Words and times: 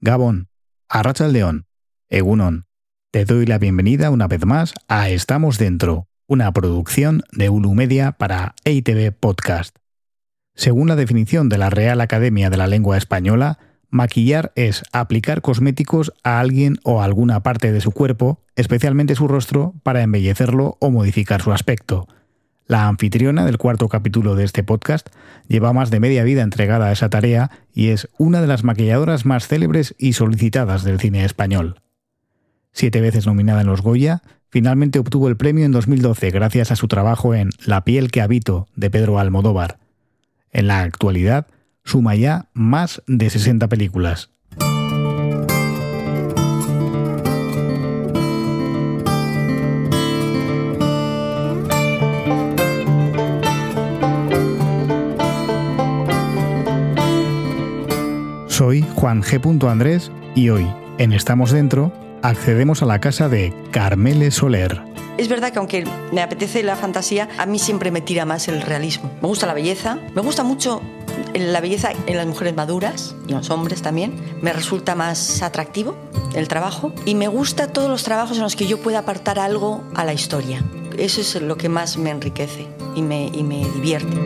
Gabón, 0.00 0.46
Arracha 0.88 1.26
León, 1.26 1.66
Egunon. 2.08 2.66
Te 3.10 3.24
doy 3.24 3.46
la 3.46 3.58
bienvenida 3.58 4.10
una 4.10 4.28
vez 4.28 4.46
más 4.46 4.72
a 4.86 5.08
Estamos 5.10 5.58
Dentro, 5.58 6.06
una 6.28 6.52
producción 6.52 7.22
de 7.32 7.48
Ulu 7.48 7.74
Media 7.74 8.12
para 8.12 8.54
EITV 8.64 9.10
Podcast. 9.10 9.76
Según 10.54 10.86
la 10.86 10.94
definición 10.94 11.48
de 11.48 11.58
la 11.58 11.68
Real 11.68 12.00
Academia 12.00 12.48
de 12.48 12.56
la 12.56 12.68
Lengua 12.68 12.96
Española, 12.96 13.58
maquillar 13.90 14.52
es 14.54 14.84
aplicar 14.92 15.42
cosméticos 15.42 16.12
a 16.22 16.38
alguien 16.38 16.78
o 16.84 17.02
a 17.02 17.04
alguna 17.04 17.42
parte 17.42 17.72
de 17.72 17.80
su 17.80 17.90
cuerpo, 17.90 18.44
especialmente 18.54 19.16
su 19.16 19.26
rostro, 19.26 19.74
para 19.82 20.02
embellecerlo 20.02 20.76
o 20.80 20.90
modificar 20.92 21.42
su 21.42 21.50
aspecto. 21.50 22.06
La 22.68 22.86
anfitriona 22.86 23.46
del 23.46 23.56
cuarto 23.56 23.88
capítulo 23.88 24.34
de 24.34 24.44
este 24.44 24.62
podcast 24.62 25.08
lleva 25.48 25.72
más 25.72 25.90
de 25.90 26.00
media 26.00 26.22
vida 26.22 26.42
entregada 26.42 26.88
a 26.88 26.92
esa 26.92 27.08
tarea 27.08 27.50
y 27.72 27.88
es 27.88 28.10
una 28.18 28.42
de 28.42 28.46
las 28.46 28.62
maquilladoras 28.62 29.24
más 29.24 29.48
célebres 29.48 29.94
y 29.96 30.12
solicitadas 30.12 30.84
del 30.84 31.00
cine 31.00 31.24
español. 31.24 31.80
Siete 32.72 33.00
veces 33.00 33.26
nominada 33.26 33.62
en 33.62 33.68
los 33.68 33.80
Goya, 33.80 34.22
finalmente 34.50 34.98
obtuvo 34.98 35.28
el 35.28 35.38
premio 35.38 35.64
en 35.64 35.72
2012 35.72 36.30
gracias 36.30 36.70
a 36.70 36.76
su 36.76 36.88
trabajo 36.88 37.34
en 37.34 37.48
La 37.64 37.84
piel 37.84 38.10
que 38.10 38.20
habito 38.20 38.68
de 38.76 38.90
Pedro 38.90 39.18
Almodóvar. 39.18 39.78
En 40.52 40.66
la 40.66 40.82
actualidad, 40.82 41.46
suma 41.84 42.16
ya 42.16 42.50
más 42.52 43.02
de 43.06 43.30
60 43.30 43.66
películas. 43.68 44.28
Soy 58.58 58.84
Juan 58.96 59.22
G. 59.22 59.70
Andrés 59.70 60.10
y 60.34 60.50
hoy, 60.50 60.66
en 60.98 61.12
Estamos 61.12 61.52
Dentro, 61.52 61.92
accedemos 62.22 62.82
a 62.82 62.86
la 62.86 62.98
casa 62.98 63.28
de 63.28 63.54
Carmele 63.70 64.32
Soler. 64.32 64.82
Es 65.16 65.28
verdad 65.28 65.52
que 65.52 65.60
aunque 65.60 65.84
me 66.10 66.22
apetece 66.22 66.64
la 66.64 66.74
fantasía, 66.74 67.28
a 67.38 67.46
mí 67.46 67.60
siempre 67.60 67.92
me 67.92 68.00
tira 68.00 68.24
más 68.24 68.48
el 68.48 68.60
realismo. 68.60 69.12
Me 69.22 69.28
gusta 69.28 69.46
la 69.46 69.54
belleza, 69.54 70.00
me 70.12 70.22
gusta 70.22 70.42
mucho 70.42 70.82
la 71.34 71.60
belleza 71.60 71.90
en 72.08 72.16
las 72.16 72.26
mujeres 72.26 72.56
maduras 72.56 73.14
y 73.28 73.30
en 73.30 73.38
los 73.38 73.50
hombres 73.50 73.80
también. 73.80 74.16
Me 74.42 74.52
resulta 74.52 74.96
más 74.96 75.40
atractivo 75.40 75.94
el 76.34 76.48
trabajo 76.48 76.92
y 77.04 77.14
me 77.14 77.28
gusta 77.28 77.68
todos 77.68 77.88
los 77.88 78.02
trabajos 78.02 78.38
en 78.38 78.42
los 78.42 78.56
que 78.56 78.66
yo 78.66 78.82
pueda 78.82 78.98
apartar 78.98 79.38
algo 79.38 79.84
a 79.94 80.04
la 80.04 80.14
historia. 80.14 80.64
Eso 80.96 81.20
es 81.20 81.40
lo 81.40 81.56
que 81.56 81.68
más 81.68 81.96
me 81.96 82.10
enriquece 82.10 82.66
y 82.96 83.02
me, 83.02 83.26
y 83.26 83.44
me 83.44 83.64
divierte. 83.70 84.16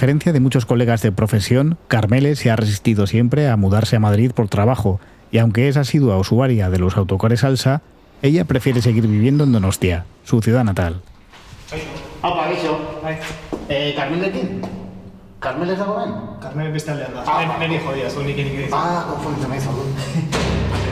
Diferencia 0.00 0.32
de 0.32 0.40
muchos 0.40 0.64
colegas 0.64 1.02
de 1.02 1.12
profesión, 1.12 1.76
Carmele 1.86 2.34
se 2.34 2.50
ha 2.50 2.56
resistido 2.56 3.06
siempre 3.06 3.50
a 3.50 3.56
mudarse 3.58 3.96
a 3.96 4.00
Madrid 4.00 4.32
por 4.32 4.48
trabajo, 4.48 4.98
y 5.30 5.36
aunque 5.36 5.68
es 5.68 5.76
asidua 5.76 6.16
usuaria 6.16 6.70
de 6.70 6.78
los 6.78 6.96
autocares 6.96 7.44
Alsa, 7.44 7.82
ella 8.22 8.46
prefiere 8.46 8.80
seguir 8.80 9.06
viviendo 9.06 9.44
en 9.44 9.52
Donostia, 9.52 10.06
su 10.24 10.40
ciudad 10.40 10.64
natal. 10.64 11.02
Apa, 12.22 12.48
gixo. 12.48 12.78
Eh, 13.68 13.92
Carmel 13.94 14.22
dekin? 14.22 14.62
Carmel 15.38 15.68
ez 15.68 15.78
dago 15.78 15.98
ben? 15.98 16.14
Carmel 16.40 16.72
beste 16.72 16.92
aldean 16.92 17.12
da. 17.12 17.24
Ah. 17.26 17.58
Neni 17.60 17.78
jodia, 17.84 18.08
zu 18.08 18.24
nik 18.24 18.36
nik 18.36 18.56
nik. 18.56 18.72
Ah, 18.72 19.04
konfunditzen 19.10 19.50
nahi 19.52 19.60
zaudun. 19.60 19.92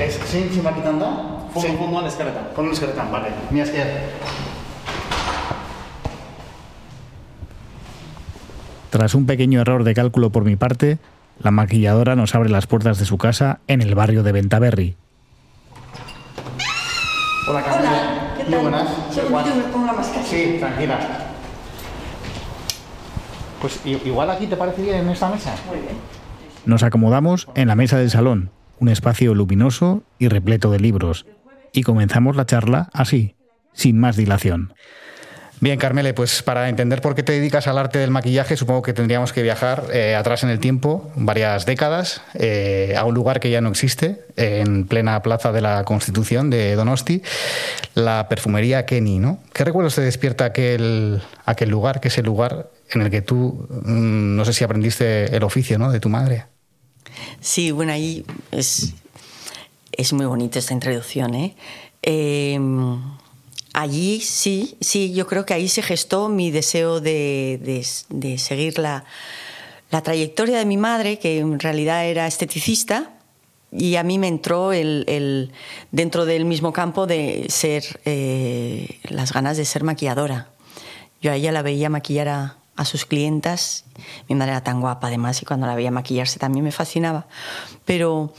Ez, 0.04 0.21
zein 0.28 0.53
zenbakitan 0.53 1.00
da? 1.00 1.09
Fondo, 1.54 1.78
fondoan 1.81 2.12
eskerretan. 2.12 2.53
Fondo 2.54 2.77
eskerretan, 2.77 3.09
bale. 3.10 3.33
Mi 3.49 3.65
esker. 3.65 3.88
Tras 8.91 9.15
un 9.15 9.26
pequeño 9.26 9.60
error 9.60 9.84
de 9.84 9.94
cálculo 9.94 10.31
por 10.31 10.44
mi 10.44 10.56
parte, 10.56 10.99
la 11.41 11.50
maquilladora 11.50 12.16
nos 12.16 12.34
abre 12.34 12.49
las 12.49 12.66
puertas 12.66 12.99
de 12.99 13.04
su 13.04 13.19
casa 13.19 13.60
en 13.66 13.82
el 13.82 13.94
barrio 13.94 14.22
de 14.22 14.32
Ventaverri. 14.32 14.97
Hola, 17.48 17.62
Carmel. 17.62 17.88
Hola, 17.88 18.34
¿qué 18.37 18.43
Muy 18.44 18.53
tal? 18.53 18.62
buenas. 18.62 18.88
Segundito, 19.10 19.56
me 19.56 19.62
pongo 19.65 19.87
la 19.87 19.93
máscara. 19.93 20.25
Sí, 20.25 20.56
tranquila. 20.59 20.98
Pues 23.60 23.81
igual 23.84 24.31
aquí 24.31 24.47
te 24.47 24.56
parece 24.56 24.82
bien 24.82 24.97
en 24.97 25.09
esta 25.10 25.28
mesa. 25.28 25.54
Muy 25.69 25.78
bien. 25.81 25.97
Nos 26.65 26.82
acomodamos 26.82 27.48
en 27.54 27.69
la 27.69 27.75
mesa 27.75 27.98
del 27.98 28.10
salón, 28.10 28.50
un 28.78 28.88
espacio 28.88 29.34
luminoso 29.34 30.03
y 30.19 30.28
repleto 30.28 30.71
de 30.71 30.81
libros, 30.81 31.27
y 31.72 31.82
comenzamos 31.82 32.37
la 32.37 32.47
charla 32.47 32.88
así, 32.93 33.34
sin 33.72 33.98
más 33.98 34.16
dilación. 34.16 34.75
Bien, 35.61 35.79
Carmele, 35.79 36.15
pues 36.15 36.43
para 36.43 36.69
entender 36.69 37.01
por 37.01 37.15
qué 37.15 37.23
te 37.23 37.33
dedicas 37.33 37.67
al 37.67 37.79
arte 37.79 37.99
del 37.99 38.11
maquillaje, 38.11 38.57
supongo 38.57 38.83
que 38.83 38.93
tendríamos 38.93 39.33
que 39.33 39.43
viajar 39.43 39.87
eh, 39.93 40.15
atrás 40.15 40.45
en 40.45 40.51
el 40.51 40.61
tiempo, 40.61 41.11
varias 41.17 41.67
décadas, 41.67 42.23
eh, 42.35 42.95
a 42.97 43.05
un 43.05 43.15
lugar 43.15 43.41
que 43.41 43.51
ya 43.51 43.61
no 43.61 43.69
existe, 43.71 44.25
en 44.37 44.87
plena 44.87 45.21
plaza 45.23 45.51
de 45.51 45.61
la 45.61 45.83
Constitución 45.85 46.49
de 46.49 46.77
Donosti, 46.77 47.23
la 47.95 48.29
perfumería 48.29 48.87
Kenny, 48.87 49.19
¿no? 49.19 49.41
¿Qué 49.53 49.65
recuerdos 49.65 49.97
te 49.97 50.03
despierta 50.03 50.45
aquel, 50.45 51.21
aquel 51.45 51.71
lugar, 51.71 52.01
que 52.01 52.09
es 52.09 52.19
el 52.19 52.27
lugar 52.27 52.71
en 52.93 53.03
el 53.03 53.11
que 53.11 53.23
tú, 53.23 53.67
mm, 53.69 54.37
no 54.37 54.45
sé 54.45 54.53
si 54.53 54.63
aprendiste 54.63 55.35
el 55.37 55.43
oficio, 55.43 55.79
¿no? 55.79 55.91
De 55.91 55.99
tu 55.99 56.09
madre. 56.09 56.45
Sí, 57.41 57.73
bueno, 57.73 57.93
ahí 57.93 58.25
es, 58.53 58.95
es 59.93 60.13
muy 60.13 60.27
bonita 60.27 60.59
esta 60.59 60.73
introducción. 60.73 61.35
¿eh? 61.35 61.57
Eh, 62.03 62.59
allí 63.81 64.21
sí, 64.21 64.77
sí, 64.81 65.12
yo 65.12 65.27
creo 65.27 65.44
que 65.47 65.55
ahí 65.55 65.69
se 65.69 65.83
gestó 65.83 66.28
mi 66.28 66.50
deseo 66.50 67.00
de, 67.00 67.84
de- 68.09 68.39
seguir 68.39 68.78
la, 68.78 69.05
la 69.91 70.03
trayectoria 70.03 70.59
de 70.59 70.65
mi 70.65 70.77
madre, 70.77 71.19
que 71.19 71.39
en 71.39 71.59
realidad 71.61 72.05
era 72.06 72.27
esteticista, 72.27 73.15
y 73.71 73.97
a 73.97 74.03
mí 74.03 74.19
me 74.19 74.28
entró 74.28 74.72
el, 74.72 75.05
el- 75.06 75.53
dentro 75.93 76.25
del 76.25 76.44
mismo 76.44 76.72
campo 76.72 77.06
de 77.06 77.47
ser 77.50 78.00
eh, 78.05 78.99
las 79.05 79.33
ganas 79.33 79.56
de 79.56 79.65
ser 79.65 79.84
maquilladora. 79.84 80.49
Yo 81.21 81.31
a 81.33 81.37
ella 81.37 81.53
la 81.53 81.62
veía 81.62 81.89
maquillar 81.91 82.28
a, 82.28 82.56
a 82.77 82.84
sus 82.84 83.05
clientas. 83.05 83.84
Mi 84.28 84.34
madre 84.34 84.53
era 84.53 84.62
tan 84.65 84.81
guapa 84.81 85.09
además 85.09 85.43
y 85.43 85.45
cuando 85.47 85.66
la 85.66 85.75
veía 85.75 85.91
maquillarse 85.91 86.39
también 86.39 86.65
me 86.65 86.72
fascinaba. 86.72 87.27
Pero 87.84 88.33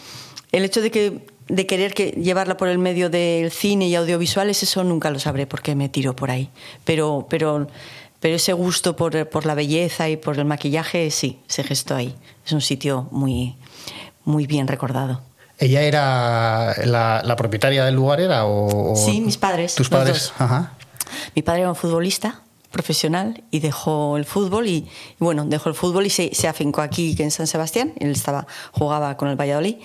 el 0.51 0.63
hecho 0.66 0.81
de, 0.81 0.89
que, 0.91 1.27
de 1.49 1.65
querer 1.65 1.93
que, 1.93 2.11
llevarla 2.11 2.57
por 2.57 2.67
el 2.67 2.77
medio 2.77 3.09
del 3.09 3.51
cine 3.51 3.87
y 3.87 3.95
audiovisuales, 3.95 4.63
eso 4.63 4.83
nunca 4.83 5.09
lo 5.09 5.19
sabré 5.19 5.47
porque 5.47 5.75
me 5.75 5.89
tiro 5.89 6.15
por 6.15 6.31
ahí. 6.31 6.49
Pero, 6.85 7.27
pero, 7.29 7.67
pero 8.19 8.35
ese 8.35 8.53
gusto 8.53 8.95
por, 8.95 9.27
por 9.29 9.45
la 9.45 9.55
belleza 9.55 10.07
y 10.09 10.15
por 10.15 10.38
el 10.38 10.45
maquillaje, 10.45 11.11
sí, 11.11 11.39
se 11.47 11.63
gestó 11.63 11.95
ahí. 11.95 12.15
Es 12.45 12.51
un 12.51 12.61
sitio 12.61 13.07
muy, 13.11 13.55
muy 14.23 14.47
bien 14.47 14.67
recordado. 14.67 15.21
¿Ella 15.57 15.81
era 15.81 16.73
la, 16.85 17.21
la 17.25 17.35
propietaria 17.35 17.83
del 17.83 17.95
lugar, 17.95 18.21
era? 18.21 18.45
O, 18.45 18.93
o 18.93 18.95
Sí, 18.95 19.19
mis 19.19 19.38
padres, 19.38 19.75
¿Tus 19.75 19.89
padres? 19.89 20.31
Ajá. 20.38 20.73
Mi 21.35 21.41
padre 21.41 21.61
era 21.61 21.69
un 21.69 21.75
futbolista 21.75 22.43
profesional 22.72 23.44
y 23.52 23.59
dejó 23.59 24.18
el 24.18 24.25
fútbol 24.25 24.68
y, 24.68 24.75
y 24.78 24.88
bueno, 25.19 25.46
dejó 25.46 25.69
el 25.69 25.75
fútbol 25.75 26.06
y 26.06 26.09
se, 26.09 26.34
se 26.34 26.47
afincó 26.47 26.81
aquí 26.81 27.16
en 27.19 27.31
San 27.31 27.47
Sebastián. 27.47 27.94
Él 28.00 28.12
estaba, 28.12 28.48
jugaba 28.71 29.18
con 29.18 29.30
el 29.30 29.36
Valladolid 29.36 29.75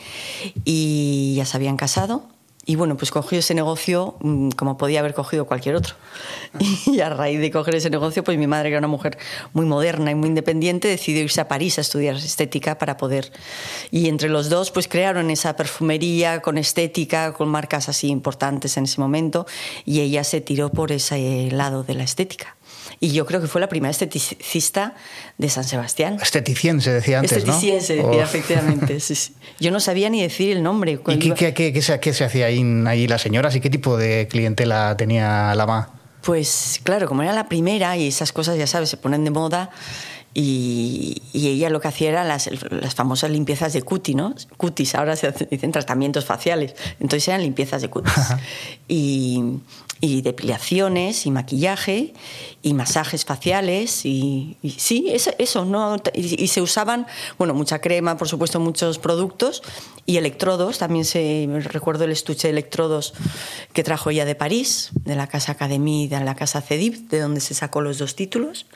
y 0.65 1.35
ya 1.37 1.45
se 1.45 1.57
habían 1.57 1.77
casado. 1.77 2.35
Y 2.67 2.77
bueno, 2.77 2.97
pues 2.97 3.11
cogió 3.11 3.39
ese 3.39 3.55
negocio 3.55 4.17
mm, 4.21 4.51
como 4.51 4.79
podía 4.79 5.01
haber 5.01 5.13
cogido 5.15 5.47
cualquier 5.47 5.75
otro. 5.77 5.95
Y 6.87 7.01
a 7.01 7.11
raíz 7.11 7.41
de 7.41 7.51
coger 7.51 7.75
ese 7.75 7.91
negocio, 7.91 8.25
pues 8.25 8.39
mi 8.39 8.47
madre, 8.47 8.69
que 8.69 8.75
era 8.75 8.79
una 8.79 8.89
mujer 8.89 9.19
muy 9.53 9.67
moderna 9.67 10.11
y 10.11 10.15
muy 10.15 10.29
independiente, 10.29 10.89
decidió 10.89 11.23
irse 11.23 11.41
a 11.41 11.49
París 11.49 11.79
a 11.79 11.83
estudiar 11.83 12.17
estética 12.17 12.79
para 12.79 12.97
poder... 12.97 13.33
Y 13.91 14.09
entre 14.09 14.29
los 14.29 14.49
dos, 14.49 14.71
pues 14.71 14.89
crearon 14.89 15.31
esa 15.31 15.57
perfumería 15.57 16.41
con 16.41 16.57
estética, 16.57 17.33
con 17.33 17.49
marcas 17.49 17.89
así 17.89 18.09
importantes 18.09 18.77
en 18.77 18.85
ese 18.85 19.01
momento, 19.01 19.47
y 19.85 20.01
ella 20.01 20.25
se 20.25 20.41
tiró 20.41 20.71
por 20.71 20.93
ese 20.93 21.51
lado 21.51 21.83
de 21.83 21.95
la 21.95 22.05
estética. 22.05 22.57
Y 23.05 23.13
yo 23.13 23.27
creo 23.27 23.41
que 23.41 23.49
fue 23.49 23.61
la 23.61 23.69
primera 23.69 23.91
esteticista 23.91 24.95
de 25.37 25.49
San 25.51 25.65
Sebastián. 25.65 26.17
Esteticien 26.23 26.81
se 26.81 26.91
decía 26.91 27.19
antes, 27.19 27.45
¿no? 27.45 27.53
Esteticien 27.53 27.83
se 27.83 27.97
decía, 27.97 28.23
efectivamente. 28.23 28.99
sí, 29.01 29.15
sí. 29.15 29.35
Yo 29.61 29.71
no 29.71 29.79
sabía 29.81 30.09
ni 30.09 30.23
decir 30.23 30.57
el 30.57 30.63
nombre. 30.63 30.99
¿Y 31.09 31.19
qué, 31.19 31.35
qué- 31.35 31.53
qué- 31.55 31.73
qué 31.73 31.83
se, 31.83 32.01
qué 32.01 32.15
se 32.15 32.25
hacía 32.25 32.47
ahí, 32.47 32.63
ahí 32.87 33.07
las 33.07 33.21
señoras 33.21 33.55
y 33.57 33.61
qué 33.61 33.69
tipo 33.69 33.97
de 33.99 34.27
clientela 34.29 34.97
tenía 34.97 35.55
la 35.55 35.67
MA? 35.67 35.91
Pues 36.23 36.81
claro, 36.83 37.07
como 37.07 37.23
era 37.23 37.35
la 37.35 37.47
primera 37.49 37.95
y 37.99 38.09
esas 38.09 38.33
cosas, 38.33 38.57
ya 38.57 38.67
sabes, 38.67 38.89
se 38.89 38.97
ponen 38.97 39.25
de 39.25 39.31
moda 39.31 39.69
Y, 40.37 41.23
y 41.33 41.49
ella 41.49 41.71
lo 41.71 41.81
que 41.81 41.89
hacía 41.89 42.09
era 42.09 42.25
las, 42.25 42.51
las 42.71 42.95
famosas 42.97 43.31
limpiezas 43.31 43.73
de 43.73 43.83
cutis, 43.83 44.17
¿no? 44.17 44.35
Cutis, 44.57 44.97
ahora 44.97 45.15
se 45.15 45.31
dicen 45.49 45.71
tratamientos 45.71 46.25
faciales. 46.25 46.75
Entonces 46.99 47.29
eran 47.29 47.43
limpiezas 47.43 47.83
de 47.83 47.89
cutis. 47.89 48.13
y, 48.89 49.61
y 50.01 50.23
depilaciones 50.23 51.25
y 51.25 51.31
maquillaje 51.31 52.15
y 52.63 52.75
masajes 52.75 53.25
faciales 53.25 54.05
y, 54.05 54.57
y 54.61 54.71
sí, 54.73 55.07
eso, 55.11 55.31
eso 55.39 55.65
¿no? 55.65 55.97
Y, 56.13 56.43
y 56.43 56.49
se 56.49 56.61
usaban, 56.61 57.07
bueno, 57.39 57.55
mucha 57.55 57.81
crema, 57.81 58.17
por 58.17 58.29
supuesto, 58.29 58.59
muchos 58.59 58.99
productos 58.99 59.63
y 60.05 60.17
electrodos. 60.17 60.79
También 60.79 61.05
se, 61.05 61.49
recuerdo 61.71 62.05
el 62.05 62.13
estuche 62.13 62.49
de 62.49 62.53
electrodos 62.53 63.15
que 63.73 63.83
trajo 63.83 64.11
ella 64.11 64.25
de 64.25 64.35
París, 64.35 64.91
de 65.05 65.15
la 65.15 65.27
Casa 65.27 65.53
Académie, 65.53 66.09
de 66.09 66.21
la 66.21 66.35
Casa 66.35 66.61
Cedip, 66.61 67.09
de 67.09 67.21
donde 67.21 67.41
se 67.41 67.55
sacó 67.55 67.81
los 67.81 67.99
dos 67.99 68.17
títulos. 68.17 68.67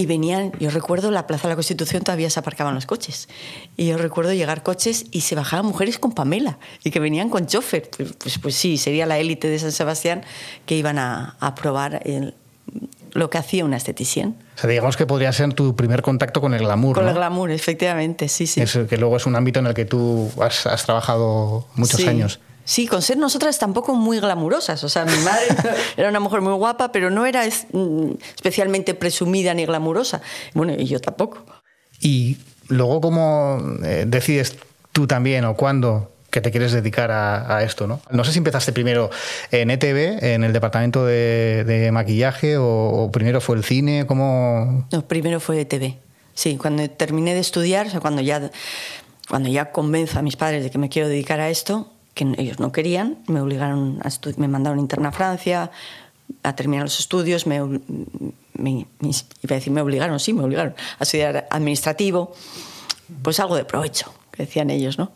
Y 0.00 0.06
venían, 0.06 0.52
yo 0.58 0.70
recuerdo 0.70 1.10
la 1.10 1.26
Plaza 1.26 1.42
de 1.42 1.50
la 1.52 1.56
Constitución 1.56 2.02
todavía 2.02 2.30
se 2.30 2.40
aparcaban 2.40 2.74
los 2.74 2.86
coches. 2.86 3.28
Y 3.76 3.86
yo 3.88 3.98
recuerdo 3.98 4.32
llegar 4.32 4.62
coches 4.62 5.04
y 5.10 5.20
se 5.20 5.34
bajaban 5.34 5.66
mujeres 5.66 5.98
con 5.98 6.12
Pamela 6.12 6.58
y 6.82 6.90
que 6.90 7.00
venían 7.00 7.28
con 7.28 7.44
chofer. 7.46 7.90
Pues, 7.94 8.14
pues, 8.14 8.38
pues 8.38 8.54
sí, 8.54 8.78
sería 8.78 9.04
la 9.04 9.18
élite 9.18 9.50
de 9.50 9.58
San 9.58 9.72
Sebastián 9.72 10.22
que 10.64 10.74
iban 10.74 10.96
a, 10.98 11.36
a 11.38 11.54
probar 11.54 12.00
el- 12.06 12.34
lo 13.12 13.28
que 13.28 13.36
hacía 13.36 13.62
una 13.66 13.76
esteticien. 13.76 14.36
O 14.56 14.58
sea, 14.58 14.70
digamos 14.70 14.96
que 14.96 15.04
podría 15.04 15.34
ser 15.34 15.52
tu 15.52 15.76
primer 15.76 16.00
contacto 16.00 16.40
con 16.40 16.54
el 16.54 16.60
glamour, 16.60 16.94
Con 16.94 17.04
¿no? 17.04 17.10
el 17.10 17.16
glamour, 17.16 17.50
efectivamente, 17.50 18.26
sí, 18.28 18.46
sí. 18.46 18.62
Es- 18.62 18.78
que 18.88 18.96
luego 18.96 19.18
es 19.18 19.26
un 19.26 19.36
ámbito 19.36 19.58
en 19.60 19.66
el 19.66 19.74
que 19.74 19.84
tú 19.84 20.30
has, 20.40 20.64
has 20.66 20.82
trabajado 20.86 21.66
muchos 21.74 22.00
Sí. 22.00 22.06
años. 22.08 22.40
Sí, 22.70 22.86
con 22.86 23.02
ser 23.02 23.18
nosotras 23.18 23.58
tampoco 23.58 23.96
muy 23.96 24.20
glamurosas. 24.20 24.84
O 24.84 24.88
sea, 24.88 25.04
mi 25.04 25.18
madre 25.24 25.48
era 25.96 26.08
una 26.08 26.20
mujer 26.20 26.40
muy 26.40 26.52
guapa, 26.52 26.92
pero 26.92 27.10
no 27.10 27.26
era 27.26 27.42
mm, 27.44 28.12
especialmente 28.36 28.94
presumida 28.94 29.52
ni 29.54 29.66
glamurosa. 29.66 30.22
Bueno, 30.54 30.74
y 30.78 30.84
yo 30.84 31.00
tampoco. 31.00 31.44
Y 31.98 32.36
luego, 32.68 33.00
¿cómo 33.00 33.58
eh, 33.82 34.04
decides 34.06 34.56
tú 34.92 35.08
también 35.08 35.46
o 35.46 35.56
cuándo 35.56 36.12
que 36.30 36.40
te 36.40 36.52
quieres 36.52 36.70
dedicar 36.70 37.10
a, 37.10 37.56
a 37.56 37.64
esto? 37.64 37.88
¿no? 37.88 38.02
no 38.08 38.22
sé 38.22 38.30
si 38.30 38.38
empezaste 38.38 38.72
primero 38.72 39.10
en 39.50 39.72
ETV, 39.72 40.22
en 40.22 40.44
el 40.44 40.52
departamento 40.52 41.04
de, 41.04 41.64
de 41.64 41.90
maquillaje, 41.90 42.56
o, 42.56 42.64
o 42.64 43.10
primero 43.10 43.40
fue 43.40 43.56
el 43.56 43.64
cine. 43.64 44.06
¿Cómo...? 44.06 44.86
No, 44.92 45.08
primero 45.08 45.40
fue 45.40 45.64
TV. 45.64 45.98
Sí, 46.34 46.56
cuando 46.56 46.88
terminé 46.88 47.34
de 47.34 47.40
estudiar, 47.40 47.88
o 47.88 47.90
sea, 47.90 47.98
cuando 47.98 48.22
ya, 48.22 48.52
cuando 49.28 49.48
ya 49.48 49.72
convenzo 49.72 50.20
a 50.20 50.22
mis 50.22 50.36
padres 50.36 50.62
de 50.62 50.70
que 50.70 50.78
me 50.78 50.88
quiero 50.88 51.08
dedicar 51.08 51.40
a 51.40 51.50
esto, 51.50 51.90
que 52.14 52.24
ellos 52.38 52.58
no 52.60 52.72
querían, 52.72 53.18
me 53.26 53.40
obligaron 53.40 54.00
a 54.04 54.10
me 54.38 54.48
mandaron 54.48 54.78
interna 54.78 55.08
a 55.10 55.12
Francia 55.12 55.70
a 56.42 56.54
terminar 56.54 56.84
los 56.84 56.98
estudios, 57.00 57.46
me, 57.46 57.60
me- 57.62 58.86
me- 58.98 59.10
iba 59.42 59.50
a 59.50 59.54
decir 59.54 59.72
me 59.72 59.80
obligaron, 59.80 60.20
sí, 60.20 60.32
me 60.32 60.42
obligaron 60.44 60.74
a 60.98 61.02
estudiar 61.02 61.46
administrativo, 61.50 62.32
pues 63.22 63.40
algo 63.40 63.56
de 63.56 63.64
provecho, 63.64 64.12
que 64.30 64.44
decían 64.44 64.70
ellos, 64.70 64.98
¿no? 64.98 65.10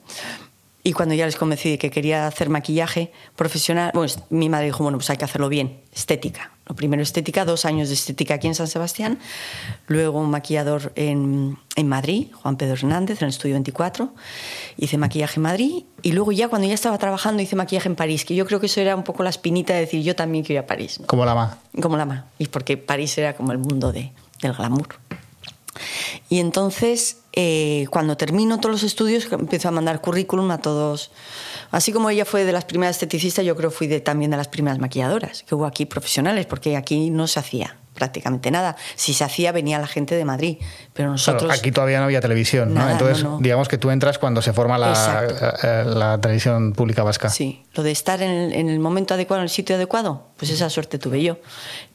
Y 0.82 0.92
cuando 0.92 1.14
ya 1.14 1.24
les 1.26 1.36
convencí 1.36 1.70
de 1.70 1.78
que 1.78 1.90
quería 1.90 2.26
hacer 2.26 2.48
maquillaje 2.48 3.12
profesional, 3.36 3.90
bueno, 3.94 4.06
es- 4.06 4.18
mi 4.30 4.48
madre 4.48 4.66
dijo, 4.66 4.82
bueno, 4.82 4.98
pues 4.98 5.08
hay 5.10 5.16
que 5.16 5.24
hacerlo 5.24 5.48
bien, 5.48 5.80
estética. 5.94 6.50
Lo 6.66 6.74
primero 6.74 7.02
estética, 7.02 7.44
dos 7.44 7.66
años 7.66 7.88
de 7.88 7.94
estética 7.94 8.34
aquí 8.34 8.46
en 8.46 8.54
San 8.54 8.68
Sebastián, 8.68 9.18
luego 9.86 10.18
un 10.18 10.30
maquillador 10.30 10.92
en, 10.96 11.58
en 11.76 11.88
Madrid, 11.88 12.28
Juan 12.32 12.56
Pedro 12.56 12.74
Hernández, 12.74 13.20
en 13.20 13.26
el 13.26 13.30
Estudio 13.30 13.54
24, 13.54 14.14
hice 14.78 14.96
maquillaje 14.96 15.36
en 15.36 15.42
Madrid 15.42 15.84
y 16.00 16.12
luego 16.12 16.32
ya 16.32 16.48
cuando 16.48 16.66
ya 16.66 16.74
estaba 16.74 16.96
trabajando 16.96 17.42
hice 17.42 17.54
maquillaje 17.54 17.88
en 17.88 17.96
París, 17.96 18.24
que 18.24 18.34
yo 18.34 18.46
creo 18.46 18.60
que 18.60 18.66
eso 18.66 18.80
era 18.80 18.96
un 18.96 19.04
poco 19.04 19.22
la 19.22 19.30
espinita 19.30 19.74
de 19.74 19.80
decir, 19.80 20.02
yo 20.02 20.16
también 20.16 20.42
quiero 20.42 20.60
ir 20.60 20.64
a 20.64 20.66
París, 20.66 21.00
¿no? 21.00 21.06
Como 21.06 21.26
la 21.26 21.34
ma. 21.34 21.58
como 21.82 21.98
la 21.98 22.06
ma, 22.06 22.26
y 22.38 22.46
porque 22.46 22.78
París 22.78 23.16
era 23.18 23.34
como 23.34 23.52
el 23.52 23.58
mundo 23.58 23.92
de, 23.92 24.12
del 24.40 24.54
glamour. 24.54 24.88
Y 26.28 26.38
entonces, 26.38 27.18
eh, 27.32 27.86
cuando 27.90 28.16
termino 28.16 28.58
todos 28.60 28.72
los 28.72 28.82
estudios, 28.82 29.30
empiezo 29.32 29.68
a 29.68 29.70
mandar 29.70 30.00
currículum 30.00 30.50
a 30.50 30.58
todos. 30.58 31.10
Así 31.70 31.92
como 31.92 32.10
ella 32.10 32.24
fue 32.24 32.44
de 32.44 32.52
las 32.52 32.64
primeras 32.64 32.96
esteticistas, 32.96 33.44
yo 33.44 33.56
creo 33.56 33.70
fui 33.70 33.86
de, 33.86 34.00
también 34.00 34.30
de 34.30 34.36
las 34.36 34.48
primeras 34.48 34.78
maquilladoras 34.78 35.42
que 35.42 35.54
hubo 35.54 35.66
aquí 35.66 35.86
profesionales, 35.86 36.46
porque 36.46 36.76
aquí 36.76 37.10
no 37.10 37.26
se 37.26 37.40
hacía 37.40 37.76
prácticamente 37.94 38.50
nada. 38.50 38.76
Si 38.96 39.14
se 39.14 39.24
hacía, 39.24 39.52
venía 39.52 39.78
la 39.78 39.86
gente 39.86 40.16
de 40.16 40.24
Madrid, 40.24 40.58
pero 40.92 41.10
nosotros. 41.10 41.44
Claro, 41.44 41.58
aquí 41.58 41.70
todavía 41.70 41.98
no 41.98 42.04
había 42.04 42.20
televisión, 42.20 42.76
Entonces, 42.76 43.22
no, 43.22 43.32
no. 43.32 43.38
digamos 43.38 43.68
que 43.68 43.78
tú 43.78 43.90
entras 43.90 44.18
cuando 44.18 44.42
se 44.42 44.52
forma 44.52 44.76
la, 44.78 44.90
Exacto. 44.90 45.34
eh, 45.62 45.84
la 45.86 46.20
televisión 46.20 46.72
pública 46.72 47.02
vasca. 47.02 47.30
Sí, 47.30 47.64
lo 47.74 47.82
de 47.82 47.92
estar 47.92 48.20
en 48.20 48.30
el, 48.30 48.52
en 48.52 48.68
el 48.68 48.80
momento 48.80 49.14
adecuado, 49.14 49.40
en 49.42 49.44
el 49.44 49.50
sitio 49.50 49.76
adecuado, 49.76 50.26
pues 50.36 50.50
esa 50.50 50.68
suerte 50.70 50.98
tuve 50.98 51.22
yo. 51.22 51.38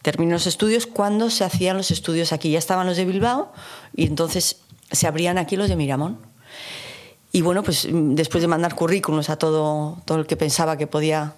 Terminé 0.02 0.32
los 0.32 0.48
estudios 0.48 0.88
cuando 0.88 1.30
se 1.30 1.44
hacían 1.44 1.78
los 1.78 1.92
estudios 1.92 2.32
aquí. 2.32 2.52
Ya 2.52 2.60
estaban 2.60 2.88
los 2.88 2.98
de 2.98 3.06
Bilbao 3.06 3.52
y 3.94 4.08
entonces 4.08 4.62
se 4.92 5.06
abrían 5.06 5.38
aquí 5.38 5.58
los 5.58 5.70
de 5.70 5.76
Miramón. 5.76 6.29
Y 7.32 7.42
bueno, 7.42 7.64
pues 7.64 7.88
mm, 7.92 8.16
después 8.16 8.42
de 8.42 8.48
mandar 8.48 8.76
currículums 8.76 9.30
a 9.30 9.38
todo, 9.38 10.02
todo 10.06 10.20
el 10.20 10.28
que 10.28 10.38
pensaba 10.38 10.78
que 10.78 10.88
podía 10.88 11.36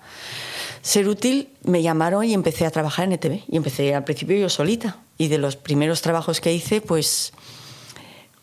ser 0.81 1.07
útil, 1.07 1.49
me 1.63 1.81
llamaron 1.81 2.23
y 2.23 2.33
empecé 2.33 2.65
a 2.65 2.71
trabajar 2.71 3.05
en 3.05 3.13
ETV. 3.13 3.43
Y 3.47 3.57
empecé 3.57 3.93
al 3.93 4.03
principio 4.03 4.38
yo 4.38 4.49
solita. 4.49 4.97
Y 5.17 5.27
de 5.27 5.38
los 5.38 5.55
primeros 5.55 6.01
trabajos 6.01 6.41
que 6.41 6.53
hice, 6.53 6.81
pues 6.81 7.33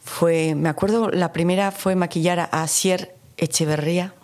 fue, 0.03 0.55
me 0.55 0.69
acuerdo, 0.69 1.11
la 1.11 1.33
primera 1.33 1.71
fue 1.71 1.95
maquillar 1.95 2.41
a 2.41 2.63
Asier 2.63 3.15
Echeverría 3.37 4.15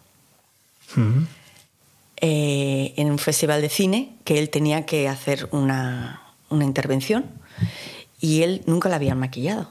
eh, 2.21 2.95
en 2.97 3.11
un 3.11 3.19
festival 3.19 3.61
de 3.61 3.69
cine 3.69 4.17
que 4.25 4.39
él 4.39 4.51
tenía 4.51 4.87
que 4.87 5.09
hacer 5.09 5.49
una, 5.53 6.23
una 6.51 6.65
intervención 6.65 7.27
y 8.21 8.43
él 8.43 8.63
nunca 8.67 8.89
la 8.89 8.97
habían 8.97 9.19
maquillado. 9.19 9.71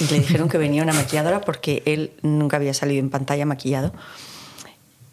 Y 0.00 0.04
le 0.12 0.20
dijeron 0.20 0.48
que 0.48 0.58
venía 0.58 0.82
una 0.82 0.92
maquilladora 0.92 1.40
porque 1.40 1.82
él 1.86 2.12
nunca 2.22 2.56
había 2.56 2.74
salido 2.74 3.00
en 3.00 3.10
pantalla 3.10 3.46
maquillado. 3.46 3.92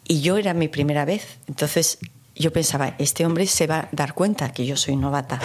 Y 0.08 0.20
yo 0.20 0.36
era 0.36 0.54
mi 0.54 0.68
primera 0.68 1.04
vez. 1.04 1.38
Entonces 1.48 1.98
yo 2.34 2.52
pensaba, 2.52 2.94
este 2.98 3.26
hombre 3.26 3.46
se 3.46 3.66
va 3.66 3.80
a 3.80 3.88
dar 3.92 4.14
cuenta 4.14 4.52
que 4.52 4.66
yo 4.66 4.76
soy 4.76 4.96
novata. 4.96 5.40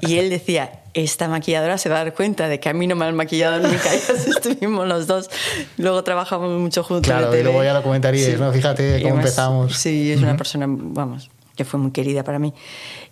Y 0.00 0.18
él 0.18 0.30
decía, 0.30 0.82
esta 0.94 1.28
maquilladora 1.28 1.76
se 1.76 1.88
va 1.88 2.00
a 2.00 2.04
dar 2.04 2.14
cuenta 2.14 2.48
de 2.48 2.60
que 2.60 2.68
a 2.68 2.72
mí 2.72 2.86
no 2.86 2.96
me 2.96 3.04
han 3.04 3.14
maquillado 3.14 3.60
nunca. 3.60 3.94
Y 3.94 3.98
así 4.12 4.30
estuvimos 4.30 4.86
los 4.86 5.06
dos. 5.06 5.30
Luego 5.76 6.02
trabajamos 6.04 6.50
mucho 6.58 6.82
juntos. 6.82 7.12
Claro, 7.12 7.36
y 7.36 7.42
luego 7.42 7.62
ya 7.62 7.74
lo 7.74 7.82
comentaríais, 7.82 8.38
¿no? 8.38 8.52
Fíjate 8.52 8.94
cómo 9.02 9.14
además, 9.14 9.24
empezamos. 9.24 9.76
Sí, 9.76 10.12
es 10.12 10.22
una 10.22 10.36
persona, 10.36 10.66
vamos, 10.68 11.30
que 11.56 11.64
fue 11.64 11.78
muy 11.78 11.90
querida 11.90 12.24
para 12.24 12.38
mí. 12.38 12.54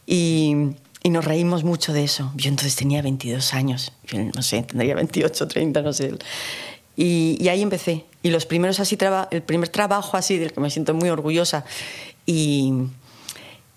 Y, 0.07 0.55
y 1.03 1.11
nos 1.11 1.25
reímos 1.25 1.63
mucho 1.65 1.93
de 1.93 2.05
eso. 2.05 2.33
Yo 2.37 2.49
entonces 2.49 2.75
tenía 2.77 3.03
22 3.03 3.55
años, 3.55 3.93
yo 4.07 4.19
no 4.35 4.43
sé, 4.43 4.63
tendría 4.63 4.95
28, 4.95 5.47
30, 5.49 5.83
no 5.83 5.93
sé. 5.93 6.15
Y, 6.97 7.37
y 7.41 7.49
ahí 7.49 7.63
empecé. 7.63 8.05
Y 8.23 8.31
los 8.31 8.47
primeros 8.47 8.81
así, 8.81 8.97
traba, 8.97 9.29
el 9.31 9.43
primer 9.43 9.69
trabajo 9.69 10.17
así 10.17 10.39
del 10.39 10.53
que 10.53 10.61
me 10.61 10.71
siento 10.71 10.95
muy 10.95 11.11
orgullosa 11.11 11.65
y, 12.25 12.73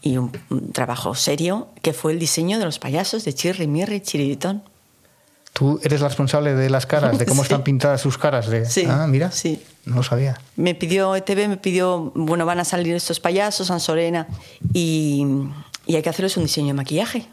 y 0.01 0.17
un, 0.17 0.31
un 0.49 0.71
trabajo 0.71 1.13
serio, 1.15 1.67
que 1.81 1.93
fue 1.93 2.13
el 2.13 2.19
diseño 2.19 2.57
de 2.59 2.65
los 2.65 2.79
payasos 2.79 3.25
de 3.25 3.33
Chirri, 3.33 3.67
Mirri, 3.67 3.99
Chiritón. 4.01 4.63
Tú 5.51 5.79
eres 5.83 5.99
la 5.99 6.07
responsable 6.07 6.53
de 6.53 6.69
las 6.69 6.85
caras, 6.85 7.17
de 7.19 7.25
cómo 7.25 7.41
Sí. 7.43 7.47
están 7.47 7.63
pintadas 7.63 7.99
sus 8.01 8.17
caras. 8.17 8.47
De... 8.47 8.65
Sí, 8.65 8.85
Ah, 8.87 9.05
mira. 9.07 9.31
sí. 9.31 9.61
No 9.85 9.97
lo 9.97 10.03
sabía. 10.03 10.39
Me 10.55 10.75
pidió 10.75 11.15
ETV, 11.15 11.47
me 11.47 11.57
pidió, 11.57 12.11
bueno, 12.15 12.45
van 12.45 12.59
a 12.59 12.65
salir 12.65 12.95
estos 12.95 13.19
payasos, 13.19 13.67
San 13.67 13.79
Sorena, 13.79 14.27
y, 14.73 15.25
y 15.89 15.95
hay 15.95 16.03
que 16.03 16.09
hacerles 16.09 16.37
un 16.37 16.43
diseño 16.43 16.67
de 16.67 16.73
maquillaje. 16.73 17.25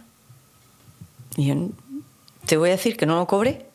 Y 1.36 1.46
yo 1.48 1.54
te 2.46 2.56
voy 2.56 2.70
a 2.70 2.72
decir 2.72 2.96
que 2.96 3.04
no 3.04 3.16
lo 3.16 3.26
cobré, 3.26 3.66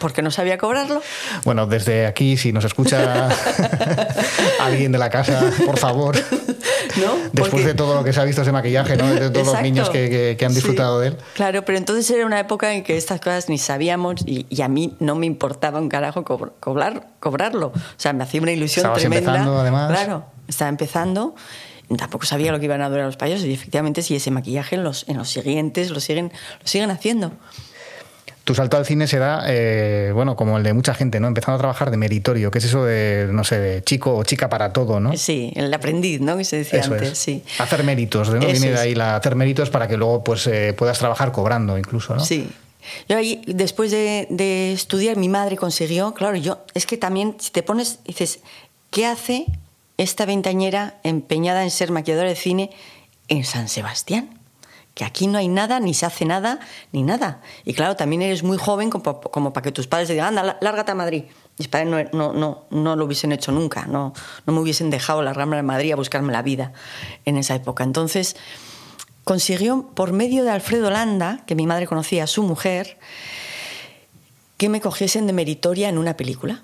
porque 0.00 0.22
no 0.22 0.32
sabía 0.32 0.58
cobrarlo. 0.58 1.00
Bueno, 1.44 1.68
desde 1.68 2.06
aquí, 2.08 2.36
si 2.36 2.52
nos 2.52 2.64
escucha 2.64 3.28
alguien 4.60 4.90
de 4.90 4.98
la 4.98 5.08
casa, 5.10 5.40
por 5.64 5.78
favor, 5.78 6.16
¿No? 6.96 7.14
después 7.32 7.50
Porque- 7.50 7.66
de 7.66 7.74
todo 7.74 7.94
lo 7.94 8.02
que 8.02 8.12
se 8.12 8.20
ha 8.20 8.24
visto 8.24 8.42
ese 8.42 8.50
maquillaje, 8.50 8.96
¿no? 8.96 9.06
de 9.14 9.30
todos 9.30 9.46
los 9.46 9.62
niños 9.62 9.88
que, 9.90 10.10
que- 10.10 10.36
que 10.36 10.44
han 10.44 10.50
Sí. 10.50 10.56
disfrutado 10.56 10.98
de 10.98 11.08
él. 11.08 11.18
Claro, 11.34 11.64
pero 11.64 11.78
entonces 11.78 12.10
era 12.10 12.26
una 12.26 12.40
época 12.40 12.72
en 12.74 12.82
que 12.82 12.96
estas 12.96 13.20
cosas 13.20 13.48
ni 13.48 13.58
sabíamos 13.58 14.16
y, 14.26 14.46
y 14.50 14.62
a 14.62 14.68
mí 14.68 14.96
no 14.98 15.14
me 15.14 15.26
importaba 15.26 15.78
un 15.80 15.88
carajo 15.88 16.24
cobr- 16.24 16.52
cobrar, 16.58 17.06
cobrarlo. 17.20 17.68
O 17.68 17.72
sea, 17.98 18.12
me 18.12 18.24
hacía 18.24 18.42
una 18.42 18.50
ilusión 18.50 18.82
Estabas 18.82 18.98
tremenda. 18.98 19.30
empezando, 19.30 19.60
además. 19.60 19.90
Claro, 19.92 20.24
estaba 20.48 20.68
empezando. 20.70 21.34
Tampoco 21.96 22.24
sabía 22.26 22.52
lo 22.52 22.58
que 22.58 22.64
iban 22.66 22.80
a 22.82 22.88
durar 22.88 23.06
los 23.06 23.16
payasos 23.16 23.46
y 23.46 23.52
efectivamente 23.52 24.02
sí, 24.02 24.16
ese 24.16 24.30
maquillaje 24.30 24.76
en 24.76 24.84
los, 24.84 25.04
en 25.08 25.16
los 25.16 25.28
siguientes 25.30 25.90
lo 25.90 26.00
siguen, 26.00 26.32
lo 26.60 26.66
siguen 26.66 26.90
haciendo. 26.90 27.32
Tu 28.44 28.54
salto 28.54 28.76
al 28.76 28.84
cine 28.84 29.06
se 29.06 29.18
da, 29.18 29.44
eh, 29.46 30.10
bueno, 30.12 30.36
como 30.36 30.58
el 30.58 30.64
de 30.64 30.74
mucha 30.74 30.92
gente, 30.92 31.18
¿no? 31.18 31.28
Empezando 31.28 31.56
a 31.56 31.58
trabajar 31.58 31.90
de 31.90 31.96
meritorio, 31.96 32.50
que 32.50 32.58
es 32.58 32.64
eso 32.64 32.84
de, 32.84 33.26
no 33.32 33.42
sé, 33.42 33.58
de 33.58 33.82
chico 33.82 34.14
o 34.14 34.22
chica 34.24 34.50
para 34.50 34.70
todo, 34.70 35.00
¿no? 35.00 35.16
Sí, 35.16 35.50
el 35.56 35.72
aprendiz, 35.72 36.20
¿no? 36.20 36.36
Que 36.36 36.44
se 36.44 36.58
decía 36.58 36.80
Eso 36.80 36.92
antes, 36.92 37.12
es. 37.12 37.18
sí. 37.18 37.42
Hacer 37.58 37.84
méritos, 37.84 38.28
¿no? 38.28 38.36
Eso 38.36 38.46
Viene 38.46 38.72
de 38.72 38.78
ahí 38.78 38.94
la 38.94 39.16
hacer 39.16 39.34
méritos 39.34 39.70
para 39.70 39.88
que 39.88 39.96
luego 39.96 40.22
pues 40.22 40.46
eh, 40.46 40.74
puedas 40.76 40.98
trabajar 40.98 41.32
cobrando 41.32 41.78
incluso, 41.78 42.14
¿no? 42.14 42.22
Sí. 42.22 42.50
Yo 43.08 43.16
ahí, 43.16 43.40
después 43.46 43.90
de, 43.90 44.26
de 44.28 44.74
estudiar, 44.74 45.16
mi 45.16 45.30
madre 45.30 45.56
consiguió, 45.56 46.12
claro, 46.12 46.36
yo, 46.36 46.58
es 46.74 46.84
que 46.84 46.98
también, 46.98 47.36
si 47.38 47.50
te 47.50 47.62
pones, 47.62 48.00
dices, 48.04 48.40
¿qué 48.90 49.06
hace 49.06 49.46
esta 49.96 50.26
veintañera 50.26 50.98
empeñada 51.02 51.62
en 51.62 51.70
ser 51.70 51.90
maquilladora 51.90 52.28
de 52.28 52.36
cine 52.36 52.70
en 53.28 53.44
San 53.44 53.68
Sebastián? 53.68 54.40
que 54.94 55.04
aquí 55.04 55.26
no 55.26 55.38
hay 55.38 55.48
nada, 55.48 55.80
ni 55.80 55.92
se 55.92 56.06
hace 56.06 56.24
nada, 56.24 56.60
ni 56.92 57.02
nada. 57.02 57.40
Y 57.64 57.74
claro, 57.74 57.96
también 57.96 58.22
eres 58.22 58.44
muy 58.44 58.56
joven 58.56 58.90
como, 58.90 59.20
como 59.20 59.52
para 59.52 59.64
que 59.64 59.72
tus 59.72 59.88
padres 59.88 60.08
te 60.08 60.14
digan, 60.14 60.38
anda, 60.38 60.56
lárgate 60.60 60.92
a 60.92 60.94
Madrid. 60.94 61.24
Mis 61.58 61.68
padres 61.68 61.88
no, 61.88 61.98
no, 62.12 62.32
no, 62.32 62.64
no, 62.70 62.96
lo 62.96 63.04
hubiesen 63.04 63.32
hecho 63.32 63.52
nunca, 63.52 63.86
no, 63.86 64.12
no 64.46 64.52
me 64.52 64.60
hubiesen 64.60 64.90
dejado 64.90 65.22
largarme 65.22 65.58
a 65.58 65.62
Madrid 65.62 65.92
a 65.92 65.96
buscarme 65.96 66.32
la 66.32 66.42
vida 66.42 66.72
en 67.24 67.36
esa 67.36 67.56
época. 67.56 67.82
Entonces, 67.82 68.36
consiguió, 69.24 69.90
por 69.94 70.12
medio 70.12 70.44
de 70.44 70.50
Alfredo 70.50 70.90
Landa, 70.90 71.42
que 71.46 71.56
mi 71.56 71.66
madre 71.66 71.86
conocía 71.86 72.24
a 72.24 72.28
su 72.28 72.44
mujer, 72.44 72.98
que 74.56 74.68
me 74.68 74.80
cogiesen 74.80 75.26
de 75.26 75.32
meritoria 75.32 75.88
en 75.88 75.98
una 75.98 76.16
película. 76.16 76.62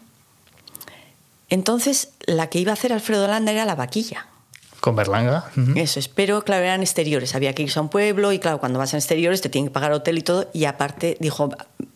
Entonces, 1.51 2.13
la 2.27 2.49
que 2.49 2.61
iba 2.61 2.71
a 2.71 2.75
hacer 2.75 2.93
Alfredo 2.93 3.27
Landa 3.27 3.53
era 3.53 3.65
La 3.65 3.75
Vaquilla. 3.75 4.27
Con 4.81 4.97
Berlanga. 4.97 5.51
Eso 5.77 6.01
es, 6.01 6.09
pero 6.09 6.43
claro, 6.43 6.65
eran 6.65 6.81
exteriores. 6.81 7.35
Había 7.35 7.53
que 7.53 7.63
irse 7.63 7.79
a 7.79 7.83
un 7.83 7.91
pueblo 7.91 8.33
y 8.33 8.39
claro, 8.39 8.61
cuando 8.61 8.79
vas 8.79 8.95
a 8.95 8.97
exteriores 8.97 9.43
te 9.43 9.51
tienen 9.51 9.69
que 9.69 9.75
pagar 9.75 9.93
hotel 9.93 10.17
y 10.17 10.23
todo. 10.23 10.49
Y 10.55 10.65
aparte, 10.65 11.19
dijo 11.21 11.51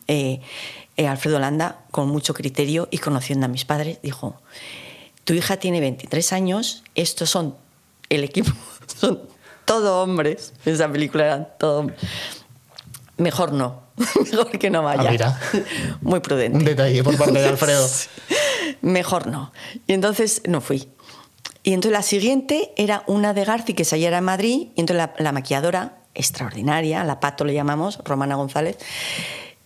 eh, 0.07 0.41
eh, 0.97 1.07
Alfredo 1.07 1.39
Landa, 1.39 1.79
con 1.89 2.09
mucho 2.09 2.35
criterio 2.35 2.87
y 2.91 2.99
conociendo 2.99 3.47
a 3.47 3.49
mis 3.49 3.65
padres, 3.65 3.97
dijo, 4.03 4.39
tu 5.23 5.33
hija 5.33 5.57
tiene 5.57 5.79
23 5.79 6.31
años, 6.33 6.83
estos 6.93 7.31
son 7.31 7.55
el 8.09 8.23
equipo, 8.23 8.51
son 8.99 9.21
todo 9.65 10.03
hombres. 10.03 10.53
Esa 10.65 10.91
película 10.91 11.25
era 11.25 11.43
todo 11.45 11.79
hombres. 11.79 11.99
Mejor 13.17 13.51
no, 13.51 13.81
mejor 14.31 14.59
que 14.59 14.69
no 14.69 14.83
vaya. 14.83 15.09
Ah, 15.09 15.11
mira. 15.11 15.39
Muy 16.01 16.19
prudente. 16.19 16.57
Un 16.57 16.65
detalle 16.65 17.03
por 17.03 17.17
parte 17.17 17.39
de 17.39 17.47
Alfredo. 17.49 17.87
Mejor 18.81 19.27
no. 19.27 19.51
Y 19.87 19.93
entonces 19.93 20.41
no 20.47 20.61
fui. 20.61 20.89
Y 21.63 21.73
entonces 21.73 21.93
la 21.93 22.03
siguiente 22.03 22.73
era 22.77 23.03
una 23.07 23.33
de 23.33 23.43
Garci 23.43 23.73
que 23.73 23.85
se 23.85 24.03
en 24.03 24.23
Madrid, 24.23 24.67
y 24.75 24.79
entonces 24.79 24.97
la, 24.97 25.13
la 25.17 25.31
maquilladora, 25.31 25.97
extraordinaria, 26.13 27.03
la 27.03 27.19
Pato 27.19 27.43
le 27.43 27.53
llamamos, 27.53 27.99
Romana 28.05 28.35
González, 28.35 28.77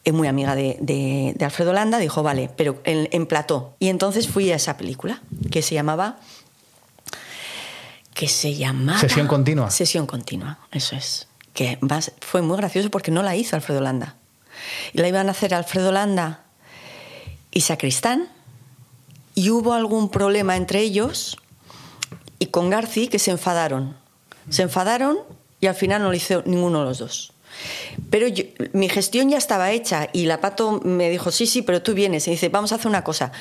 es 0.05 0.13
muy 0.13 0.27
amiga 0.27 0.55
de, 0.55 0.77
de, 0.79 1.33
de 1.35 1.45
Alfredo 1.45 1.73
Landa, 1.73 1.99
dijo, 1.99 2.23
vale, 2.23 2.49
pero 2.55 2.81
en, 2.85 3.09
en, 3.11 3.25
plató. 3.25 3.75
Y 3.79 3.89
entonces 3.89 4.29
fui 4.29 4.49
a 4.51 4.55
esa 4.55 4.77
película, 4.77 5.21
que 5.51 5.61
se 5.61 5.75
llamaba... 5.75 6.17
que 8.13 8.27
se 8.27 8.55
llamaba... 8.55 8.99
Sesión 8.99 9.27
continua. 9.27 9.69
Sesión 9.69 10.07
continua, 10.07 10.59
eso 10.71 10.95
es. 10.95 11.27
Que 11.53 11.77
más, 11.81 12.13
fue 12.21 12.41
muy 12.41 12.55
gracioso 12.57 12.89
porque 12.89 13.11
no 13.11 13.23
la 13.23 13.35
hizo 13.35 13.55
Alfredo 13.55 13.81
Landa. 13.81 14.15
Y 14.93 14.99
la 14.99 15.07
iban 15.09 15.27
a 15.27 15.31
hacer 15.31 15.53
Alfredo 15.53 15.91
Landa 15.91 16.43
y 17.51 17.61
Sacristán, 17.61 18.29
y 19.39 19.51
hubo 19.51 19.71
algún 19.71 20.09
problema 20.09 20.57
entre 20.57 20.81
ellos 20.81 21.37
y 22.39 22.47
con 22.47 22.69
Garci 22.69 23.07
que 23.07 23.19
se 23.19 23.31
enfadaron. 23.31 23.95
Se 24.49 24.63
enfadaron 24.63 25.17
y 25.61 25.67
al 25.67 25.75
final 25.75 26.01
no 26.01 26.09
lo 26.09 26.13
hizo 26.13 26.43
ninguno 26.45 26.79
de 26.79 26.85
los 26.85 26.99
dos. 26.99 27.31
Pero 28.09 28.27
mi 28.73 28.89
gestión 28.89 29.29
ya 29.29 29.37
estaba 29.37 29.71
hecha 29.71 30.09
y 30.11 30.25
la 30.25 30.41
Pato 30.41 30.81
me 30.83 31.09
dijo, 31.09 31.31
sí, 31.31 31.47
sí, 31.47 31.61
pero 31.61 31.81
tú 31.81 31.93
vienes. 31.93 32.27
Y 32.27 32.31
dice, 32.31 32.49
vamos 32.49 32.73
a 32.73 32.75
hacer 32.75 32.87
una 32.87 33.05
cosa. 33.05 33.31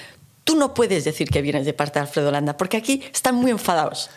Tú 0.44 0.54
no 0.54 0.72
puedes 0.72 1.02
decir 1.02 1.30
que 1.30 1.42
vienes 1.42 1.66
de 1.66 1.72
parte 1.72 1.98
de 1.98 2.06
Alfredo 2.06 2.30
Landa, 2.30 2.56
porque 2.56 2.76
aquí 2.76 3.02
están 3.12 3.34
muy 3.34 3.50
enfadados. 3.50 4.08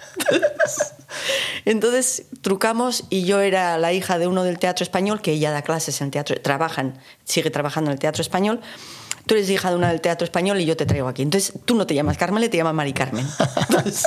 Entonces 1.66 2.26
trucamos 2.42 3.06
y 3.10 3.24
yo 3.24 3.42
era 3.42 3.80
la 3.80 3.92
hija 3.92 4.20
de 4.20 4.28
uno 4.28 4.44
del 4.44 4.60
teatro 4.60 4.84
español, 4.84 5.20
que 5.20 5.32
ella 5.32 5.50
da 5.50 5.64
clases 5.64 6.00
en 6.02 6.12
teatro, 6.12 6.40
trabajan, 6.42 7.00
sigue 7.24 7.50
trabajando 7.50 7.90
en 7.90 7.94
el 7.94 8.00
teatro 8.00 8.22
español 8.22 8.62
tú 9.26 9.36
eres 9.36 9.50
hija 9.50 9.70
de 9.70 9.76
una 9.76 9.90
del 9.90 10.02
teatro 10.02 10.26
español 10.26 10.60
y 10.62 10.66
yo 10.66 10.78
te 10.78 10.86
traigo 10.86 11.08
aquí. 11.08 11.22
Entonces 11.22 11.54
tú 11.66 11.76
no 11.76 11.88
te 11.88 11.94
llamas 11.94 12.18
Carmen, 12.18 12.50
te 12.50 12.58
llamas 12.58 12.74
Mari 12.74 12.94
Carmen. 12.94 13.26
Entonces, 13.70 14.04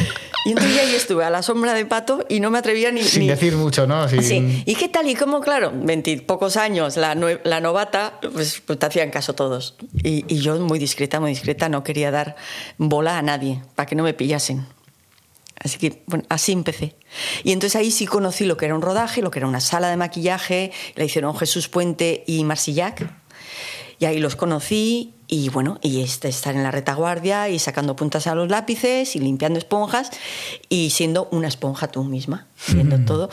y 0.44 0.50
entonces 0.50 0.78
ahí 0.78 0.94
estuve 0.94 1.24
a 1.24 1.30
la 1.30 1.42
sombra 1.42 1.74
de 1.74 1.84
Pato 1.86 2.24
y 2.28 2.40
no 2.40 2.50
me 2.50 2.58
atrevía 2.58 2.90
ni... 2.92 3.02
Sin 3.02 3.22
ni... 3.22 3.28
decir 3.28 3.56
mucho, 3.56 3.86
¿no? 3.86 4.08
Sin... 4.08 4.22
Sí. 4.22 4.62
¿Y 4.66 4.74
qué 4.74 4.88
tal? 4.88 5.08
Y 5.08 5.14
cómo, 5.14 5.40
claro, 5.40 5.72
veintipocos 5.74 6.56
años, 6.56 6.96
la, 6.96 7.14
la 7.44 7.60
novata, 7.60 8.18
pues, 8.32 8.62
pues, 8.64 8.78
te 8.78 8.86
hacían 8.86 9.10
caso 9.10 9.34
todos. 9.34 9.76
Y, 10.02 10.24
y 10.28 10.40
yo 10.40 10.58
muy 10.58 10.78
discreta, 10.78 11.20
muy 11.20 11.30
discreta, 11.30 11.68
no 11.68 11.84
quería 11.84 12.10
dar 12.10 12.36
bola 12.78 13.18
a 13.18 13.22
nadie 13.22 13.62
para 13.74 13.86
que 13.86 13.94
no 13.94 14.02
me 14.02 14.14
pillasen. 14.14 14.66
Así 15.62 15.78
que, 15.78 16.02
bueno, 16.06 16.24
así 16.28 16.52
empecé. 16.52 16.96
Y 17.44 17.52
entonces 17.52 17.76
ahí 17.76 17.92
sí 17.92 18.06
conocí 18.06 18.44
lo 18.44 18.56
que 18.56 18.64
era 18.64 18.74
un 18.74 18.82
rodaje, 18.82 19.22
lo 19.22 19.30
que 19.30 19.38
era 19.38 19.46
una 19.46 19.60
sala 19.60 19.88
de 19.88 19.96
maquillaje, 19.96 20.72
la 20.96 21.04
hicieron 21.04 21.36
Jesús 21.36 21.68
Puente 21.68 22.24
y 22.26 22.42
Marsillac. 22.42 23.08
Y 23.98 24.04
ahí 24.04 24.18
los 24.18 24.36
conocí 24.36 25.14
y 25.32 25.48
bueno, 25.48 25.78
y 25.80 26.02
este, 26.02 26.28
estar 26.28 26.54
en 26.54 26.62
la 26.62 26.70
retaguardia 26.70 27.48
y 27.48 27.58
sacando 27.58 27.96
puntas 27.96 28.26
a 28.26 28.34
los 28.34 28.50
lápices 28.50 29.16
y 29.16 29.18
limpiando 29.18 29.58
esponjas 29.58 30.10
y 30.68 30.90
siendo 30.90 31.28
una 31.32 31.48
esponja 31.48 31.88
tú 31.88 32.04
misma, 32.04 32.48
viendo 32.68 32.98
mm. 32.98 33.04
todo, 33.06 33.30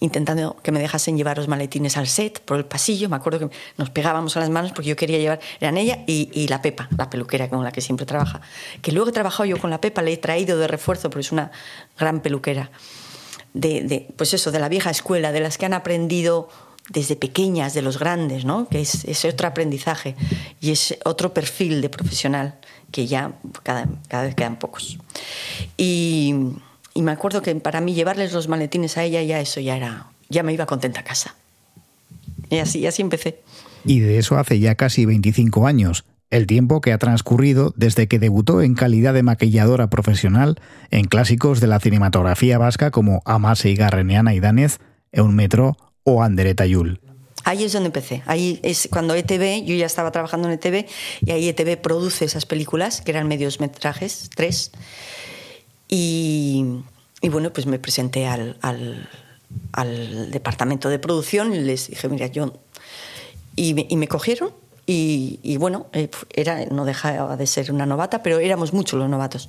intentando 0.00 0.56
que 0.62 0.72
me 0.72 0.80
dejasen 0.80 1.18
llevar 1.18 1.36
los 1.36 1.46
maletines 1.48 1.98
al 1.98 2.06
set 2.06 2.40
por 2.40 2.56
el 2.56 2.64
pasillo. 2.64 3.10
Me 3.10 3.16
acuerdo 3.16 3.40
que 3.40 3.56
nos 3.76 3.90
pegábamos 3.90 4.36
a 4.38 4.40
las 4.40 4.48
manos 4.48 4.72
porque 4.72 4.88
yo 4.88 4.96
quería 4.96 5.18
llevar, 5.18 5.40
eran 5.60 5.76
ella 5.76 5.98
y, 6.06 6.30
y 6.32 6.48
la 6.48 6.62
Pepa, 6.62 6.88
la 6.96 7.10
peluquera 7.10 7.50
con 7.50 7.62
la 7.62 7.72
que 7.72 7.82
siempre 7.82 8.06
trabaja. 8.06 8.40
Que 8.80 8.92
luego 8.92 9.10
he 9.10 9.12
trabajado 9.12 9.44
yo 9.44 9.58
con 9.58 9.68
la 9.68 9.82
Pepa, 9.82 10.00
le 10.00 10.14
he 10.14 10.16
traído 10.16 10.58
de 10.58 10.66
refuerzo 10.66 11.10
porque 11.10 11.26
es 11.26 11.32
una 11.32 11.50
gran 11.98 12.20
peluquera. 12.20 12.70
De, 13.52 13.82
de, 13.82 14.08
pues 14.16 14.34
eso, 14.34 14.50
de 14.50 14.58
la 14.58 14.68
vieja 14.68 14.90
escuela, 14.90 15.30
de 15.30 15.40
las 15.40 15.58
que 15.58 15.66
han 15.66 15.74
aprendido 15.74 16.48
desde 16.90 17.16
pequeñas 17.16 17.74
de 17.74 17.82
los 17.82 17.98
grandes, 17.98 18.44
¿no? 18.44 18.68
que 18.68 18.80
es, 18.80 19.04
es, 19.04 19.24
otro 19.24 19.48
aprendizaje 19.48 20.14
y 20.60 20.70
es 20.70 20.98
otro 21.04 21.32
perfil 21.32 21.80
de 21.80 21.88
profesional 21.88 22.56
que 22.90 23.06
ya 23.06 23.32
cada, 23.62 23.88
cada 24.08 24.24
vez 24.24 24.34
quedan 24.34 24.58
pocos. 24.58 24.98
Y, 25.76 26.34
y, 26.94 27.02
me 27.02 27.12
acuerdo 27.12 27.42
que 27.42 27.54
para 27.56 27.80
mí 27.80 27.94
llevarles 27.94 28.32
los 28.32 28.48
maletines 28.48 28.98
a 28.98 29.04
ella 29.04 29.22
ya 29.22 29.40
eso 29.40 29.60
ya 29.60 29.76
era, 29.76 30.08
ya 30.28 30.42
me 30.42 30.52
iba 30.52 30.66
contenta 30.66 31.00
a 31.00 31.04
casa. 31.04 31.34
Y 32.50 32.58
así, 32.58 32.86
así 32.86 33.02
empecé. 33.02 33.40
Y 33.84 34.00
de 34.00 34.18
eso 34.18 34.36
hace 34.36 34.58
ya 34.60 34.74
casi 34.74 35.06
25 35.06 35.66
años, 35.66 36.04
el 36.30 36.46
tiempo 36.46 36.80
que 36.80 36.92
ha 36.92 36.98
transcurrido 36.98 37.72
desde 37.76 38.08
que 38.08 38.18
debutó 38.18 38.62
en 38.62 38.74
calidad 38.74 39.14
de 39.14 39.22
maquilladora 39.22 39.88
profesional 39.88 40.60
en 40.90 41.06
clásicos 41.06 41.60
de 41.60 41.66
la 41.66 41.80
cinematografía 41.80 42.58
vasca 42.58 42.90
como 42.90 43.22
Amase 43.24 43.70
y 43.70 43.76
Garreneana 43.76 44.34
y 44.34 44.40
Danez, 44.40 44.78
un 45.12 45.34
metro 45.34 45.76
o 46.04 46.22
Andereta 46.22 46.66
Yul. 46.66 47.00
Ahí 47.44 47.64
es 47.64 47.72
donde 47.72 47.88
empecé. 47.88 48.22
Ahí 48.26 48.58
es 48.62 48.88
cuando 48.90 49.14
ETV, 49.14 49.64
yo 49.64 49.74
ya 49.74 49.84
estaba 49.84 50.10
trabajando 50.10 50.48
en 50.48 50.54
ETV, 50.54 50.86
y 51.26 51.30
ahí 51.30 51.48
ETV 51.48 51.76
produce 51.76 52.24
esas 52.24 52.46
películas, 52.46 53.02
que 53.02 53.10
eran 53.10 53.28
medios 53.28 53.60
metrajes, 53.60 54.30
tres. 54.34 54.72
Y, 55.88 56.64
y 57.20 57.28
bueno, 57.28 57.52
pues 57.52 57.66
me 57.66 57.78
presenté 57.78 58.26
al, 58.26 58.56
al, 58.62 59.08
al, 59.72 60.30
departamento 60.30 60.88
de 60.88 60.98
producción 60.98 61.54
y 61.54 61.60
les 61.60 61.88
dije, 61.88 62.08
mira, 62.08 62.28
yo. 62.28 62.54
Y 63.56 63.74
me, 63.74 63.86
y 63.90 63.96
me 63.96 64.08
cogieron. 64.08 64.50
Y, 64.86 65.40
y, 65.42 65.56
bueno, 65.58 65.86
eh, 65.92 66.08
era, 66.30 66.64
no 66.66 66.84
dejaba 66.84 67.36
de 67.36 67.46
ser 67.46 67.72
una 67.72 67.86
novata, 67.86 68.22
pero 68.22 68.38
éramos 68.38 68.72
muchos 68.72 68.98
los 68.98 69.08
novatos. 69.08 69.48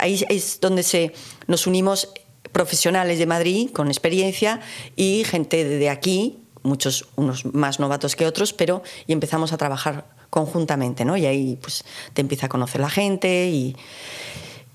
Ahí 0.00 0.24
es 0.28 0.60
donde 0.60 0.82
se, 0.82 1.12
nos 1.46 1.66
unimos 1.66 2.10
profesionales 2.52 3.18
de 3.18 3.26
Madrid 3.26 3.70
con 3.70 3.88
experiencia 3.88 4.60
y 4.96 5.24
gente 5.24 5.64
de 5.64 5.88
aquí, 5.88 6.38
muchos 6.62 7.06
unos 7.16 7.44
más 7.44 7.80
novatos 7.80 8.16
que 8.16 8.26
otros, 8.26 8.52
pero 8.52 8.82
y 9.06 9.12
empezamos 9.12 9.52
a 9.52 9.56
trabajar 9.56 10.06
conjuntamente, 10.30 11.04
¿no? 11.04 11.16
Y 11.16 11.26
ahí 11.26 11.58
pues 11.60 11.84
te 12.12 12.20
empieza 12.20 12.46
a 12.46 12.48
conocer 12.48 12.80
la 12.80 12.90
gente 12.90 13.48
y, 13.48 13.76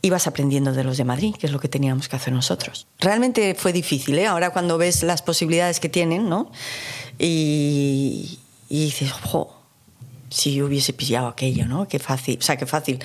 y 0.02 0.10
vas 0.10 0.28
aprendiendo 0.28 0.74
de 0.74 0.84
los 0.84 0.98
de 0.98 1.06
Madrid, 1.06 1.36
que 1.36 1.48
es 1.48 1.54
lo 1.54 1.60
que 1.60 1.70
teníamos 1.70 2.10
que 2.10 2.16
hacer 2.16 2.34
nosotros. 2.34 2.88
Realmente 3.00 3.56
fue 3.56 3.72
difícil, 3.74 4.20
¿eh? 4.20 4.28
Ahora 4.28 4.52
cuando 4.52 4.78
ves 4.78 5.04
las 5.04 5.22
posibilidades 5.22 5.80
que 5.80 5.90
tienen, 5.90 6.30
¿no? 6.30 6.52
Y, 7.18 8.40
y 8.70 8.86
dices, 8.86 9.12
jo, 9.12 9.55
si 10.30 10.56
yo 10.56 10.66
hubiese 10.66 10.94
pillado 10.94 11.28
aquello, 11.28 11.68
¿no? 11.68 11.88
Qué 11.88 12.00
fácil, 12.00 12.38
o 12.40 12.42
sea, 12.42 12.58
qué 12.58 12.66
fácil. 12.66 13.00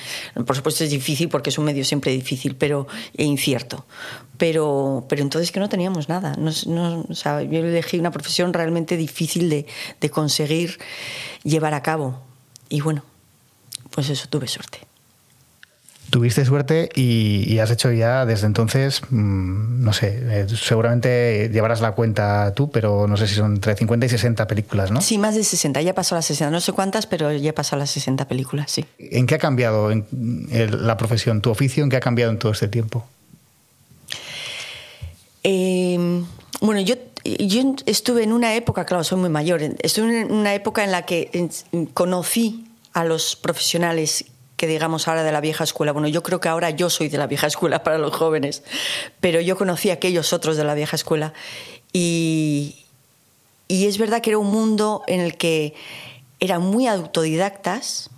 Por 0.46 0.56
supuesto 0.56 0.84
es 0.84 0.90
difícil 0.90 1.28
porque 1.28 1.50
es 1.50 1.58
un 1.58 1.64
medio 1.64 1.84
siempre 1.84 2.12
difícil, 2.12 2.56
pero 2.56 2.86
e 3.16 3.24
incierto. 3.24 3.86
Pero, 4.36 5.06
pero 5.08 5.22
entonces 5.22 5.52
que 5.52 5.60
no 5.60 5.68
teníamos 5.68 6.08
nada. 6.08 6.34
No, 6.38 6.50
no, 6.66 7.06
o 7.08 7.14
sea, 7.14 7.42
yo 7.42 7.60
elegí 7.60 7.98
una 7.98 8.10
profesión 8.10 8.52
realmente 8.52 8.96
difícil 8.96 9.50
de, 9.50 9.66
de 10.00 10.10
conseguir 10.10 10.78
llevar 11.42 11.74
a 11.74 11.82
cabo. 11.82 12.20
Y 12.68 12.80
bueno, 12.80 13.04
pues 13.90 14.08
eso, 14.08 14.28
tuve 14.28 14.48
suerte. 14.48 14.89
Tuviste 16.10 16.44
suerte 16.44 16.88
y, 16.94 17.44
y, 17.46 17.58
has 17.60 17.70
hecho 17.70 17.92
ya 17.92 18.26
desde 18.26 18.46
entonces, 18.46 19.02
mmm, 19.10 19.84
no 19.84 19.92
sé, 19.92 20.18
eh, 20.22 20.46
seguramente 20.48 21.48
llevarás 21.52 21.80
la 21.80 21.92
cuenta 21.92 22.52
tú, 22.54 22.70
pero 22.70 23.06
no 23.06 23.16
sé 23.16 23.28
si 23.28 23.36
son 23.36 23.54
entre 23.54 23.76
50 23.76 24.06
y 24.06 24.08
60 24.08 24.46
películas, 24.46 24.90
¿no? 24.90 25.00
Sí, 25.00 25.18
más 25.18 25.34
de 25.34 25.44
60, 25.44 25.80
ya 25.82 25.94
pasó 25.94 26.14
las 26.16 26.26
60, 26.26 26.50
no 26.50 26.60
sé 26.60 26.72
cuántas, 26.72 27.06
pero 27.06 27.32
ya 27.32 27.54
pasó 27.54 27.76
las 27.76 27.90
60 27.90 28.26
películas, 28.26 28.70
sí. 28.70 28.84
¿En 28.98 29.26
qué 29.26 29.36
ha 29.36 29.38
cambiado 29.38 29.90
en, 29.90 30.06
en 30.50 30.86
la 30.86 30.96
profesión, 30.96 31.40
tu 31.40 31.50
oficio, 31.50 31.84
en 31.84 31.90
qué 31.90 31.96
ha 31.96 32.00
cambiado 32.00 32.32
en 32.32 32.38
todo 32.38 32.52
este 32.52 32.68
tiempo? 32.68 33.06
Eh, 35.42 36.22
bueno, 36.60 36.80
yo, 36.80 36.96
yo 37.24 37.74
estuve 37.86 38.22
en 38.22 38.32
una 38.32 38.54
época, 38.54 38.84
claro, 38.84 39.04
soy 39.04 39.18
muy 39.18 39.30
mayor, 39.30 39.62
estuve 39.62 40.22
en 40.22 40.32
una 40.32 40.54
época 40.54 40.84
en 40.84 40.92
la 40.92 41.02
que 41.02 41.48
conocí 41.94 42.66
a 42.92 43.04
los 43.04 43.36
profesionales 43.36 44.24
que 44.60 44.66
digamos 44.66 45.08
ahora 45.08 45.22
de 45.22 45.32
la 45.32 45.40
vieja 45.40 45.64
escuela. 45.64 45.92
Bueno, 45.92 46.06
yo 46.06 46.22
creo 46.22 46.38
que 46.38 46.50
ahora 46.50 46.68
yo 46.68 46.90
soy 46.90 47.08
de 47.08 47.16
la 47.16 47.26
vieja 47.26 47.46
escuela 47.46 47.82
para 47.82 47.96
los 47.96 48.14
jóvenes, 48.14 48.62
pero 49.18 49.40
yo 49.40 49.56
conocí 49.56 49.88
a 49.88 49.94
aquellos 49.94 50.34
otros 50.34 50.58
de 50.58 50.64
la 50.64 50.74
vieja 50.74 50.96
escuela 50.96 51.32
Y, 51.94 52.84
y 53.68 53.86
es 53.86 53.96
verdad 53.96 54.20
que 54.20 54.28
era 54.28 54.38
un 54.38 54.50
mundo 54.50 55.02
en 55.06 55.20
el 55.20 55.38
que 55.38 55.72
eran 56.40 56.60
muy 56.60 56.86
autodidactas, 56.86 58.10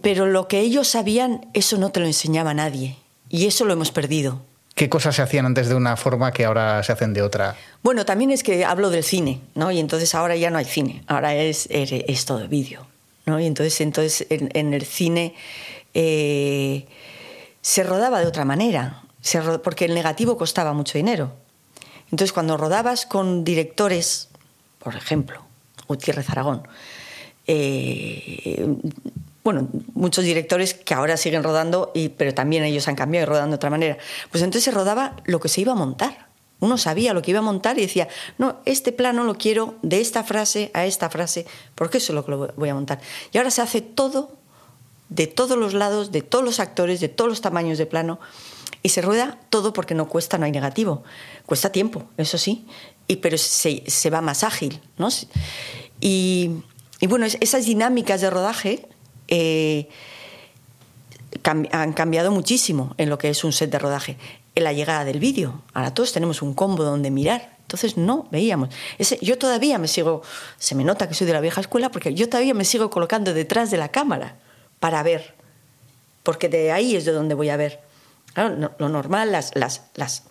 pero 0.00 0.24
lo 0.24 0.48
que 0.48 0.60
ellos 0.60 0.88
sabían, 0.88 1.46
eso 1.52 1.76
no 1.76 1.92
te 1.92 2.00
lo 2.00 2.06
enseñaba 2.06 2.54
nadie. 2.54 2.96
Y 3.28 3.44
eso 3.44 3.66
lo 3.66 3.74
hemos 3.74 3.90
perdido. 3.90 4.40
¿Qué 4.74 4.88
cosas 4.88 5.16
se 5.16 5.20
hacían 5.20 5.44
antes 5.44 5.68
de 5.68 5.74
una 5.74 5.98
forma 5.98 6.32
que 6.32 6.46
ahora 6.46 6.82
se 6.82 6.92
hacen 6.92 7.12
de 7.12 7.20
otra? 7.20 7.56
Bueno, 7.82 8.06
también 8.06 8.30
es 8.30 8.42
que 8.42 8.64
hablo 8.64 8.88
del 8.88 9.04
cine, 9.04 9.42
¿no? 9.54 9.70
Y 9.70 9.78
entonces 9.78 10.14
ahora 10.14 10.36
ya 10.36 10.48
no 10.48 10.56
hay 10.56 10.64
cine, 10.64 11.02
ahora 11.06 11.34
es, 11.34 11.68
es, 11.70 12.24
todo 12.24 12.48
vídeo, 12.48 12.86
Y 13.38 13.46
entonces, 13.46 13.80
entonces 13.80 14.26
en, 14.30 14.74
el 14.74 14.84
cine 14.84 15.34
eh, 15.94 16.86
se 17.60 17.82
rodaba 17.84 18.20
de 18.20 18.26
otra 18.26 18.44
manera, 18.44 19.02
porque 19.62 19.84
el 19.84 19.94
negativo 19.94 20.36
costaba 20.36 20.72
mucho 20.72 20.98
dinero. 20.98 21.32
Entonces, 22.10 22.32
cuando 22.32 22.56
rodabas 22.56 23.06
con 23.06 23.44
directores, 23.44 24.28
por 24.78 24.96
ejemplo, 24.96 25.44
Gutiérrez 25.86 26.28
Aragón, 26.30 26.66
eh, 27.46 28.66
bueno, 29.42 29.68
muchos 29.94 30.24
directores 30.24 30.74
que 30.74 30.94
ahora 30.94 31.16
siguen 31.16 31.42
rodando, 31.42 31.92
y, 31.94 32.10
pero 32.10 32.34
también 32.34 32.64
ellos 32.64 32.88
han 32.88 32.96
cambiado 32.96 33.24
y 33.24 33.28
rodan 33.28 33.50
de 33.50 33.56
otra 33.56 33.70
manera. 33.70 33.98
Pues 34.30 34.42
entonces 34.42 34.64
se 34.64 34.70
rodaba 34.70 35.16
lo 35.24 35.40
que 35.40 35.48
se 35.48 35.60
iba 35.60 35.72
a 35.72 35.76
montar. 35.76 36.29
Uno 36.60 36.78
sabía 36.78 37.14
lo 37.14 37.22
que 37.22 37.30
iba 37.30 37.40
a 37.40 37.42
montar 37.42 37.78
y 37.78 37.82
decía, 37.82 38.08
no, 38.38 38.58
este 38.66 38.92
plano 38.92 39.24
lo 39.24 39.36
quiero 39.36 39.74
de 39.82 40.00
esta 40.00 40.22
frase 40.24 40.70
a 40.74 40.84
esta 40.86 41.10
frase, 41.10 41.46
porque 41.74 41.98
eso 41.98 42.12
es 42.12 42.14
lo 42.14 42.24
que 42.24 42.52
voy 42.54 42.68
a 42.68 42.74
montar. 42.74 43.00
Y 43.32 43.38
ahora 43.38 43.50
se 43.50 43.62
hace 43.62 43.80
todo, 43.80 44.32
de 45.08 45.26
todos 45.26 45.56
los 45.58 45.74
lados, 45.74 46.12
de 46.12 46.22
todos 46.22 46.44
los 46.44 46.60
actores, 46.60 47.00
de 47.00 47.08
todos 47.08 47.28
los 47.28 47.40
tamaños 47.40 47.78
de 47.78 47.86
plano, 47.86 48.20
y 48.82 48.90
se 48.90 49.02
rueda 49.02 49.38
todo 49.50 49.72
porque 49.72 49.94
no 49.94 50.08
cuesta, 50.08 50.38
no 50.38 50.44
hay 50.44 50.52
negativo. 50.52 51.02
Cuesta 51.46 51.72
tiempo, 51.72 52.04
eso 52.16 52.38
sí, 52.38 52.66
y, 53.06 53.16
pero 53.16 53.36
se, 53.36 53.82
se 53.86 54.10
va 54.10 54.20
más 54.20 54.44
ágil. 54.44 54.80
¿no? 54.96 55.08
Y, 56.00 56.50
y 57.00 57.06
bueno, 57.06 57.26
esas 57.26 57.66
dinámicas 57.66 58.20
de 58.20 58.30
rodaje 58.30 58.88
eh, 59.28 59.88
han 61.42 61.92
cambiado 61.92 62.30
muchísimo 62.30 62.94
en 62.98 63.08
lo 63.08 63.18
que 63.18 63.30
es 63.30 63.44
un 63.44 63.52
set 63.52 63.70
de 63.70 63.78
rodaje. 63.78 64.16
La 64.60 64.74
llegada 64.74 65.04
del 65.06 65.20
vídeo, 65.20 65.62
ahora 65.72 65.94
todos 65.94 66.12
tenemos 66.12 66.42
un 66.42 66.52
combo 66.52 66.84
donde 66.84 67.10
mirar. 67.10 67.56
Entonces 67.62 67.96
no 67.96 68.28
veíamos. 68.30 68.68
Ese, 68.98 69.18
yo 69.22 69.38
todavía 69.38 69.78
me 69.78 69.88
sigo, 69.88 70.22
se 70.58 70.74
me 70.74 70.84
nota 70.84 71.08
que 71.08 71.14
soy 71.14 71.26
de 71.26 71.32
la 71.32 71.40
vieja 71.40 71.60
escuela 71.60 71.90
porque 71.90 72.12
yo 72.14 72.28
todavía 72.28 72.52
me 72.52 72.64
sigo 72.64 72.90
colocando 72.90 73.32
detrás 73.32 73.70
de 73.70 73.78
la 73.78 73.88
cámara 73.88 74.36
para 74.80 75.02
ver, 75.02 75.34
porque 76.22 76.48
de 76.48 76.72
ahí 76.72 76.94
es 76.94 77.04
de 77.04 77.12
donde 77.12 77.34
voy 77.34 77.48
a 77.48 77.56
ver. 77.56 77.80
lo 78.36 78.88
normal, 78.88 79.32
las, 79.32 79.52
las, 79.54 79.82
las, 79.94 80.24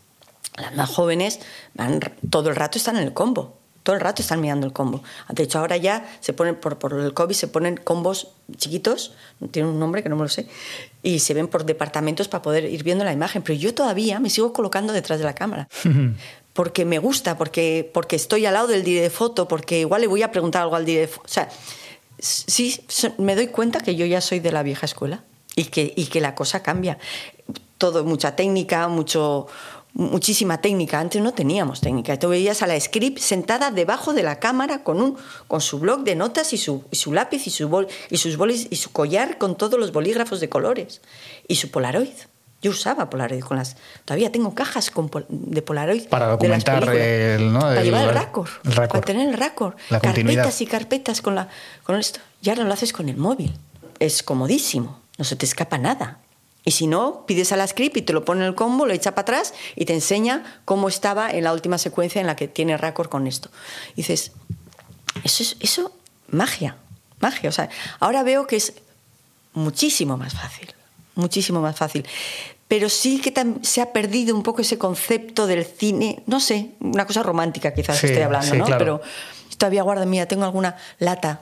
las 0.57 0.75
más 0.75 0.89
jóvenes 0.89 1.39
van 1.74 2.00
todo 2.29 2.50
el 2.50 2.55
rato 2.55 2.77
están 2.77 2.98
en 2.98 3.03
el 3.03 3.13
combo 3.13 3.59
todo 3.83 3.95
el 3.95 4.01
rato 4.01 4.21
están 4.21 4.41
mirando 4.41 4.65
el 4.65 4.74
combo. 4.74 5.03
De 5.29 5.43
hecho, 5.43 5.59
ahora 5.59 5.77
ya 5.77 6.09
se 6.19 6.33
ponen, 6.33 6.55
por, 6.55 6.77
por 6.77 6.93
el 6.93 7.13
COVID, 7.13 7.33
se 7.33 7.48
ponen 7.48 7.77
combos 7.77 8.29
chiquitos, 8.57 9.13
tiene 9.51 9.69
un 9.69 9.79
nombre 9.79 10.03
que 10.03 10.09
no 10.09 10.15
me 10.15 10.24
lo 10.24 10.29
sé, 10.29 10.48
y 11.03 11.19
se 11.19 11.33
ven 11.33 11.48
por 11.48 11.65
departamentos 11.65 12.27
para 12.27 12.41
poder 12.41 12.65
ir 12.65 12.83
viendo 12.83 13.03
la 13.03 13.13
imagen. 13.13 13.41
Pero 13.41 13.57
yo 13.57 13.74
todavía 13.74 14.19
me 14.19 14.29
sigo 14.29 14.53
colocando 14.53 14.93
detrás 14.93 15.19
de 15.19 15.25
la 15.25 15.36
cámara. 15.36 15.67
porque 16.53 16.83
me 16.83 17.00
gusta, 17.00 17.38
porque, 17.38 17.89
porque 17.93 18.15
estoy 18.15 18.45
al 18.45 18.53
lado 18.53 18.67
del 18.67 18.83
dire 18.83 19.01
de 19.01 19.09
foto, 19.09 19.48
porque 19.48 19.79
igual 19.79 20.01
le 20.01 20.07
voy 20.07 20.24
a 20.24 20.31
preguntar 20.31 20.63
algo 20.63 20.75
al 20.75 20.86
dire 20.86 21.01
de 21.01 21.07
foto. 21.07 21.25
O 21.25 21.31
sea, 21.31 21.50
sí, 22.19 22.81
me 23.17 23.36
doy 23.36 23.48
cuenta 23.48 23.79
que 23.79 23.95
yo 23.95 24.05
ya 24.05 24.19
soy 24.21 24.39
de 24.39 24.51
la 24.51 24.63
vieja 24.63 24.86
escuela 24.86 25.24
y 25.55 25.65
que, 25.65 25.93
y 25.95 26.07
que 26.07 26.21
la 26.21 26.36
cosa 26.36 26.62
cambia. 26.62 26.98
Todo, 27.77 28.03
mucha 28.03 28.36
técnica, 28.36 28.89
mucho 28.89 29.48
muchísima 29.93 30.62
técnica. 30.62 31.00
Antes 31.00 31.22
no 31.22 31.34
teníamos 31.34 31.81
técnica. 31.81 32.17
Tú 32.17 32.29
veías 32.29 32.62
a 32.62 32.67
la 32.67 32.79
script 32.79 33.19
sentada 33.19 33.72
debajo 33.72 34.13
de 34.13 34.24
la 34.24 34.39
cámara 34.39 34.84
con, 34.84 35.01
un, 35.01 35.17
con 35.48 35.62
su 35.62 35.79
blog 35.79 36.03
de 36.03 36.15
notas 36.15 36.53
y 36.53 36.58
su, 36.58 36.84
su 36.91 37.13
lápiz 37.13 37.48
y, 37.48 37.50
su 37.50 37.67
bol, 37.67 37.88
y 38.10 38.17
sus 38.17 38.38
bolis 38.38 38.67
y 38.69 38.75
su 38.77 38.91
collar 38.91 39.38
con 39.38 39.58
todos 39.58 39.79
los 39.79 39.91
bolígrafos 39.91 40.39
de 40.39 40.50
colores 40.50 41.01
y 41.48 41.55
su 41.55 41.71
Polaroid. 41.71 42.13
Yo 42.62 42.71
usaba 42.71 43.10
Polaroid 43.10 43.41
con 43.41 43.58
las. 43.58 43.78
Todavía 44.04 44.32
tengo 44.32 44.54
cajas 44.54 44.91
de 45.30 45.62
Polaroid. 45.62 46.08
Para 46.08 46.28
documentar 46.28 46.84
el. 46.89 47.54
¿no? 47.54 47.62
Para 47.62 47.84
llevar 47.84 48.10
el 48.10 48.13
récord. 48.13 48.49
Para 48.75 49.02
tener 49.02 49.30
el 49.30 49.34
récord. 49.36 49.75
Carpetas 49.89 50.60
y 50.62 50.65
carpetas 50.65 51.21
con, 51.21 51.36
la, 51.36 51.47
con 51.84 51.95
esto. 51.95 52.19
Ya 52.41 52.56
lo 52.56 52.71
haces 52.73 52.91
con 52.91 53.08
el 53.08 53.15
móvil. 53.15 53.54
Es 53.99 54.23
comodísimo. 54.23 54.99
No 55.17 55.23
se 55.23 55.38
te 55.38 55.45
escapa 55.45 55.78
nada. 55.78 56.19
Y 56.65 56.72
si 56.72 56.88
no, 56.88 57.26
pides 57.26 57.52
a 57.52 57.58
la 57.58 57.65
script 57.65 57.98
y 57.98 58.02
te 58.02 58.13
lo 58.13 58.26
pone 58.26 58.41
en 58.41 58.48
el 58.48 58.56
combo, 58.56 58.86
lo 58.86 58.93
echa 58.93 59.12
para 59.15 59.22
atrás 59.22 59.54
y 59.76 59.86
te 59.86 59.93
enseña 59.93 60.62
cómo 60.65 60.89
estaba 60.89 61.32
en 61.32 61.43
la 61.43 61.54
última 61.54 61.78
secuencia 61.78 62.19
en 62.19 62.28
la 62.28 62.36
que 62.36 62.48
tiene 62.48 62.78
récord 62.78 63.10
con 63.10 63.28
esto. 63.28 63.50
Y 63.93 63.98
dices, 63.98 64.34
eso 65.24 65.43
es 65.43 65.56
eso, 65.62 65.91
magia, 66.28 66.76
magia. 67.22 67.50
O 67.50 67.54
sea, 67.54 67.69
ahora 68.00 68.24
veo 68.24 68.45
que 68.45 68.58
es 68.58 68.74
muchísimo 69.54 70.17
más 70.17 70.34
fácil, 70.34 70.74
muchísimo 71.15 71.62
más 71.62 71.78
fácil. 71.78 72.06
Pero 72.67 72.89
sí 72.89 73.19
que 73.19 73.34
se 73.63 73.82
ha 73.82 73.91
perdido 73.91 74.36
un 74.36 74.43
poco 74.43 74.62
ese 74.62 74.78
concepto 74.78 75.48
del 75.48 75.65
cine, 75.65 76.22
no 76.28 76.39
sé, 76.39 76.72
una 76.82 77.08
cosa 77.08 77.24
romántica 77.24 77.74
quizás 77.74 78.04
estoy 78.04 78.22
hablando, 78.22 78.56
¿no? 78.56 78.65
Pero 78.78 79.02
todavía 79.58 79.82
guardo, 79.82 80.06
mira, 80.06 80.28
tengo 80.28 80.43
alguna 80.43 80.78
lata 81.00 81.41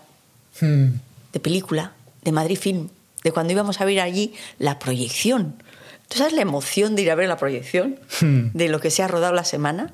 hmm. 0.61 0.85
de 1.33 1.39
película 1.39 1.91
de 2.21 2.31
Madrid 2.31 2.57
Film 2.57 2.89
de 3.23 3.31
cuando 3.31 3.53
íbamos 3.53 3.81
a 3.81 3.85
ver 3.85 3.99
allí 3.99 4.33
la 4.59 4.79
proyección. 4.79 5.61
¿Tú 6.07 6.17
sabes 6.19 6.33
la 6.33 6.41
emoción 6.41 6.95
de 6.95 7.01
ir 7.01 7.11
a 7.11 7.15
ver 7.15 7.27
la 7.27 7.37
proyección? 7.37 7.99
Hmm. 8.21 8.49
De 8.53 8.69
lo 8.69 8.79
que 8.79 8.91
se 8.91 9.03
ha 9.03 9.07
rodado 9.07 9.33
la 9.33 9.43
semana. 9.43 9.93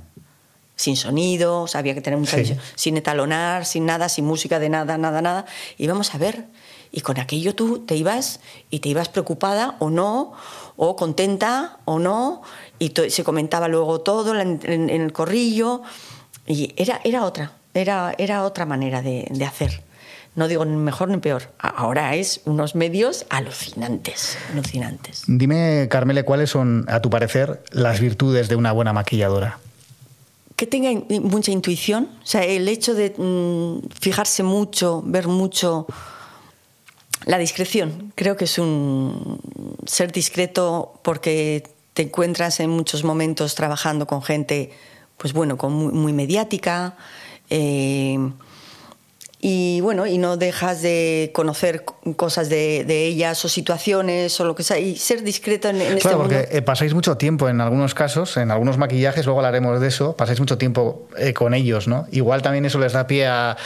Sin 0.75 0.97
sonido, 0.97 1.67
había 1.73 1.93
que 1.93 2.01
tener 2.01 2.17
mucha 2.19 2.35
visión, 2.35 2.59
sin 2.75 2.97
etalonar, 2.97 3.63
sin 3.65 3.85
nada, 3.85 4.09
sin 4.09 4.25
música 4.25 4.57
de 4.57 4.69
nada, 4.69 4.97
nada, 4.97 5.21
nada. 5.21 5.45
Íbamos 5.77 6.15
a 6.15 6.17
ver. 6.17 6.45
Y 6.91 7.01
con 7.01 7.19
aquello 7.19 7.55
tú 7.55 7.79
te 7.79 7.95
ibas 7.95 8.39
y 8.69 8.79
te 8.79 8.89
ibas 8.89 9.07
preocupada 9.07 9.75
o 9.79 9.89
no, 9.91 10.33
o 10.75 10.95
contenta 10.95 11.77
o 11.85 11.99
no, 11.99 12.41
y 12.79 12.91
se 13.09 13.23
comentaba 13.23 13.67
luego 13.67 14.01
todo 14.01 14.39
en, 14.39 14.89
el 14.89 15.13
corrillo. 15.13 15.83
Y 16.47 16.73
era, 16.75 17.01
era 17.03 17.23
otra, 17.23 17.53
era, 17.73 18.13
era 18.17 18.43
otra 18.43 18.65
manera 18.65 19.01
de, 19.01 19.27
de 19.29 19.45
hacer 19.45 19.83
no 20.35 20.47
digo 20.47 20.65
ni 20.65 20.75
mejor 20.75 21.09
ni 21.09 21.17
peor. 21.17 21.43
Ahora 21.59 22.15
es 22.15 22.41
unos 22.45 22.75
medios 22.75 23.25
alucinantes, 23.29 24.37
alucinantes. 24.51 25.23
Dime, 25.27 25.87
Carmele, 25.89 26.23
¿cuáles 26.23 26.49
son, 26.49 26.85
a 26.87 27.01
tu 27.01 27.09
parecer, 27.09 27.63
las 27.71 27.99
virtudes 27.99 28.49
de 28.49 28.55
una 28.55 28.71
buena 28.71 28.93
maquilladora? 28.93 29.59
Que 30.55 30.65
tenga 30.67 30.91
mucha 31.21 31.51
intuición, 31.51 32.09
o 32.21 32.25
sea, 32.25 32.43
el 32.43 32.67
hecho 32.67 32.93
de 32.93 33.13
mm, 33.15 33.89
fijarse 33.99 34.43
mucho, 34.43 35.03
ver 35.05 35.27
mucho. 35.27 35.87
La 37.25 37.37
discreción, 37.37 38.11
creo 38.15 38.35
que 38.35 38.45
es 38.45 38.57
un 38.57 39.39
ser 39.85 40.11
discreto 40.11 40.99
porque 41.03 41.63
te 41.93 42.01
encuentras 42.01 42.59
en 42.59 42.69
muchos 42.69 43.03
momentos 43.03 43.55
trabajando 43.55 44.07
con 44.07 44.21
gente, 44.21 44.71
pues 45.17 45.31
bueno, 45.31 45.57
con 45.57 45.73
muy, 45.73 46.11
mediática. 46.11 46.97
Eh, 47.49 48.17
y 49.45 49.81
bueno, 49.81 50.07
y 50.07 50.19
no 50.19 50.37
dejas 50.37 50.81
de 50.81 51.31
conocer 51.33 51.83
cosas 52.15 52.47
de, 52.47 52.85
ellas 52.87 53.43
o 53.43 53.49
situaciones 53.49 54.39
o 54.39 54.45
lo 54.45 54.55
que 54.55 54.63
sea, 54.63 54.79
y 54.79 54.95
ser 54.95 55.21
discreto 55.21 55.67
en, 55.67 55.81
en 55.81 55.97
claro, 55.97 56.23
este 56.23 56.39
porque 56.39 56.57
eh, 56.57 56.61
pasáis 56.61 56.93
mucho 56.93 57.17
tiempo 57.17 57.49
en 57.49 57.59
algunos 57.59 57.93
casos, 57.93 58.37
en 58.37 58.51
algunos 58.51 58.77
maquillajes, 58.77 59.25
luego 59.25 59.41
hablaremos 59.41 59.81
de 59.81 59.87
eso, 59.89 60.15
pasáis 60.15 60.39
mucho 60.39 60.57
tiempo 60.57 61.09
eh, 61.17 61.33
con 61.33 61.53
ellos, 61.53 61.89
¿no? 61.89 62.07
Igual 62.11 62.41
también 62.41 62.63
eso 62.63 62.79
les 62.79 62.93
da 62.93 63.05
pie 63.05 63.27
a, 63.27 63.57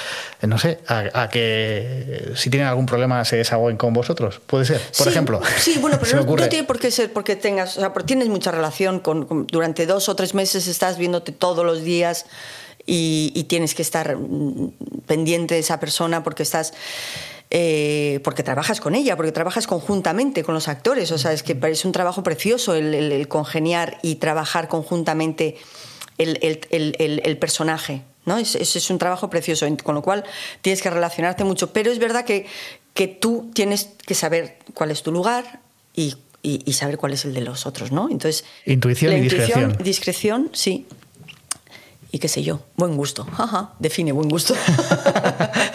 eh, 0.42 0.48
no 0.48 0.58
sé, 0.58 0.80
a, 0.88 1.30
que 1.30 2.32
si 2.34 2.50
tienen 2.50 2.68
algún 2.68 2.88
problema 2.88 3.24
se 3.24 3.38
desahoguen 3.38 3.78
con 3.78 3.94
vosotros, 3.94 4.42
puede 4.48 4.66
ser, 4.66 4.82
por 4.98 5.08
ejemplo. 5.08 5.42
Sí, 5.60 5.78
bueno, 5.82 6.00
pero 6.02 6.24
no, 6.24 6.50
tiene 6.50 6.66
por 6.66 6.80
qué 6.80 6.90
ser 6.90 7.14
porque 7.14 7.36
tengas, 7.36 7.78
o 7.78 7.82
sea, 7.82 7.94
porque 7.94 8.08
tienes 8.08 8.30
mucha 8.30 8.50
relación 8.50 9.00
con, 9.00 9.46
durante 9.46 9.86
dos 9.86 10.10
o 10.10 10.16
tres 10.16 10.34
meses 10.34 10.66
estás 10.66 10.98
viéndote 10.98 11.34
todos 11.34 11.64
los 11.64 11.84
días 11.84 12.26
y, 12.88 13.44
tienes 13.50 13.76
que 13.76 13.82
estar 13.82 14.18
pendiente 15.06 15.56
de 15.56 15.60
esa 15.60 15.80
persona 15.80 16.24
porque 16.24 16.44
estás... 16.44 16.74
Eh, 17.50 18.20
porque 18.26 18.44
trabajas 18.44 18.82
con 18.82 18.94
ella, 18.94 19.16
porque 19.16 19.32
trabajas 19.32 19.68
conjuntamente 19.68 20.44
con 20.44 20.54
los 20.54 20.68
actores. 20.68 21.14
O 21.14 21.18
sea, 21.18 21.32
es 21.32 21.44
que 21.44 21.58
es 21.62 21.86
un 21.86 21.94
trabajo 21.94 22.22
precioso 22.22 22.76
el, 22.76 23.28
congeniar 23.30 24.00
y 24.02 24.16
trabajar 24.16 24.68
conjuntamente 24.68 25.56
el, 26.18 27.38
personaje. 27.40 28.02
¿no? 28.26 28.38
Ese 28.38 28.62
es, 28.62 28.90
un 28.90 28.98
trabajo 28.98 29.30
precioso, 29.30 29.66
con 29.82 29.96
lo 29.96 30.02
cual 30.02 30.26
tienes 30.62 30.82
que 30.82 30.90
relacionarte 30.90 31.46
mucho. 31.46 31.72
Pero 31.72 31.90
es 31.90 32.00
verdad 32.00 32.26
que, 32.26 32.48
que 32.94 33.08
tú 33.08 33.50
tienes 33.54 33.92
que 34.06 34.14
saber 34.14 34.58
cuál 34.74 34.92
es 34.92 35.02
tu 35.02 35.14
lugar 35.14 35.62
y, 35.94 36.16
y, 36.44 36.74
saber 36.74 36.98
cuál 36.98 37.14
es 37.14 37.24
el 37.24 37.34
de 37.34 37.42
los 37.42 37.66
otros. 37.66 37.94
¿no? 37.94 38.10
Entonces, 38.10 38.44
intuición 38.66 39.14
y 39.14 39.22
discreción. 39.22 39.78
Discreción, 39.82 40.50
sí 40.52 40.86
y 42.18 42.20
qué 42.20 42.28
sé 42.30 42.42
yo, 42.42 42.62
buen 42.76 42.98
gusto. 42.98 43.28
Ajá, 43.38 43.74
define 43.78 44.12
buen 44.12 44.28
gusto. 44.28 44.56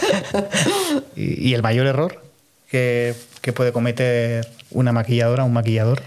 ¿Y, 1.16 1.54
el 1.54 1.62
mayor 1.62 1.86
error 1.86 2.20
que, 2.68 3.14
puede 3.54 3.72
cometer 3.72 4.50
una 4.72 4.90
maquilladora, 4.90 5.44
un 5.44 5.52
maquillador? 5.52 6.02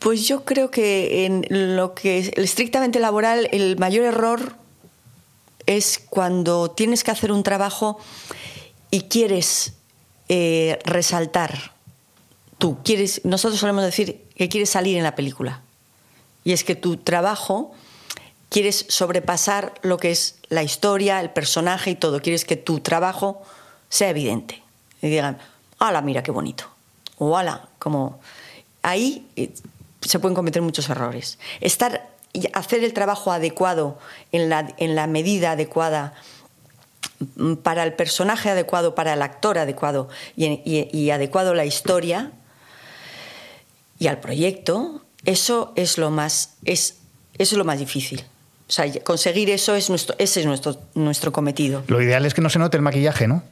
Pues 0.00 0.26
yo 0.26 0.44
creo 0.44 0.72
que 0.72 1.24
en 1.24 1.46
lo 1.76 1.94
que 1.94 2.18
es 2.18 2.32
estrictamente 2.34 2.98
laboral, 2.98 3.48
el 3.52 3.78
mayor 3.78 4.06
error 4.06 4.54
es 5.66 6.02
cuando 6.10 6.72
tienes 6.72 7.04
que 7.04 7.12
hacer 7.12 7.30
un 7.30 7.44
trabajo 7.44 8.00
y 8.90 9.02
quieres 9.02 9.74
eh, 10.28 10.80
resaltar. 10.84 11.76
Tú 12.58 12.78
quieres, 12.82 13.20
nosotros 13.24 13.60
solemos 13.60 13.84
decir 13.84 14.24
que 14.34 14.48
quieres 14.48 14.70
salir 14.70 14.96
en 14.96 15.04
la 15.04 15.14
película. 15.14 15.61
Y 16.44 16.52
es 16.52 16.64
que 16.64 16.74
tu 16.74 16.96
trabajo 16.96 17.72
quieres 18.48 18.84
sobrepasar 18.88 19.74
lo 19.82 19.96
que 19.96 20.10
es 20.10 20.36
la 20.48 20.62
historia, 20.62 21.20
el 21.20 21.30
personaje 21.30 21.90
y 21.90 21.94
todo. 21.94 22.20
Quieres 22.20 22.44
que 22.44 22.56
tu 22.56 22.80
trabajo 22.80 23.42
sea 23.88 24.10
evidente. 24.10 24.62
Y 25.00 25.08
digan, 25.08 25.38
¡hala, 25.78 26.02
mira 26.02 26.22
qué 26.22 26.30
bonito! 26.30 26.64
O 27.18 27.36
¡hala! 27.36 27.68
Como. 27.78 28.20
Ahí 28.82 29.26
eh, 29.36 29.52
se 30.00 30.18
pueden 30.18 30.34
cometer 30.34 30.60
muchos 30.60 30.88
errores. 30.90 31.38
Estar, 31.60 32.08
hacer 32.52 32.84
el 32.84 32.92
trabajo 32.92 33.32
adecuado, 33.32 33.98
en 34.32 34.48
la, 34.48 34.74
en 34.76 34.94
la 34.96 35.06
medida 35.06 35.52
adecuada, 35.52 36.14
mm, 37.36 37.54
para 37.54 37.84
el 37.84 37.94
personaje 37.94 38.50
adecuado, 38.50 38.94
para 38.94 39.14
el 39.14 39.22
actor 39.22 39.58
adecuado 39.58 40.08
y, 40.36 40.46
y, 40.46 40.88
y 40.92 41.10
adecuado 41.10 41.54
la 41.54 41.64
historia 41.64 42.32
y 43.98 44.08
al 44.08 44.18
proyecto, 44.18 45.01
eso 45.24 45.72
es 45.76 45.98
lo 45.98 46.10
más, 46.10 46.54
es, 46.64 46.96
eso 47.38 47.54
es 47.54 47.58
lo 47.58 47.64
más 47.64 47.78
difícil. 47.78 48.24
O 48.68 48.72
sea, 48.72 48.90
conseguir 49.04 49.50
eso 49.50 49.74
es 49.74 49.90
nuestro, 49.90 50.16
ese 50.18 50.40
es 50.40 50.46
nuestro, 50.46 50.78
nuestro 50.94 51.32
cometido. 51.32 51.84
Lo 51.88 52.00
ideal 52.00 52.24
es 52.24 52.34
que 52.34 52.40
no 52.40 52.48
se 52.48 52.58
note 52.58 52.76
el 52.76 52.82
maquillaje, 52.82 53.28
¿no? 53.28 53.42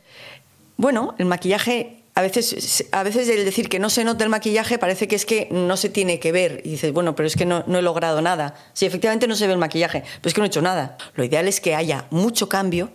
Bueno, 0.76 1.14
el 1.18 1.26
maquillaje, 1.26 1.98
a 2.14 2.22
veces, 2.22 2.87
a 2.90 3.02
veces 3.02 3.28
el 3.28 3.44
decir 3.44 3.68
que 3.68 3.78
no 3.78 3.90
se 3.90 4.02
note 4.02 4.24
el 4.24 4.30
maquillaje 4.30 4.78
parece 4.78 5.09
que 5.09 5.16
es 5.16 5.26
que 5.26 5.48
no 5.50 5.76
se 5.76 5.90
tiene 5.90 6.20
que 6.20 6.33
ver. 6.33 6.62
Y 6.64 6.70
dices, 6.70 6.92
bueno, 6.92 7.14
pero 7.14 7.26
es 7.26 7.37
que 7.37 7.44
no, 7.44 7.64
no 7.66 7.78
he 7.78 7.83
logrado 7.83 8.22
nada. 8.22 8.54
Sí, 8.72 8.87
efectivamente 8.87 9.26
no 9.26 9.37
se 9.37 9.46
ve 9.46 9.52
el 9.52 9.59
maquillaje, 9.59 10.04
pero 10.22 10.28
es 10.28 10.35
que 10.35 10.40
no 10.40 10.46
he 10.46 10.48
hecho 10.48 10.62
nada. 10.62 10.96
Lo 11.14 11.24
ideal 11.24 11.48
es 11.48 11.61
que 11.61 11.74
haya 11.74 12.06
mucho 12.11 12.48
cambio 12.48 12.90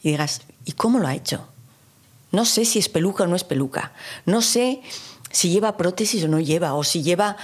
y 0.00 0.10
digas, 0.10 0.42
¿y 0.64 0.72
cómo 0.72 1.00
lo 1.00 1.08
ha 1.08 1.14
hecho? 1.16 1.48
No 2.30 2.44
sé 2.44 2.64
si 2.64 2.78
es 2.78 2.88
peluca 2.88 3.24
o 3.24 3.26
no 3.26 3.34
es 3.34 3.42
peluca. 3.44 3.92
No 4.26 4.42
sé 4.42 4.80
si 5.30 5.50
lleva 5.50 5.76
prótesis 5.76 6.24
o 6.24 6.28
no 6.28 6.40
lleva, 6.40 6.74
o 6.74 6.84
si 6.84 7.02
lleva 7.02 7.36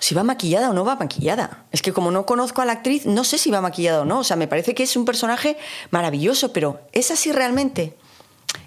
si 0.00 0.14
va 0.14 0.24
maquillada 0.24 0.70
o 0.70 0.72
no 0.72 0.84
va 0.84 0.96
maquillada. 0.96 1.64
Es 1.70 1.82
que 1.82 1.92
como 1.92 2.10
no 2.10 2.26
conozco 2.26 2.62
a 2.62 2.64
la 2.64 2.72
actriz, 2.72 3.06
no 3.06 3.22
sé 3.22 3.38
si 3.38 3.50
va 3.50 3.60
maquillada 3.60 4.00
o 4.00 4.04
no. 4.04 4.20
O 4.20 4.24
sea, 4.24 4.36
me 4.36 4.48
parece 4.48 4.74
que 4.74 4.82
es 4.82 4.96
un 4.96 5.04
personaje 5.04 5.56
maravilloso, 5.90 6.52
pero 6.52 6.80
¿es 6.92 7.10
así 7.12 7.30
realmente? 7.30 7.94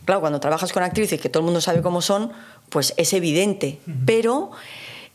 Claro, 0.05 0.21
cuando 0.21 0.39
trabajas 0.39 0.71
con 0.71 0.83
actrices 0.83 1.19
que 1.19 1.29
todo 1.29 1.41
el 1.41 1.45
mundo 1.45 1.59
sabe 1.59 1.81
cómo 1.81 2.01
son, 2.01 2.31
pues 2.69 2.93
es 2.97 3.13
evidente. 3.13 3.79
Pero 4.05 4.51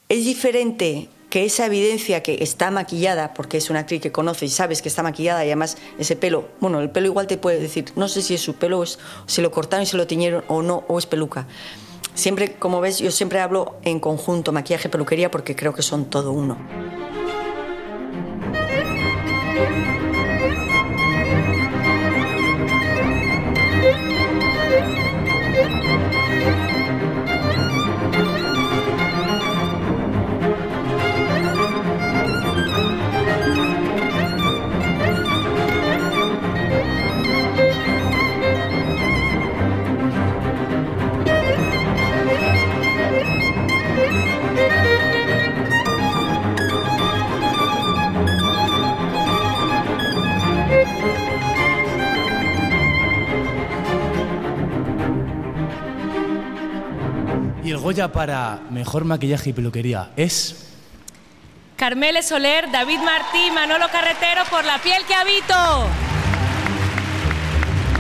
es 0.09 0.25
diferente 0.25 1.09
que 1.31 1.45
esa 1.45 1.67
evidencia 1.67 2.23
que 2.23 2.43
está 2.43 2.71
maquillada, 2.71 3.35
porque 3.35 3.59
es 3.59 3.71
una 3.71 3.81
actriz 3.81 4.01
que 4.01 4.11
conoces 4.11 4.51
y 4.51 4.55
sabes 4.55 4.83
que 4.83 4.89
está 4.89 5.03
maquillada 5.03 5.45
y 5.45 5.49
además 5.49 5.77
ese 5.99 6.17
pelo, 6.17 6.49
bueno, 6.59 6.81
el 6.81 6.91
pelo 6.91 7.07
igual 7.07 7.27
te 7.27 7.37
puede 7.37 7.61
decir, 7.61 7.93
no 7.97 8.09
sé 8.09 8.23
si 8.23 8.35
es 8.35 8.41
su 8.41 8.55
pelo, 8.55 8.79
o 8.81 8.83
es, 8.83 8.99
si 9.27 9.43
lo 9.43 9.51
cortaron 9.51 9.83
y 9.83 9.87
se 9.87 9.99
lo 9.99 10.07
tiñeron 10.07 10.43
o 10.49 10.63
no, 10.63 10.85
o 10.89 10.99
es 10.99 11.07
peluca. 11.07 11.47
Siempre, 12.19 12.55
como 12.55 12.81
ves, 12.81 12.99
yo 12.99 13.13
siempre 13.13 13.39
hablo 13.39 13.77
en 13.85 14.01
conjunto, 14.01 14.51
maquillaje, 14.51 14.89
peluquería, 14.89 15.31
porque 15.31 15.55
creo 15.55 15.73
que 15.73 15.83
son 15.83 16.07
todo 16.07 16.33
uno. 16.33 16.59
Goya 57.89 58.13
para 58.13 58.61
mejor 58.69 59.07
maquillaje 59.07 59.49
y 59.49 59.53
peluquería 59.55 60.11
es. 60.15 60.75
Carmele 61.75 62.23
Soler, 62.23 62.71
David 62.71 62.99
Martí, 62.99 63.51
Manolo 63.51 63.87
Carretero 63.91 64.43
por 64.51 64.63
la 64.63 64.77
piel 64.77 65.03
que 65.07 65.15
habito. 65.15 65.55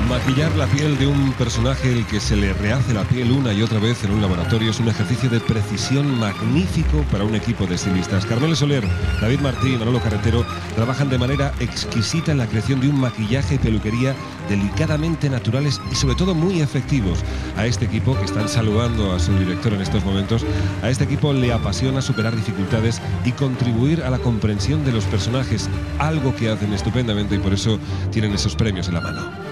Maquillar 0.08 0.56
la 0.56 0.66
piel 0.66 0.96
de 0.96 1.06
un 1.06 1.34
personaje 1.34 1.92
el 1.92 2.06
que 2.06 2.18
se 2.18 2.34
le 2.34 2.54
rehace 2.54 2.94
la 2.94 3.04
piel 3.04 3.30
una 3.30 3.52
y 3.52 3.60
otra 3.60 3.78
vez 3.78 4.02
en 4.04 4.12
un 4.12 4.22
laboratorio 4.22 4.70
es 4.70 4.80
un 4.80 4.88
ejercicio 4.88 5.28
de 5.28 5.38
precisión 5.38 6.18
magnífico 6.18 7.04
para 7.12 7.24
un 7.24 7.34
equipo 7.34 7.66
de 7.66 7.74
estilistas. 7.74 8.24
Carmelo 8.24 8.56
Soler, 8.56 8.84
David 9.20 9.40
Martí 9.40 9.74
y 9.74 9.76
Manolo 9.76 10.00
Carretero 10.00 10.46
trabajan 10.74 11.10
de 11.10 11.18
manera 11.18 11.52
exquisita 11.60 12.32
en 12.32 12.38
la 12.38 12.46
creación 12.46 12.80
de 12.80 12.88
un 12.88 12.98
maquillaje 12.98 13.56
y 13.56 13.58
peluquería 13.58 14.14
delicadamente 14.48 15.28
naturales 15.28 15.78
y 15.92 15.94
sobre 15.94 16.14
todo 16.14 16.34
muy 16.34 16.62
efectivos. 16.62 17.18
A 17.58 17.66
este 17.66 17.84
equipo, 17.84 18.16
que 18.18 18.24
están 18.24 18.48
saludando 18.48 19.12
a 19.12 19.18
su 19.18 19.38
director 19.38 19.74
en 19.74 19.82
estos 19.82 20.06
momentos, 20.06 20.42
a 20.82 20.88
este 20.88 21.04
equipo 21.04 21.34
le 21.34 21.52
apasiona 21.52 22.00
superar 22.00 22.34
dificultades 22.34 23.02
y 23.26 23.32
contribuir 23.32 24.02
a 24.02 24.08
la 24.08 24.18
comprensión 24.18 24.86
de 24.86 24.92
los 24.92 25.04
personajes, 25.04 25.68
algo 25.98 26.34
que 26.34 26.48
hacen 26.48 26.72
estupendamente 26.72 27.34
y 27.34 27.40
por 27.40 27.52
eso 27.52 27.78
tienen 28.10 28.32
esos 28.32 28.56
premios 28.56 28.88
en 28.88 28.94
la 28.94 29.00
mano. 29.02 29.47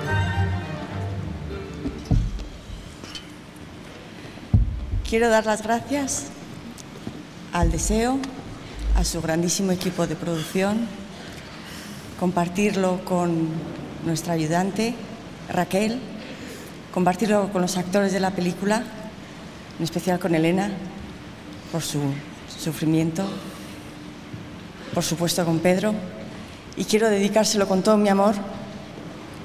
Quiero 5.09 5.29
dar 5.29 5.47
las 5.47 5.63
gracias 5.63 6.25
al 7.53 7.71
Deseo, 7.71 8.19
a 8.97 9.05
su 9.05 9.23
grandísimo 9.23 9.71
equipo 9.71 10.09
de 10.09 10.17
producción, 10.17 10.89
compartirlo 12.19 13.05
con 13.05 13.51
nuestra 14.05 14.33
ayudante 14.33 14.97
Raquel, 15.49 16.01
compartirlo 16.93 17.53
con 17.53 17.63
los 17.63 17.77
actores 17.77 18.13
de 18.13 18.19
la 18.19 18.33
película, 18.33 18.83
en 19.79 19.85
especial 19.85 20.19
con 20.19 20.35
Elena, 20.35 20.73
por 21.71 21.83
su 21.83 22.01
sufrimiento, 22.59 23.23
por 24.93 25.05
supuesto 25.05 25.45
con 25.45 25.61
Pedro, 25.61 25.95
y 26.77 26.85
quiero 26.85 27.09
dedicárselo 27.09 27.69
con 27.69 27.85
todo 27.85 27.97
mi 27.97 28.09
amor 28.09 28.35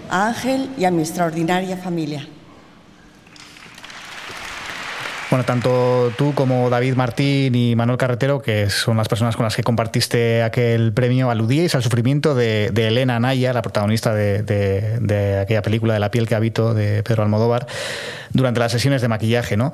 a 0.10 0.30
Ángel 0.30 0.72
y 0.76 0.86
a 0.86 0.92
mi 0.92 1.04
extraordinaria 1.04 1.78
familia. 1.78 2.28
Bueno, 5.32 5.46
tanto 5.46 6.12
tú 6.18 6.34
como 6.34 6.70
David 6.70 6.96
Martín 6.96 7.56
y 7.56 7.74
Manuel 7.74 7.98
Carretero, 7.98 8.42
que 8.42 8.70
son 8.70 8.98
las 8.98 9.08
personas 9.08 9.38
con 9.38 9.46
las 9.46 9.56
que 9.56 9.64
compartiste 9.64 10.44
aquel 10.44 10.92
premio, 10.92 11.32
aludíais 11.32 11.74
al 11.74 11.82
sufrimiento 11.82 12.36
de, 12.36 12.66
Elena 12.76 13.18
Naya, 13.18 13.54
la 13.54 13.62
protagonista 13.62 14.14
de, 14.14 15.40
aquella 15.42 15.62
película 15.62 15.94
de 15.94 16.02
La 16.02 16.12
piel 16.12 16.28
que 16.28 16.36
habito 16.36 16.74
de 16.74 17.02
Pedro 17.04 17.24
Almodóvar, 17.24 17.66
durante 18.34 18.60
las 18.60 18.74
sesiones 18.74 19.02
de 19.02 19.08
maquillaje, 19.08 19.56
¿no? 19.56 19.72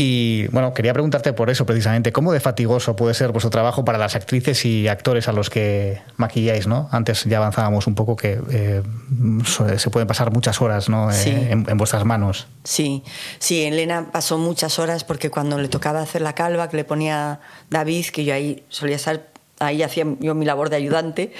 Y 0.00 0.46
bueno, 0.52 0.74
quería 0.74 0.92
preguntarte 0.92 1.32
por 1.32 1.50
eso 1.50 1.66
precisamente, 1.66 2.12
¿cómo 2.12 2.32
de 2.32 2.38
fatigoso 2.38 2.94
puede 2.94 3.14
ser 3.14 3.32
vuestro 3.32 3.50
trabajo 3.50 3.84
para 3.84 3.98
las 3.98 4.14
actrices 4.14 4.64
y 4.64 4.86
actores 4.86 5.26
a 5.26 5.32
los 5.32 5.50
que 5.50 6.00
maquilláis? 6.16 6.68
¿no? 6.68 6.88
Antes 6.92 7.24
ya 7.24 7.38
avanzábamos 7.38 7.88
un 7.88 7.96
poco 7.96 8.14
que 8.14 8.38
eh, 8.48 8.82
se 9.76 9.90
pueden 9.90 10.06
pasar 10.06 10.30
muchas 10.32 10.62
horas 10.62 10.88
¿no? 10.88 11.10
Sí. 11.10 11.30
Eh, 11.30 11.48
en, 11.50 11.66
en, 11.68 11.76
vuestras 11.76 12.04
manos. 12.04 12.46
Sí, 12.62 13.02
sí, 13.40 13.64
Elena 13.64 14.12
pasó 14.12 14.38
muchas 14.38 14.78
horas 14.78 15.02
porque 15.02 15.30
cuando 15.30 15.58
le 15.58 15.66
tocaba 15.66 16.00
hacer 16.00 16.22
la 16.22 16.32
calva 16.32 16.68
que 16.68 16.76
le 16.76 16.84
ponía 16.84 17.40
David, 17.68 18.06
que 18.12 18.24
yo 18.24 18.34
ahí 18.34 18.62
solía 18.68 18.94
estar, 18.94 19.26
ahí 19.58 19.82
hacía 19.82 20.06
yo 20.20 20.36
mi 20.36 20.44
labor 20.46 20.70
de 20.70 20.76
ayudante, 20.76 21.32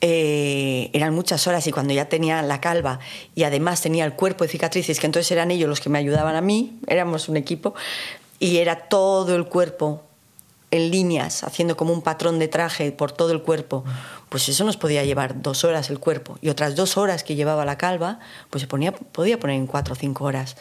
eh, 0.00 0.90
eran 0.92 1.14
muchas 1.14 1.46
horas 1.46 1.66
y 1.66 1.72
cuando 1.72 1.94
ya 1.94 2.08
tenía 2.08 2.42
la 2.42 2.60
calva 2.60 3.00
y 3.34 3.44
además 3.44 3.80
tenía 3.80 4.04
el 4.04 4.14
cuerpo 4.14 4.44
de 4.44 4.50
cicatrices, 4.50 5.00
que 5.00 5.06
entonces 5.06 5.30
eran 5.32 5.50
ellos 5.50 5.68
los 5.68 5.80
que 5.80 5.88
me 5.88 5.98
ayudaban 5.98 6.36
a 6.36 6.40
mí, 6.40 6.78
éramos 6.86 7.28
un 7.28 7.36
equipo, 7.36 7.74
y 8.38 8.58
era 8.58 8.88
todo 8.88 9.36
el 9.36 9.46
cuerpo 9.46 10.02
en 10.70 10.90
líneas, 10.90 11.44
haciendo 11.44 11.76
como 11.76 11.92
un 11.92 12.02
patrón 12.02 12.38
de 12.40 12.48
traje 12.48 12.90
por 12.90 13.12
todo 13.12 13.30
el 13.30 13.42
cuerpo, 13.42 13.84
pues 14.28 14.48
eso 14.48 14.64
nos 14.64 14.76
podía 14.76 15.04
llevar 15.04 15.40
dos 15.40 15.62
horas 15.62 15.88
el 15.88 16.00
cuerpo. 16.00 16.36
Y 16.40 16.48
otras 16.48 16.74
dos 16.74 16.96
horas 16.96 17.22
que 17.22 17.36
llevaba 17.36 17.64
la 17.64 17.78
calva, 17.78 18.18
pues 18.50 18.62
se 18.62 18.66
podía 18.66 19.38
poner 19.38 19.56
en 19.56 19.68
cuatro 19.68 19.92
o 19.92 19.96
cinco 19.96 20.24
horas 20.24 20.56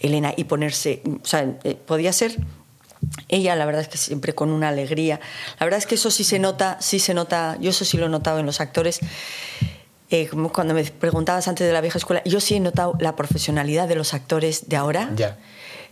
Elena 0.00 0.34
y 0.36 0.44
ponerse, 0.44 1.02
o 1.06 1.26
sea, 1.26 1.56
eh, 1.64 1.76
podía 1.86 2.12
ser 2.12 2.36
ella 3.28 3.54
la 3.56 3.64
verdad 3.66 3.82
es 3.82 3.88
que 3.88 3.98
siempre 3.98 4.34
con 4.34 4.50
una 4.50 4.68
alegría. 4.68 5.20
La 5.60 5.66
verdad 5.66 5.78
es 5.78 5.86
que 5.86 5.94
eso 5.96 6.10
sí 6.10 6.24
se 6.24 6.38
nota, 6.38 6.78
sí 6.80 6.98
se 6.98 7.14
nota, 7.14 7.56
yo 7.60 7.70
eso 7.70 7.84
sí 7.84 7.96
lo 7.96 8.06
he 8.06 8.08
notado 8.08 8.38
en 8.38 8.46
los 8.46 8.60
actores. 8.60 9.00
Eh, 10.10 10.28
cuando 10.52 10.74
me 10.74 10.84
preguntabas 10.84 11.48
antes 11.48 11.66
de 11.66 11.72
la 11.72 11.80
vieja 11.80 11.98
escuela, 11.98 12.22
yo 12.24 12.40
sí 12.40 12.54
he 12.56 12.60
notado 12.60 12.94
la 13.00 13.16
profesionalidad 13.16 13.88
de 13.88 13.96
los 13.96 14.14
actores 14.14 14.68
de 14.68 14.76
ahora. 14.76 15.10
Ya. 15.16 15.38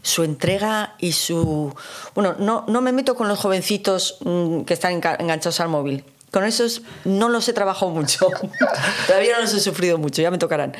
su 0.04 0.24
entrega 0.24 0.94
y 0.98 1.12
su... 1.12 1.72
Bueno, 2.14 2.34
no, 2.38 2.64
no 2.68 2.80
me 2.80 2.90
meto 2.92 3.14
con 3.14 3.28
los 3.28 3.38
jovencitos 3.38 4.16
mm, 4.24 4.62
que 4.62 4.74
están 4.74 5.00
enga- 5.00 5.16
enganchados 5.20 5.60
al 5.60 5.68
móvil. 5.68 6.04
Con 6.32 6.44
esos 6.44 6.82
no 7.04 7.28
los 7.28 7.48
he 7.48 7.52
trabajado 7.52 7.90
mucho. 7.92 8.28
Todavía 9.06 9.34
no 9.36 9.42
los 9.42 9.54
he 9.54 9.60
sufrido 9.60 9.98
mucho, 9.98 10.20
ya 10.22 10.30
me 10.32 10.38
tocarán. 10.38 10.74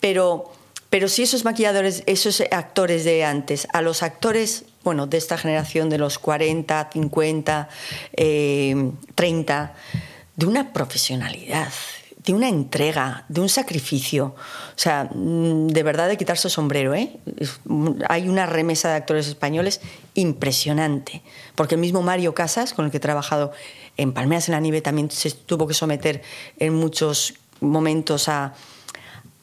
Pero, 0.00 0.52
pero 0.90 1.08
sí 1.08 1.22
esos 1.22 1.44
maquilladores, 1.44 2.02
esos 2.06 2.42
actores 2.50 3.04
de 3.04 3.24
antes, 3.24 3.66
a 3.72 3.80
los 3.80 4.02
actores, 4.02 4.64
bueno, 4.88 5.06
de 5.06 5.18
esta 5.18 5.36
generación 5.36 5.90
de 5.90 5.98
los 5.98 6.18
40, 6.18 6.88
50, 6.90 7.68
eh, 8.16 8.90
30, 9.14 9.74
de 10.34 10.46
una 10.46 10.72
profesionalidad, 10.72 11.68
de 12.24 12.32
una 12.32 12.48
entrega, 12.48 13.26
de 13.28 13.42
un 13.42 13.50
sacrificio. 13.50 14.34
O 14.34 14.76
sea, 14.76 15.10
mm, 15.12 15.66
de 15.66 15.82
verdad 15.82 16.08
de 16.08 16.16
quitarse 16.16 16.48
el 16.48 16.52
sombrero, 16.52 16.94
¿eh? 16.94 17.18
Hay 18.08 18.30
una 18.30 18.46
remesa 18.46 18.88
de 18.88 18.94
actores 18.94 19.28
españoles 19.28 19.82
impresionante. 20.14 21.20
Porque 21.54 21.74
el 21.74 21.82
mismo 21.82 22.00
Mario 22.00 22.32
Casas, 22.32 22.72
con 22.72 22.86
el 22.86 22.90
que 22.90 22.96
he 22.96 23.00
trabajado 23.00 23.52
en 23.98 24.14
Palmeras 24.14 24.48
en 24.48 24.52
la 24.52 24.60
Nieve, 24.60 24.80
también 24.80 25.10
se 25.10 25.32
tuvo 25.32 25.66
que 25.66 25.74
someter 25.74 26.22
en 26.58 26.72
muchos 26.72 27.34
momentos 27.60 28.30
a, 28.30 28.54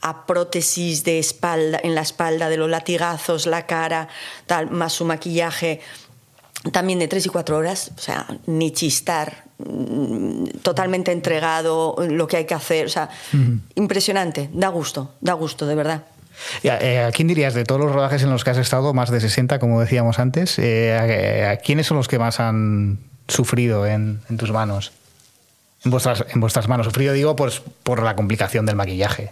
a 0.06 0.28
prótesis 0.28 1.04
de 1.04 1.18
espalda, 1.18 1.80
en 1.82 1.96
la 1.96 2.02
espalda, 2.02 2.48
de 2.48 2.58
los 2.58 2.70
latigazos, 2.70 3.48
la 3.48 3.66
cara, 3.66 4.08
tal, 4.46 4.70
más 4.70 4.94
su 4.94 5.04
maquillaje 5.04 5.82
también 6.72 7.00
de 7.00 7.08
tres 7.08 7.26
y 7.26 7.30
cuatro 7.30 7.58
horas, 7.58 7.92
o 7.98 8.00
sea, 8.00 8.28
ni 8.46 8.72
chistar, 8.72 9.46
mm, 9.58 10.46
totalmente 10.62 11.12
entregado, 11.12 11.96
lo 12.08 12.28
que 12.28 12.38
hay 12.38 12.46
que 12.46 12.54
hacer, 12.54 12.86
o 12.86 12.90
sea, 12.90 13.10
impresionante, 13.74 14.50
da 14.54 14.68
gusto, 14.70 15.16
da 15.22 15.34
gusto, 15.34 15.66
de 15.66 15.76
verdad. 15.76 16.04
A, 16.64 16.68
eh, 16.68 17.04
¿A 17.04 17.12
quién 17.12 17.28
dirías 17.28 17.56
de 17.56 17.64
todos 17.64 17.82
los 17.82 17.92
rodajes 17.92 18.22
en 18.22 18.30
los 18.30 18.44
que 18.44 18.52
has 18.52 18.58
estado, 18.58 18.94
más 18.94 19.10
de 19.10 19.20
60, 19.20 19.58
como 19.58 19.80
decíamos 19.82 20.20
antes, 20.20 20.60
eh, 20.60 21.48
a, 21.48 21.52
a 21.52 21.58
quiénes 21.58 21.88
son 21.88 21.98
los 21.98 22.08
que 22.08 22.20
más 22.20 22.40
han 22.40 23.00
sufrido 23.28 23.88
en, 23.88 24.22
en 24.30 24.38
tus 24.38 24.52
manos? 24.52 24.92
En 25.84 25.90
vuestras, 25.92 26.26
en 26.30 26.40
vuestras 26.40 26.68
manos. 26.68 26.88
Sufrido, 26.88 27.14
digo, 27.14 27.36
pues 27.36 27.62
por 27.84 28.02
la 28.02 28.16
complicación 28.16 28.66
del 28.66 28.76
maquillaje. 28.76 29.32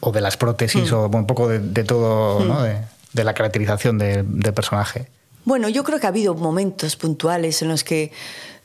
O 0.00 0.12
de 0.12 0.20
las 0.20 0.36
prótesis, 0.36 0.90
o 0.92 1.06
un 1.08 1.26
poco 1.26 1.48
de, 1.48 1.58
de 1.58 1.84
todo, 1.84 2.44
¿no? 2.44 2.62
De, 2.62 2.78
de 3.12 3.24
la 3.24 3.34
caracterización 3.34 3.98
de- 3.98 4.22
del 4.26 4.54
personaje. 4.54 5.08
Bueno, 5.44 5.68
yo 5.68 5.82
creo 5.84 5.98
que 6.00 6.06
ha 6.06 6.10
habido 6.10 6.34
momentos 6.34 6.96
puntuales 6.96 7.62
en 7.62 7.68
los 7.68 7.82
que 7.84 8.12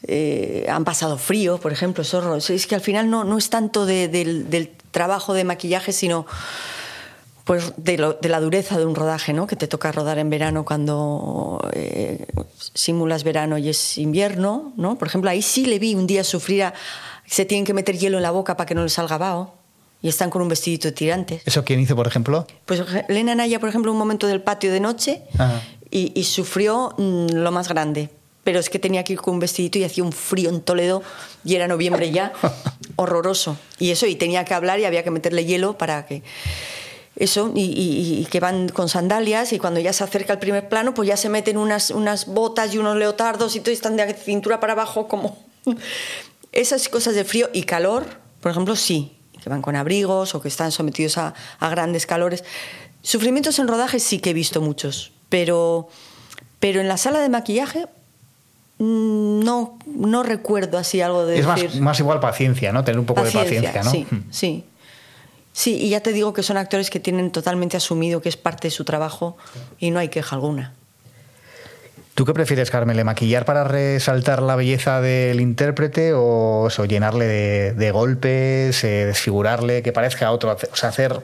eh, 0.04 0.66
han 0.70 0.84
pasado 0.86 1.18
frío, 1.18 1.58
por 1.58 1.72
ejemplo, 1.72 2.04
Zorro. 2.04 2.36
Es 2.36 2.68
que 2.68 2.76
al 2.76 2.82
final 2.82 3.10
no, 3.10 3.24
no 3.24 3.38
es 3.38 3.50
tanto 3.50 3.86
de- 3.86 4.08
del, 4.08 4.50
del 4.50 4.72
trabajo 4.92 5.34
de 5.34 5.44
maquillaje, 5.44 5.92
sino 5.92 6.26
pues 7.46 7.74
de, 7.78 7.98
lo- 7.98 8.14
de 8.14 8.30
la 8.30 8.40
dureza 8.42 8.78
de 8.78 8.86
un 8.86 8.94
rodaje, 8.94 9.32
¿no? 9.34 9.48
Que 9.48 9.56
te 9.56 9.68
toca 9.68 9.92
rodar 9.92 10.20
en 10.20 10.30
verano 10.30 10.66
cuando 10.66 11.60
eh, 11.74 12.26
simulas 12.74 13.24
verano 13.24 13.58
y 13.58 13.70
es 13.70 13.98
invierno, 13.98 14.74
¿no? 14.76 14.98
Por 14.98 15.08
ejemplo, 15.08 15.30
ahí 15.30 15.42
sí 15.42 15.66
le 15.66 15.80
vi 15.80 15.96
un 15.96 16.08
día 16.08 16.24
sufrir 16.24 16.64
a... 16.64 16.74
Se 17.26 17.46
tienen 17.46 17.66
que 17.66 17.74
meter 17.74 17.98
hielo 17.98 18.18
en 18.18 18.24
la 18.24 18.32
boca 18.32 18.56
para 18.58 18.66
que 18.68 18.76
no 18.76 18.84
les 18.84 18.94
salga 18.94 19.18
vaho 19.18 19.54
y 20.02 20.08
están 20.10 20.30
con 20.30 20.42
un 20.42 20.50
vestidito 20.50 20.88
de 20.88 20.92
tirantes. 20.92 21.42
¿Eso 21.46 21.64
quién 21.64 21.80
hizo, 21.80 21.96
por 21.96 22.08
ejemplo? 22.08 22.46
Pues 22.66 22.82
Elena 23.10 23.34
Naya, 23.36 23.60
por 23.60 23.70
ejemplo, 23.70 23.92
un 23.92 23.98
momento 23.98 24.28
del 24.28 24.42
patio 24.42 24.72
de 24.72 24.80
noche 24.80 25.22
Ajá. 25.38 25.62
y, 25.90 26.12
y 26.20 26.24
sufrió 26.26 26.94
mm, 26.98 27.28
lo 27.34 27.52
más 27.52 27.68
grande. 27.68 28.10
Pero 28.44 28.60
es 28.60 28.70
que 28.70 28.80
tenía 28.80 29.04
que 29.04 29.14
ir 29.14 29.20
con 29.20 29.34
un 29.34 29.40
vestidito 29.42 29.78
y 29.78 29.84
hacía 29.84 30.04
un 30.06 30.14
frío 30.14 30.50
en 30.50 30.62
Toledo 30.62 31.04
y 31.44 31.56
era 31.56 31.68
noviembre 31.68 32.12
ya, 32.12 32.32
horroroso. 32.96 33.58
Y 33.80 33.92
eso, 33.92 34.06
y 34.06 34.16
tenía 34.16 34.46
que 34.46 34.54
hablar 34.54 34.80
y 34.80 34.86
había 34.86 35.04
que 35.04 35.12
meterle 35.12 35.44
hielo 35.46 35.78
para 35.78 36.06
que... 36.06 36.24
Eso, 37.18 37.52
y, 37.56 37.62
y- 37.64 38.22
y 38.22 38.26
que 38.26 38.40
van 38.40 38.70
con 38.70 38.90
sandalias 38.90 39.52
y 39.52 39.58
cuando 39.58 39.80
ya 39.80 39.92
se 39.92 40.04
acerca 40.04 40.34
el 40.34 40.40
primer 40.40 40.70
plano, 40.70 40.94
pues 40.94 41.08
ya 41.10 41.18
se 41.18 41.30
meten 41.30 41.58
unas, 41.58 41.90
unas 41.90 42.28
botas 42.28 42.72
y 42.74 42.78
unos 42.78 42.96
leotardos 42.96 43.56
y 43.56 43.60
todo 43.60 43.72
y 43.72 43.74
están 43.74 43.98
de 43.98 44.14
cintura 44.14 44.60
para 44.60 44.74
abajo 44.74 45.08
como... 45.08 45.36
Esas 46.52 46.88
cosas 46.90 47.16
de 47.16 47.26
frío 47.26 47.50
y 47.54 47.64
calor, 47.64 48.06
por 48.40 48.52
ejemplo, 48.52 48.76
sí, 48.76 49.17
que 49.48 49.50
van 49.50 49.62
con 49.62 49.76
abrigos 49.78 50.36
o 50.36 50.42
que 50.42 50.50
están 50.50 50.72
sometidos 50.72 51.18
a, 51.18 51.34
a 51.60 51.70
grandes 51.70 52.06
calores. 52.06 52.44
Sufrimientos 53.02 53.58
en 53.60 53.68
rodaje 53.68 54.00
sí 54.00 54.20
que 54.20 54.32
he 54.32 54.34
visto 54.34 54.60
muchos, 54.62 55.14
pero, 55.30 55.88
pero 56.60 56.82
en 56.82 56.88
la 56.90 56.98
sala 56.98 57.20
de 57.20 57.30
maquillaje 57.30 57.86
mm, 58.80 59.40
no, 59.44 59.80
no 59.86 60.24
recuerdo 60.24 60.78
así 60.78 61.00
algo 61.02 61.26
de 61.26 61.40
Es 61.40 61.46
más, 61.48 61.62
decir... 61.62 61.82
más 61.82 61.98
igual 62.00 62.20
paciencia, 62.20 62.74
¿no? 62.74 62.84
Tener 62.84 63.00
un 63.00 63.06
poco 63.06 63.24
de 63.24 63.32
paciencia, 63.32 63.84
¿no? 63.84 63.92
Sí, 63.92 64.06
Hmm. 64.10 64.20
sí. 64.32 64.64
Sí, 65.54 65.76
y 65.76 65.90
ya 65.90 66.02
te 66.02 66.14
digo 66.14 66.34
que 66.34 66.44
son 66.44 66.56
actores 66.58 66.92
que 66.92 67.00
tienen 67.00 67.32
totalmente 67.32 67.78
asumido 67.78 68.22
que 68.22 68.30
es 68.30 68.38
parte 68.38 68.68
de 68.68 68.72
su 68.72 68.84
trabajo 68.84 69.38
y 69.80 69.90
no 69.90 69.98
hay 69.98 70.10
queja 70.10 70.36
alguna. 70.36 70.74
¿Tú 72.18 72.26
qué 72.26 72.34
prefieres, 72.34 72.72
Carmele? 72.72 73.04
¿Maquillar 73.04 73.46
para 73.46 73.64
resaltar 73.64 74.42
la 74.42 74.56
belleza 74.56 75.02
del 75.02 75.40
intérprete 75.40 76.14
o 76.16 76.66
eso, 76.68 76.86
llenarle 76.86 77.28
de, 77.28 77.92
golpes, 77.92 78.84
eh, 78.84 79.06
desfigurarle, 79.06 79.84
que 79.84 79.92
parezca 79.92 80.32
otro? 80.32 80.52
O 80.52 80.76
sea, 80.76 80.90
hacer 80.90 81.22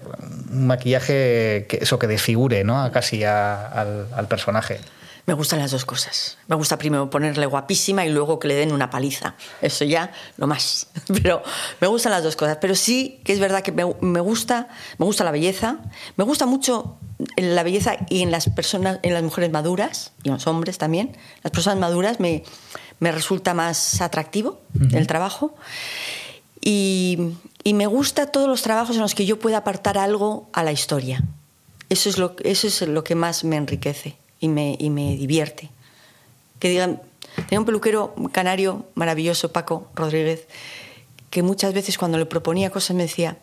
un 0.52 0.68
maquillaje 0.68 1.66
que 1.68 1.80
eso 1.82 1.98
que 1.98 2.06
desfigure 2.06 2.64
¿no? 2.64 2.80
a 2.80 2.92
casi 2.92 3.24
a- 3.24 3.66
al, 3.72 4.28
personaje. 4.28 4.82
Me 5.26 5.34
gustan 5.34 5.58
las 5.58 5.72
dos 5.72 5.84
cosas. 5.84 6.38
Me 6.48 6.56
gusta 6.56 6.78
primero 6.78 7.10
ponerle 7.10 7.48
guapísima 7.48 8.06
y 8.06 8.10
luego 8.10 8.38
que 8.38 8.48
le 8.48 8.54
den 8.54 8.72
una 8.72 8.92
paliza. 8.92 9.34
Eso 9.64 9.86
ya 9.86 10.12
lo 10.38 10.46
más. 10.46 10.90
Pero 11.24 11.42
me 11.82 11.88
gustan 11.88 12.12
las 12.12 12.22
dos 12.22 12.36
cosas. 12.36 12.60
Pero 12.62 12.76
sí 12.76 13.20
que 13.24 13.34
es 13.34 13.40
verdad 13.40 13.64
que 13.64 13.72
me 13.72 13.84
gusta, 14.20 14.68
me 15.00 15.08
gusta 15.08 15.24
la 15.24 15.32
belleza. 15.32 15.78
Me 16.18 16.24
gusta 16.24 16.46
mucho 16.46 17.00
la 17.38 17.64
belleza 17.64 17.98
y 18.10 18.22
en 18.22 18.32
las 18.32 18.50
personas, 18.50 19.00
en 19.04 19.14
las 19.14 19.24
mujeres 19.24 19.52
maduras 19.52 20.12
y 20.24 20.30
en 20.30 20.36
los 20.36 20.48
hombres 20.48 20.78
también. 20.78 21.16
Las 21.44 21.52
personas 21.52 21.80
maduras 21.80 22.20
me, 22.20 22.44
me 23.00 23.12
resulta 23.12 23.54
más 23.54 24.02
atractivo 24.02 24.62
el 24.92 25.08
trabajo. 25.08 25.56
Y, 26.62 27.34
y 27.64 27.74
me 27.74 27.88
gusta 27.88 28.28
todos 28.28 28.48
los 28.48 28.62
trabajos 28.62 28.96
en 28.96 29.02
los 29.02 29.16
que 29.16 29.26
yo 29.26 29.40
pueda 29.40 29.58
apartar 29.58 29.98
algo 29.98 30.48
a 30.54 30.64
la 30.64 30.72
historia. 30.72 31.24
Eso 31.90 32.10
es 32.10 32.18
lo, 32.18 32.36
eso 32.44 32.68
es 32.68 32.82
lo 32.82 33.04
que 33.04 33.16
más 33.16 33.44
me 33.44 33.58
enriquece 33.58 34.16
y 34.40 34.48
me, 34.48 34.76
y 34.80 34.90
me 34.90 35.16
divierte. 35.16 35.70
Que 36.60 36.70
digan, 36.70 37.02
tenía 37.48 37.60
un 37.60 37.66
peluquero 37.66 38.16
canario 38.32 38.86
maravilloso, 38.96 39.52
Paco 39.52 39.88
Rodríguez, 39.96 40.48
que 41.30 41.44
muchas 41.44 41.74
veces 41.74 41.98
cuando 41.98 42.18
le 42.18 42.26
proponía 42.26 42.70
cosas 42.70 42.96
me 42.96 43.04
decía, 43.04 43.38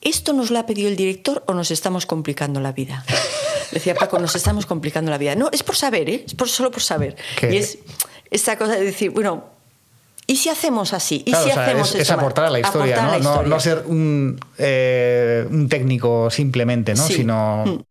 ¿esto 0.00 0.32
nos 0.32 0.50
lo 0.50 0.58
ha 0.58 0.66
pedido 0.66 0.88
el 0.88 0.96
director 0.96 1.42
o 1.46 1.54
nos 1.54 1.70
estamos 1.70 2.06
complicando 2.06 2.60
la 2.60 2.72
vida? 2.72 3.04
Decía 3.72 3.94
Paco, 3.94 4.18
nos 4.18 4.34
estamos 4.34 4.66
complicando 4.66 5.10
la 5.10 5.18
vida. 5.18 5.34
No, 5.36 5.48
es 5.52 5.62
por 5.62 5.76
saber, 5.76 6.08
¿eh? 6.10 6.24
es 6.26 6.34
por, 6.34 6.48
solo 6.48 6.70
por 6.70 6.82
saber. 6.82 7.16
Y 7.42 7.56
es 7.56 7.78
esta 8.30 8.56
cosa 8.58 8.72
de 8.74 8.82
decir, 8.84 9.10
bueno, 9.10 9.44
¿y 10.26 10.36
si 10.36 10.48
hacemos 10.48 10.92
así? 10.92 11.22
¿Y 11.24 11.30
Claro, 11.30 11.44
si 11.44 11.50
o 11.50 11.54
sea, 11.54 11.64
hacemos 11.64 11.94
es, 11.94 12.10
aportar 12.10 12.46
a 12.46 12.50
la 12.50 12.58
historia, 12.60 12.98
a 12.98 13.06
¿no? 13.06 13.12
la 13.12 13.18
No, 13.18 13.30
historia. 13.30 13.48
no 13.48 13.60
ser 13.60 13.84
un, 13.86 14.40
eh, 14.58 15.46
un 15.50 15.68
técnico 15.68 16.30
simplemente, 16.30 16.94
¿no? 16.94 17.06
Sí. 17.06 17.14
sino. 17.14 17.84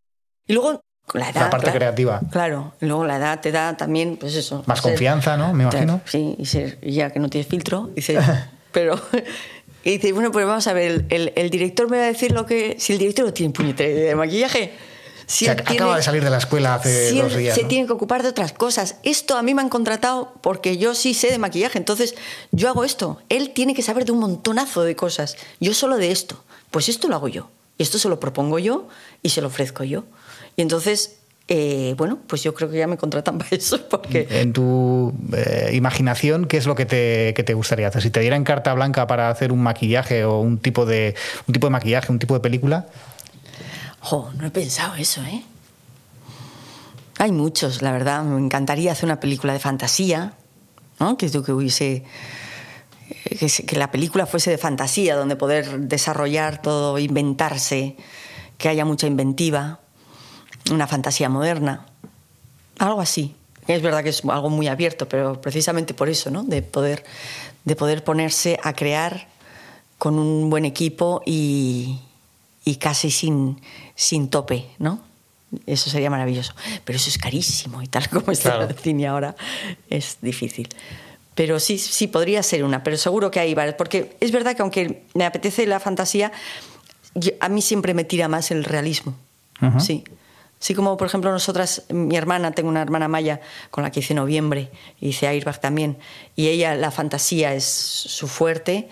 Y 0.47 0.53
luego 0.53 0.81
la 1.13 1.29
edad. 1.29 1.41
la 1.43 1.49
parte 1.49 1.65
claro. 1.65 1.79
creativa. 1.79 2.21
Claro, 2.31 2.73
y 2.81 2.85
luego 2.85 3.05
la 3.05 3.15
edad 3.17 3.39
te 3.39 3.51
da 3.53 3.77
también, 3.77 4.17
pues 4.17 4.35
eso. 4.35 4.63
Más 4.65 4.81
confianza, 4.81 5.37
¿no? 5.37 5.53
Me 5.53 5.63
imagino. 5.63 6.01
Sí, 6.05 6.35
y, 6.37 6.45
ser- 6.45 6.77
y 6.81 6.91
ya 6.93 7.09
que 7.11 7.19
no 7.19 7.29
tienes 7.29 7.47
filtro, 7.47 7.89
dices, 7.95 8.19
pero. 8.73 8.99
Y 9.89 9.97
dices, 9.97 10.13
bueno, 10.13 10.31
pues 10.31 10.45
vamos 10.45 10.67
a 10.67 10.73
ver, 10.73 10.91
el, 10.91 11.05
el- 11.09 11.33
el 11.35 11.49
director 11.49 11.89
me 11.89 11.97
va 11.97 12.03
a 12.03 12.07
decir 12.07 12.31
lo 12.31 12.45
que. 12.45 12.75
Si 12.79 12.93
el 12.93 12.99
director 12.99 13.25
no 13.25 13.33
tiene 13.33 13.53
puñetera 13.53 13.89
idea 13.89 14.09
de 14.09 14.15
maquillaje. 14.15 14.73
Si 15.25 15.45
Se 15.45 15.51
él 15.51 15.57
ac- 15.57 15.63
tiene- 15.65 15.75
acaba 15.81 15.97
de 15.97 16.03
salir 16.03 16.23
de 16.23 16.29
la 16.31 16.37
escuela 16.39 16.73
hace 16.75 17.11
si 17.11 17.19
dos 17.19 17.35
días. 17.35 17.53
se 17.55 17.61
¿no? 17.63 17.67
tiene 17.67 17.85
que 17.85 17.93
ocupar 17.93 18.23
de 18.23 18.29
otras 18.29 18.51
cosas. 18.51 18.95
Esto 19.03 19.37
a 19.37 19.43
mí 19.43 19.53
me 19.53 19.61
han 19.61 19.69
contratado 19.69 20.33
porque 20.41 20.77
yo 20.77 20.95
sí 20.95 21.13
sé 21.13 21.29
de 21.29 21.37
maquillaje, 21.37 21.77
entonces 21.77 22.15
yo 22.51 22.67
hago 22.67 22.83
esto. 22.83 23.21
Él 23.29 23.51
tiene 23.51 23.75
que 23.75 23.83
saber 23.83 24.05
de 24.05 24.11
un 24.11 24.19
montonazo 24.19 24.81
de 24.83 24.95
cosas. 24.95 25.37
Yo 25.59 25.73
solo 25.75 25.97
de 25.97 26.11
esto. 26.11 26.43
Pues 26.71 26.89
esto 26.89 27.07
lo 27.07 27.15
hago 27.15 27.27
yo. 27.27 27.49
Y 27.77 27.83
esto 27.83 27.99
se 27.99 28.09
lo 28.09 28.19
propongo 28.19 28.57
yo 28.59 28.87
y 29.21 29.29
se 29.29 29.41
lo 29.41 29.47
ofrezco 29.47 29.83
yo. 29.83 30.03
Y 30.55 30.61
entonces, 30.63 31.18
eh, 31.49 31.95
bueno, 31.97 32.19
pues 32.27 32.43
yo 32.43 32.53
creo 32.53 32.69
que 32.69 32.77
ya 32.77 32.87
me 32.87 32.95
contratan 32.97 33.37
para 33.39 33.49
eso 33.55 33.79
porque... 33.89 34.27
En 34.29 34.53
tu 34.53 35.13
eh, 35.35 35.71
imaginación, 35.73 36.45
¿qué 36.45 36.57
es 36.57 36.65
lo 36.67 36.75
que 36.75 36.85
te, 36.85 37.33
que 37.35 37.43
te 37.43 37.53
gustaría 37.55 37.87
hacer? 37.87 38.01
Si 38.03 38.09
te 38.11 38.19
dieran 38.19 38.43
carta 38.43 38.73
blanca 38.73 39.07
para 39.07 39.29
hacer 39.29 39.51
un 39.51 39.61
maquillaje 39.61 40.23
o 40.25 40.39
un 40.39 40.59
tipo 40.59 40.85
de, 40.85 41.15
un 41.47 41.53
tipo 41.53 41.67
de 41.67 41.71
maquillaje, 41.71 42.11
un 42.11 42.19
tipo 42.19 42.33
de 42.35 42.39
película, 42.39 42.87
Jo, 44.01 44.31
no 44.37 44.47
he 44.47 44.51
pensado 44.51 44.95
eso, 44.95 45.21
¿eh? 45.23 45.43
Hay 47.17 47.33
muchos, 47.33 47.81
la 47.81 47.91
verdad. 47.91 48.23
Me 48.23 48.39
encantaría 48.39 48.93
hacer 48.93 49.05
una 49.05 49.19
película 49.19 49.51
de 49.51 49.59
fantasía, 49.59 50.35
¿no? 51.01 51.17
Que, 51.17 51.29
que 51.29 51.51
hubiese. 51.51 52.05
eh, 53.25 53.35
Que, 53.37 53.47
que 53.65 53.75
la 53.77 53.91
película 53.91 54.25
fuese 54.25 54.51
de 54.51 54.57
fantasía, 54.57 55.17
donde 55.17 55.35
poder 55.35 55.79
desarrollar 55.81 56.61
todo, 56.61 56.97
inventarse, 56.97 57.97
que 58.57 58.69
haya 58.69 58.85
mucha 58.85 59.05
inventiva, 59.07 59.81
una 60.71 60.87
fantasía 60.87 61.29
moderna. 61.29 61.85
Algo 62.77 63.01
así. 63.01 63.35
Es 63.67 63.81
verdad 63.81 64.03
que 64.03 64.09
es 64.09 64.23
algo 64.25 64.49
muy 64.49 64.67
abierto, 64.67 65.07
pero 65.07 65.39
precisamente 65.41 65.93
por 65.93 66.09
eso, 66.09 66.31
¿no? 66.31 66.43
De 66.43 66.61
poder, 66.61 67.03
de 67.65 67.75
poder 67.75 68.03
ponerse 68.03 68.59
a 68.63 68.73
crear 68.73 69.27
con 69.97 70.17
un 70.17 70.49
buen 70.49 70.65
equipo 70.65 71.21
y, 71.25 71.99
y 72.65 72.75
casi 72.77 73.11
sin, 73.11 73.61
sin 73.95 74.29
tope, 74.29 74.65
¿no? 74.79 75.01
Eso 75.65 75.89
sería 75.89 76.09
maravilloso. 76.09 76.53
Pero 76.85 76.97
eso 76.97 77.09
es 77.09 77.17
carísimo 77.17 77.81
y 77.81 77.87
tal 77.87 78.07
como 78.09 78.31
está 78.31 78.55
Claro. 78.55 78.69
el 78.69 78.75
cine 78.77 79.07
ahora 79.07 79.35
es 79.89 80.17
difícil. 80.21 80.69
Pero 81.35 81.59
sí, 81.59 81.77
sí, 81.77 82.07
podría 82.07 82.43
ser 82.43 82.63
una, 82.63 82.83
pero 82.83 82.97
seguro 82.97 83.29
que 83.31 83.39
hay 83.39 83.53
varias. 83.53 83.75
Porque 83.75 84.15
es 84.19 84.31
verdad 84.31 84.55
que 84.55 84.61
aunque 84.61 85.03
me 85.13 85.25
apetece 85.25 85.65
la 85.67 85.79
fantasía, 85.79 86.31
yo- 87.15 87.31
a 87.39 87.49
mí 87.49 87.61
siempre 87.61 87.93
me 87.93 88.03
tira 88.03 88.27
más 88.27 88.51
el 88.51 88.63
realismo. 88.63 89.15
Sí. 89.79 90.03
Sí, 90.59 90.73
como 90.73 90.97
por 90.97 91.07
ejemplo 91.07 91.31
nosotras, 91.31 91.83
mi 91.89 92.17
hermana, 92.17 92.51
tengo 92.51 92.67
una 92.69 92.81
hermana 92.81 93.07
Maya 93.07 93.39
con 93.71 93.83
la 93.83 93.91
que 93.91 94.01
hice 94.01 94.13
noviembre, 94.13 94.69
hice 94.99 95.25
Airbag 95.27 95.61
también, 95.61 95.97
y 96.35 96.49
ella 96.49 96.75
la 96.75 96.91
fantasía 96.91 97.53
es 97.53 97.63
su 97.63 98.27
fuerte. 98.27 98.89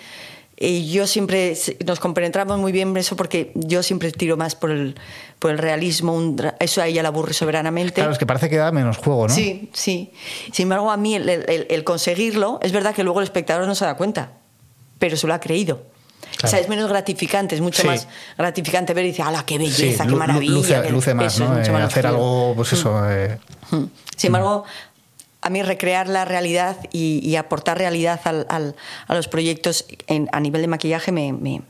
Y 0.60 0.90
yo 0.90 1.06
siempre 1.06 1.56
nos 1.86 2.00
compenetramos 2.00 2.58
muy 2.58 2.72
bien 2.72 2.88
en 2.90 2.98
eso 2.98 3.16
porque 3.16 3.52
yo 3.54 3.84
siempre 3.84 4.12
tiro 4.12 4.38
más 4.38 4.56
por 4.56 4.72
el, 4.72 4.96
por 5.38 5.52
el 5.52 5.60
realismo, 5.60 6.14
un 6.16 6.36
eso 6.60 6.82
a 6.82 6.88
ella 6.88 7.04
la 7.04 7.10
aburre 7.10 7.34
soberanamente. 7.34 7.94
Claro, 7.94 8.12
es 8.12 8.18
que 8.18 8.26
parece 8.26 8.50
que 8.50 8.56
da 8.56 8.72
menos 8.72 8.98
juego, 8.98 9.28
¿no? 9.28 9.36
Sí, 9.36 9.70
sí. 9.74 10.12
Sin 10.52 10.64
embargo, 10.64 10.90
a 10.90 10.98
mí 10.98 11.14
el, 11.14 11.30
el- 11.30 11.68
el 11.70 11.84
conseguirlo, 11.84 12.60
es 12.64 12.72
verdad 12.72 12.96
que 12.96 13.04
luego 13.04 13.20
el 13.20 13.26
espectador 13.26 13.68
no 13.68 13.76
se 13.76 13.86
da 13.86 13.96
cuenta, 13.98 14.32
pero 14.98 15.16
se 15.16 15.28
lo 15.28 15.36
ha 15.36 15.40
creído. 15.40 15.84
O 16.44 16.48
sea, 16.48 16.60
es 16.60 16.70
menos 16.70 16.88
gratificante, 16.90 17.56
es 17.56 17.62
mucho 17.62 17.82
Sí. 17.82 17.88
más 17.88 18.08
gratificante 18.38 18.94
ver 18.94 19.06
y 19.06 19.08
decir, 19.10 19.26
¡hala, 19.26 19.44
qué 19.46 19.58
belleza, 19.58 20.06
qué 20.06 20.16
maravilla! 20.16 20.52
Luce, 20.54 20.82
qué-". 20.84 20.90
luce 20.92 21.14
más, 21.16 21.34
es 21.34 21.40
¿no? 21.40 21.48
mucho 21.50 21.70
Eh, 21.72 21.74
más 21.74 21.84
hacer 21.84 22.06
algo, 22.08 22.54
pues 22.56 22.74
eso. 22.74 23.02
eh, 23.10 23.40
Mm. 23.72 23.84
Sin 24.16 24.28
embargo, 24.28 24.64
a 25.42 25.50
mí 25.50 25.62
recrear 25.64 26.08
la 26.08 26.26
realidad 26.26 26.78
y, 26.92 27.20
y 27.28 27.36
aportar 27.38 27.78
realidad 27.78 28.20
al- 28.26 28.46
al- 28.50 28.76
a 29.08 29.16
los 29.16 29.28
proyectos 29.28 29.86
en- 30.08 30.30
a 30.32 30.40
nivel 30.40 30.62
de 30.62 30.68
maquillaje 30.68 31.12
me, 31.12 31.34
me- 31.34 31.62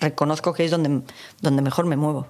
reconozco 0.00 0.52
que 0.54 0.64
es 0.64 0.70
donde, 0.70 1.02
donde 1.40 1.62
mejor 1.62 1.86
me 1.86 1.96
muevo. 1.96 2.26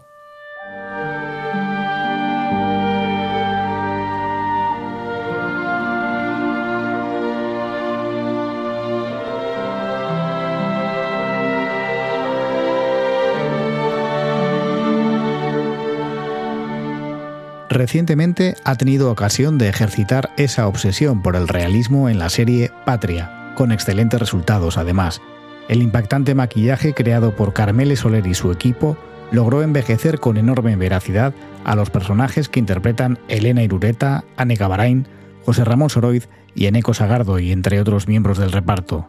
Recientemente 17.71 18.57
ha 18.65 18.75
tenido 18.75 19.13
ocasión 19.13 19.57
de 19.57 19.69
ejercitar 19.69 20.31
esa 20.37 20.67
obsesión 20.67 21.23
por 21.23 21.37
el 21.37 21.47
realismo 21.47 22.09
en 22.09 22.19
la 22.19 22.29
serie 22.29 22.73
Patria, 22.85 23.53
con 23.57 23.71
excelentes 23.71 24.19
resultados 24.19 24.77
además. 24.77 25.23
El 25.69 25.81
impactante 25.81 26.35
maquillaje 26.35 26.95
creado 26.95 27.37
por 27.37 27.53
Carmele 27.53 27.95
Soler 27.95 28.27
y 28.27 28.35
su 28.35 28.51
equipo 28.51 28.97
logró 29.31 29.63
envejecer 29.63 30.19
con 30.19 30.37
enorme 30.37 30.75
veracidad 30.75 31.33
a 31.63 31.77
los 31.77 31.91
personajes 31.91 32.49
que 32.49 32.59
interpretan 32.59 33.21
Elena 33.29 33.63
Irureta, 33.63 34.25
Anne 34.37 34.57
Gabarain, 34.57 35.07
José 35.45 35.65
Ramón 35.65 35.91
Soroiz 35.91 36.29
y 36.57 36.67
Eneco 36.67 36.93
Sagardo 36.93 37.39
y 37.39 37.53
entre 37.53 37.81
otros 37.81 38.09
miembros 38.09 38.39
del 38.39 38.51
reparto. 38.51 39.09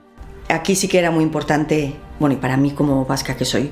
Aquí 0.50 0.76
sí 0.76 0.88
que 0.88 1.00
era 1.00 1.10
muy 1.10 1.24
importante, 1.24 1.95
bueno, 2.19 2.36
y 2.36 2.38
para 2.38 2.58
mí 2.58 2.71
como 2.71 3.06
vasca 3.06 3.36
que 3.36 3.45
soy, 3.45 3.71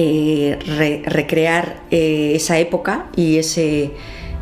eh, 0.00 0.56
re- 0.64 1.02
recrear 1.06 1.80
eh, 1.90 2.30
esa 2.36 2.56
época 2.60 3.06
y, 3.16 3.38
ese, 3.38 3.90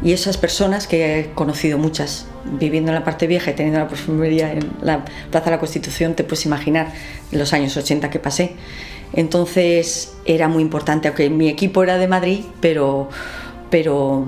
y 0.03 0.13
esas 0.13 0.37
personas 0.37 0.87
que 0.87 1.21
he 1.21 1.27
conocido 1.33 1.79
muchas, 1.79 2.27
viviendo 2.45 2.91
en 2.91 2.97
la 2.97 3.05
parte 3.05 3.27
vieja 3.27 3.53
y 3.53 3.55
teniendo 3.55 3.81
la 3.81 3.89
perfumería 3.89 4.53
en 4.53 4.69
la 4.83 5.07
Plaza 5.31 5.47
de 5.47 5.51
la 5.53 5.59
Constitución, 5.59 6.15
te 6.15 6.25
puedes 6.25 6.45
imaginar 6.45 6.93
los 7.33 7.55
años 7.55 7.75
80 7.75 8.11
que 8.11 8.19
pasé. 8.19 8.53
Entonces 9.15 10.15
era 10.27 10.47
muy 10.49 10.63
importante, 10.63 11.09
aunque 11.09 11.31
mi 11.31 11.49
equipo 11.49 11.83
era 11.83 11.97
de 11.97 12.07
Madrid, 12.07 12.41
pero, 12.61 13.09
pero 13.71 14.27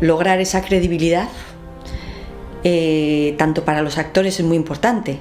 lograr 0.00 0.40
esa 0.40 0.62
credibilidad 0.62 1.28
eh, 2.62 3.34
tanto 3.36 3.66
para 3.66 3.82
los 3.82 3.98
actores 3.98 4.40
es 4.40 4.46
muy 4.46 4.56
importante. 4.56 5.18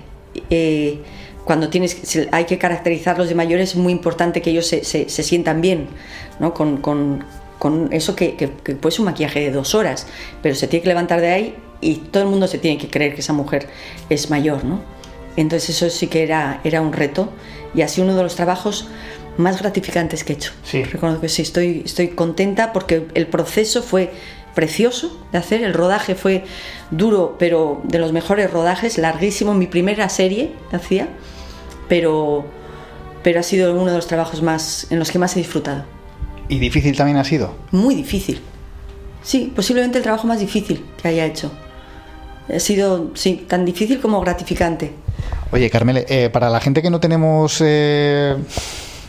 Cuando 1.46 1.70
tienes, 1.70 2.28
hay 2.32 2.46
que 2.46 2.58
caracterizarlos 2.58 3.30
de 3.30 3.36
mayores, 3.36 3.72
es 3.72 3.76
muy 3.76 3.92
importante 3.92 4.42
que 4.42 4.50
ellos 4.52 4.68
se, 4.68 4.84
se- 4.84 5.10
se 5.10 5.24
sientan 5.24 5.62
bien, 5.62 5.88
¿no? 6.40 6.54
con, 6.54 6.78
con- 6.78 7.24
con 7.60 7.92
eso 7.94 8.16
que, 8.16 8.36
que, 8.36 8.50
que 8.64 8.76
puede 8.76 8.92
ser 8.92 9.02
un 9.02 9.06
maquillaje 9.06 9.40
de 9.40 9.52
dos 9.52 9.74
horas, 9.76 10.08
pero 10.42 10.54
se 10.56 10.68
tiene 10.68 10.84
que 10.84 10.90
levantar 10.90 11.22
de 11.22 11.30
ahí 11.32 11.56
y 11.82 11.96
todo 11.96 12.24
el 12.24 12.30
mundo 12.30 12.48
se 12.48 12.58
tiene 12.58 12.78
que 12.78 12.88
creer 12.90 13.14
que 13.16 13.22
esa 13.22 13.34
mujer 13.34 13.68
es 14.10 14.30
mayor. 14.30 14.64
¿no? 14.66 14.82
Entonces 15.38 15.70
eso 15.70 15.90
sí 15.90 16.08
que 16.08 16.24
era, 16.24 16.60
era 16.64 16.82
un 16.82 16.92
reto 16.94 17.30
y 17.74 17.82
sido 17.88 18.06
uno 18.06 18.16
de 18.18 18.24
los 18.24 18.36
trabajos 18.36 18.88
más 19.38 19.60
gratificantes 19.60 20.24
que 20.24 20.34
he 20.34 20.36
hecho. 20.36 20.52
Sí. 20.64 20.84
Reconozco 20.84 21.22
que 21.22 21.30
sí, 21.30 21.42
estoy, 21.42 21.84
estoy 21.86 22.10
contenta 22.10 22.72
porque 22.74 23.08
el 23.16 23.28
proceso 23.28 23.82
fue 23.82 24.12
precioso 24.54 25.18
de 25.32 25.38
hacer, 25.40 25.64
el 25.64 25.74
rodaje 25.74 26.16
fue 26.16 26.44
duro, 26.92 27.36
pero 27.40 27.82
de 27.86 27.98
los 27.98 28.12
mejores 28.14 28.52
rodajes, 28.52 28.98
larguísimo, 28.98 29.54
mi 29.56 29.66
primera 29.68 30.08
serie 30.10 30.52
hacía, 30.72 31.08
pero, 31.88 32.44
pero 33.24 33.40
ha 33.40 33.44
sido 33.44 33.74
uno 33.74 33.86
de 33.92 33.96
los 33.98 34.08
trabajos 34.08 34.42
más 34.42 34.88
en 34.92 35.00
los 35.00 35.12
que 35.12 35.20
más 35.20 35.36
he 35.36 35.40
disfrutado. 35.40 35.84
¿Y 36.50 36.60
difícil 36.60 36.96
también 36.98 37.18
ha 37.18 37.24
sido? 37.24 37.56
Muy 37.72 37.96
difícil. 37.96 38.42
Sí, 39.22 39.52
posiblemente 39.56 39.98
el 40.00 40.04
trabajo 40.04 40.28
más 40.28 40.40
difícil 40.40 40.86
que 41.02 41.08
haya 41.08 41.26
hecho. 41.26 41.52
Ha 42.54 42.60
sido, 42.60 43.12
sí, 43.14 43.46
tan 43.48 43.64
difícil 43.64 44.02
como 44.02 44.20
gratificante. 44.20 44.92
Oye, 45.52 45.70
Carmele, 45.70 46.06
eh, 46.10 46.30
para 46.30 46.50
la 46.50 46.60
gente 46.60 46.82
que 46.82 46.90
no 46.90 47.00
tenemos 47.00 47.62
eh, 47.64 48.36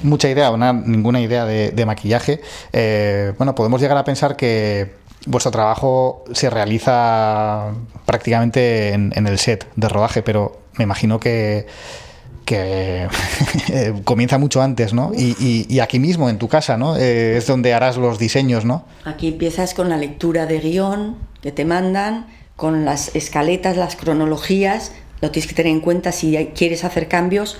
mucha 0.05 0.29
idea 0.31 0.51
o 0.53 0.57
na- 0.57 0.73
ninguna 0.73 1.21
idea 1.21 1.45
de, 1.45 1.71
de 1.73 1.87
maquillaje, 1.87 2.41
eh, 2.73 3.33
bueno, 3.39 3.55
podemos 3.57 3.81
llegar 3.81 3.97
a 3.99 4.05
pensar 4.05 4.37
que 4.37 4.93
vuestro 5.27 5.51
trabajo 5.51 6.23
se 6.33 6.49
realiza 6.51 7.73
prácticamente 8.07 8.93
en, 8.93 9.13
en 9.17 9.27
el 9.27 9.39
set 9.39 9.67
de 9.75 9.89
rodaje, 9.89 10.23
pero 10.23 10.61
me 10.77 10.85
imagino 10.85 11.19
que, 11.19 11.67
que 12.45 13.09
eh, 13.73 13.95
comienza 14.05 14.39
mucho 14.39 14.63
antes, 14.63 14.93
¿no? 14.93 15.13
Y, 15.15 15.79
aquí 15.81 15.99
mismo, 15.99 16.29
en 16.29 16.39
tu 16.39 16.49
casa, 16.49 16.77
¿no? 16.77 16.97
Eh, 16.97 17.37
es 17.37 17.47
donde 17.47 17.75
harás 17.75 17.97
los 17.97 18.19
diseños, 18.19 18.65
¿no? 18.65 18.85
Aquí 19.05 19.29
empiezas 19.29 19.75
con 19.75 19.89
la 19.89 19.97
lectura 19.97 20.47
de 20.47 20.61
guion 20.61 21.17
que 21.43 21.53
te 21.53 21.65
mandan, 21.65 22.27
con 22.57 22.85
las 22.85 23.15
escaletas, 23.15 23.77
las 23.77 23.97
cronologías. 23.97 24.93
Lo 25.21 25.31
tienes 25.31 25.49
que 25.49 25.55
tener 25.55 25.73
en 25.73 25.81
cuenta 25.81 26.13
si 26.13 26.37
quieres 26.55 26.85
hacer 26.85 27.09
cambios 27.09 27.59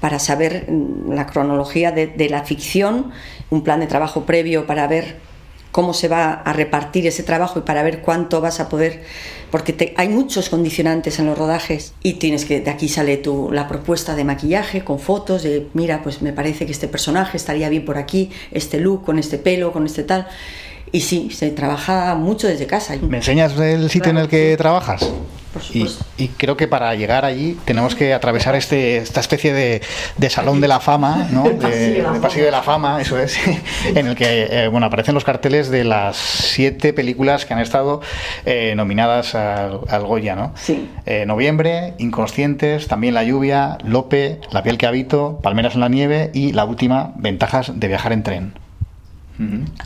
para 0.00 0.18
saber 0.18 0.70
mm, 0.70 1.12
la 1.12 1.26
cronología 1.26 1.92
de 1.92 2.28
la 2.30 2.44
ficción, 2.44 3.10
un 3.50 3.62
plan 3.62 3.80
de 3.80 3.86
trabajo 3.86 4.24
previo 4.24 4.66
para 4.66 4.86
ver 4.86 5.31
cómo 5.72 5.92
se 5.94 6.06
va 6.06 6.32
a 6.32 6.52
repartir 6.52 7.06
ese 7.06 7.22
trabajo 7.24 7.58
y 7.58 7.62
para 7.62 7.82
ver 7.82 8.00
cuánto 8.02 8.40
vas 8.40 8.60
a 8.60 8.68
poder, 8.68 9.02
porque 9.50 9.72
te- 9.72 9.94
hay 9.96 10.08
muchos 10.08 10.48
condicionantes 10.50 11.18
en 11.18 11.26
los 11.26 11.36
rodajes 11.36 11.94
y 12.02 12.14
tienes 12.14 12.44
que, 12.44 12.60
de 12.60 12.70
aquí 12.70 12.88
sale 12.88 13.16
tu, 13.16 13.50
la 13.50 13.66
propuesta 13.68 14.14
de 14.14 14.22
maquillaje 14.24 14.84
con 14.84 14.98
fotos 15.00 15.42
de, 15.42 15.66
mira, 15.74 16.02
pues 16.02 16.22
me 16.22 16.32
parece 16.32 16.66
que 16.66 16.72
este 16.72 16.88
personaje 16.88 17.36
estaría 17.36 17.68
bien 17.70 17.84
por 17.84 17.96
aquí, 17.98 18.30
este 18.52 18.78
look, 18.78 19.02
con 19.04 19.18
este 19.18 19.38
pelo, 19.38 19.72
con 19.72 19.86
este 19.86 20.04
tal. 20.04 20.28
Y 20.92 21.00
sí, 21.00 21.30
se 21.30 21.50
trabaja 21.50 22.14
mucho 22.16 22.46
desde 22.46 22.66
casa. 22.66 22.94
¿Me 23.00 23.16
enseñas 23.16 23.58
el 23.58 23.88
sitio 23.88 24.10
en 24.10 24.18
el 24.18 24.28
que 24.28 24.54
trabajas? 24.58 25.10
Por 25.52 25.62
Y, 25.62 25.64
supuesto. 25.80 26.04
y 26.16 26.28
creo 26.28 26.56
que 26.56 26.66
para 26.68 26.94
llegar 26.94 27.24
allí 27.24 27.58
tenemos 27.64 27.94
que 27.94 28.14
atravesar 28.14 28.54
este, 28.54 28.96
esta 28.96 29.20
especie 29.20 29.52
de, 29.52 29.82
de 30.16 30.30
salón 30.30 30.60
de 30.60 30.68
la 30.68 30.80
fama, 30.80 31.28
¿no? 31.30 31.44
De, 31.44 31.68
de 31.92 32.02
la 32.02 32.12
de 32.12 32.20
pasillo 32.20 32.44
de 32.46 32.50
la 32.50 32.62
fama, 32.62 33.00
eso 33.02 33.18
es, 33.18 33.38
en 33.94 34.06
el 34.06 34.14
que 34.16 34.48
eh, 34.50 34.68
bueno, 34.68 34.86
aparecen 34.86 35.14
los 35.14 35.24
carteles 35.24 35.68
de 35.70 35.84
las 35.84 36.16
siete 36.16 36.92
películas 36.92 37.44
que 37.44 37.52
han 37.54 37.60
estado 37.60 38.00
eh, 38.46 38.72
nominadas 38.76 39.34
al, 39.34 39.80
al 39.88 40.06
Goya, 40.06 40.34
¿no? 40.34 40.52
Sí. 40.56 40.88
Eh, 41.06 41.26
noviembre, 41.26 41.94
Inconscientes, 41.98 42.88
también 42.88 43.12
La 43.14 43.22
lluvia, 43.24 43.76
Lope, 43.84 44.40
La 44.52 44.62
piel 44.62 44.78
que 44.78 44.86
habito, 44.86 45.38
Palmeras 45.42 45.74
en 45.74 45.80
la 45.80 45.88
nieve 45.88 46.30
y 46.32 46.52
la 46.52 46.64
última, 46.64 47.12
Ventajas 47.16 47.72
de 47.78 47.88
viajar 47.88 48.12
en 48.12 48.22
tren. 48.22 48.52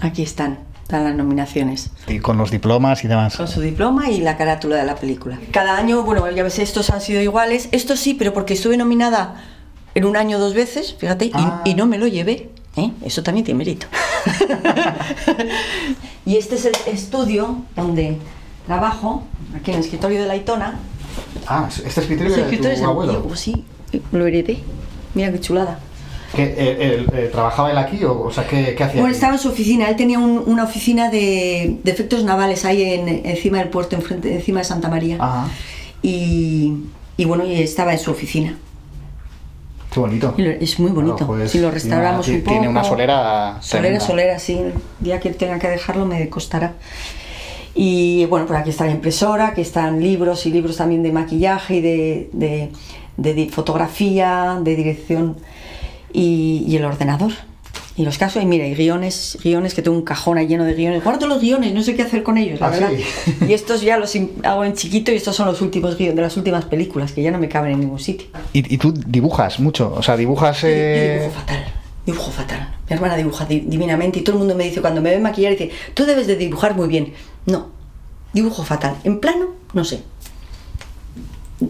Aquí 0.00 0.22
están, 0.22 0.58
están 0.86 1.02
las 1.02 1.16
nominaciones. 1.16 1.90
Y 2.06 2.20
con 2.20 2.38
los 2.38 2.52
diplomas 2.52 3.02
y 3.02 3.08
demás. 3.08 3.36
Con 3.36 3.48
su 3.48 3.60
diploma 3.60 4.08
y 4.08 4.20
la 4.20 4.36
carátula 4.36 4.76
de 4.76 4.84
la 4.84 4.94
película. 4.94 5.36
Cada 5.50 5.76
año, 5.76 6.04
bueno, 6.04 6.30
ya 6.30 6.44
ves, 6.44 6.60
estos 6.60 6.90
han 6.90 7.00
sido 7.00 7.20
iguales. 7.20 7.68
Estos 7.72 7.98
sí, 7.98 8.14
pero 8.14 8.32
porque 8.32 8.54
estuve 8.54 8.76
nominada 8.76 9.42
en 9.96 10.04
un 10.04 10.16
año 10.16 10.38
dos 10.38 10.54
veces, 10.54 10.94
fíjate, 10.96 11.24
y- 11.24 11.30
Ah. 11.34 11.62
y, 11.64 11.74
no 11.74 11.86
me 11.86 11.98
lo 11.98 12.06
llevé. 12.06 12.50
¿eh? 12.76 12.92
Eso 13.04 13.24
también 13.24 13.44
tiene 13.44 13.58
mérito. 13.58 13.88
y 16.24 16.36
este 16.36 16.54
es 16.54 16.66
el 16.66 16.74
estudio 16.86 17.62
donde 17.74 18.18
trabajo, 18.68 19.24
aquí 19.56 19.72
en 19.72 19.78
el 19.78 19.82
escritorio 19.84 20.22
de 20.22 20.28
la 20.28 20.36
Itona. 20.36 20.78
Ah, 21.48 21.66
este 21.68 22.00
escritorio 22.00 22.26
Ese 22.32 22.36
de 22.36 22.42
escritorio 22.42 22.72
es 22.76 22.80
tu 22.80 22.86
abuelo. 22.86 23.26
sí, 23.34 23.64
lo 24.12 24.24
heredé. 24.24 24.60
Mira 25.14 25.32
qué 25.32 25.40
chulada. 25.40 25.80
¿Que, 26.36 26.44
eh, 26.44 26.94
él, 26.94 27.06
eh, 27.14 27.28
¿Trabajaba 27.32 27.70
él 27.70 27.78
aquí 27.78 28.04
o, 28.04 28.20
o 28.20 28.30
sea, 28.30 28.46
qué, 28.46 28.74
qué 28.76 28.84
hacía? 28.84 29.00
Bueno, 29.00 29.06
aquí? 29.08 29.14
estaba 29.16 29.32
en 29.34 29.38
su 29.40 29.48
oficina. 29.48 29.88
Él 29.88 29.96
tenía 29.96 30.18
un- 30.18 30.42
una 30.46 30.64
oficina 30.64 31.10
de, 31.10 31.78
de 31.82 31.90
efectos 31.90 32.22
navales 32.24 32.64
ahí 32.64 32.82
en- 32.82 33.08
encima 33.26 33.58
del 33.58 33.68
puerto, 33.70 33.96
enfrente, 33.96 34.34
encima 34.34 34.58
de 34.60 34.64
Santa 34.64 34.88
María. 34.88 35.16
Ajá. 35.18 35.48
Y, 36.02 36.74
y 37.16 37.24
bueno, 37.24 37.42
estaba 37.44 37.92
en 37.92 37.98
su 37.98 38.10
oficina. 38.10 38.58
Qué 39.90 40.00
bonito. 40.00 40.34
Lo- 40.36 40.50
Es 40.50 40.78
muy 40.78 40.90
bonito. 40.90 41.16
Claro, 41.16 41.32
joder, 41.32 41.48
si 41.48 41.58
lo 41.58 41.62
tiene 41.68 41.74
restauramos 41.74 42.28
una- 42.28 42.36
un 42.36 42.42
poco. 42.42 42.52
Tiene 42.52 42.68
una 42.68 42.84
solera. 42.84 43.56
Solera, 43.60 43.98
solera, 44.00 44.38
sí. 44.38 44.52
El 44.58 44.72
día 45.00 45.18
que 45.20 45.30
tenga 45.30 45.58
que 45.58 45.68
dejarlo 45.68 46.04
me 46.04 46.28
costará. 46.28 46.74
Y 47.74 48.24
bueno, 48.26 48.46
por 48.46 48.56
aquí 48.56 48.70
está 48.70 48.84
la 48.86 48.92
impresora, 48.92 49.48
aquí 49.48 49.60
están 49.60 50.00
libros 50.02 50.46
y 50.46 50.50
libros 50.50 50.76
también 50.78 51.02
de 51.02 51.12
maquillaje 51.12 51.76
y 51.76 51.80
de, 51.80 52.30
de- 52.32 52.70
de 53.16 53.34
di- 53.34 53.48
fotografía, 53.48 54.58
de 54.62 54.76
dirección 54.76 55.36
y, 56.16 56.64
y 56.66 56.76
el 56.76 56.84
ordenador. 56.84 57.32
Y 57.98 58.04
los 58.04 58.18
casos, 58.18 58.42
y 58.42 58.46
mira, 58.46 58.66
y 58.66 58.74
guiones, 58.74 59.38
guiones, 59.42 59.72
que 59.72 59.80
tengo 59.80 59.96
un 59.96 60.02
cajón 60.04 60.36
ahí 60.36 60.46
lleno 60.46 60.64
de 60.64 60.74
guiones. 60.74 61.02
Guardo 61.02 61.26
los 61.26 61.40
guiones, 61.40 61.72
no 61.72 61.82
sé 61.82 61.94
qué 61.96 62.02
hacer 62.02 62.22
con 62.22 62.36
ellos, 62.36 62.60
la 62.60 62.66
¿Ah, 62.66 62.70
verdad. 62.70 62.90
sí? 63.24 63.34
Y 63.48 63.54
estos 63.54 63.80
ya 63.80 63.96
los 63.96 64.14
hago 64.44 64.64
en 64.64 64.74
chiquito 64.74 65.12
y 65.12 65.16
estos 65.16 65.34
son 65.34 65.46
los 65.46 65.62
últimos 65.62 65.96
guiones 65.96 66.14
de 66.16 66.20
las 66.22 66.36
últimas 66.36 66.66
películas, 66.66 67.12
que 67.12 67.22
ya 67.22 67.30
no 67.30 67.38
me 67.38 67.48
caben 67.48 67.72
en 67.72 67.80
ningún 67.80 67.98
sitio. 67.98 68.26
¿Y, 68.52 68.74
y 68.74 68.76
tú 68.76 68.92
dibujas 68.92 69.60
mucho? 69.60 69.94
O 69.96 70.02
sea, 70.02 70.14
dibujas. 70.16 70.60
Yo- 70.60 70.68
yo 70.68 70.74
eh, 70.74 71.18
dibujo 71.22 71.40
fatal, 71.40 71.64
dibujo 72.04 72.30
fatal. 72.32 72.74
Mi 72.90 72.94
hermana 72.96 73.16
dibuja 73.16 73.44
di- 73.46 73.60
divinamente 73.66 74.18
y 74.18 74.22
todo 74.22 74.34
el 74.36 74.40
mundo 74.40 74.54
me 74.54 74.64
dice, 74.64 74.82
cuando 74.82 75.00
me 75.00 75.10
ve 75.10 75.18
maquillar, 75.18 75.52
dice, 75.52 75.70
tú 75.94 76.04
debes 76.04 76.26
de 76.26 76.36
dibujar 76.36 76.74
muy 76.76 76.88
bien. 76.88 77.14
No, 77.46 77.68
dibujo 78.34 78.62
fatal. 78.62 78.96
En 79.04 79.20
plano, 79.20 79.46
no 79.72 79.84
sé. 79.84 80.00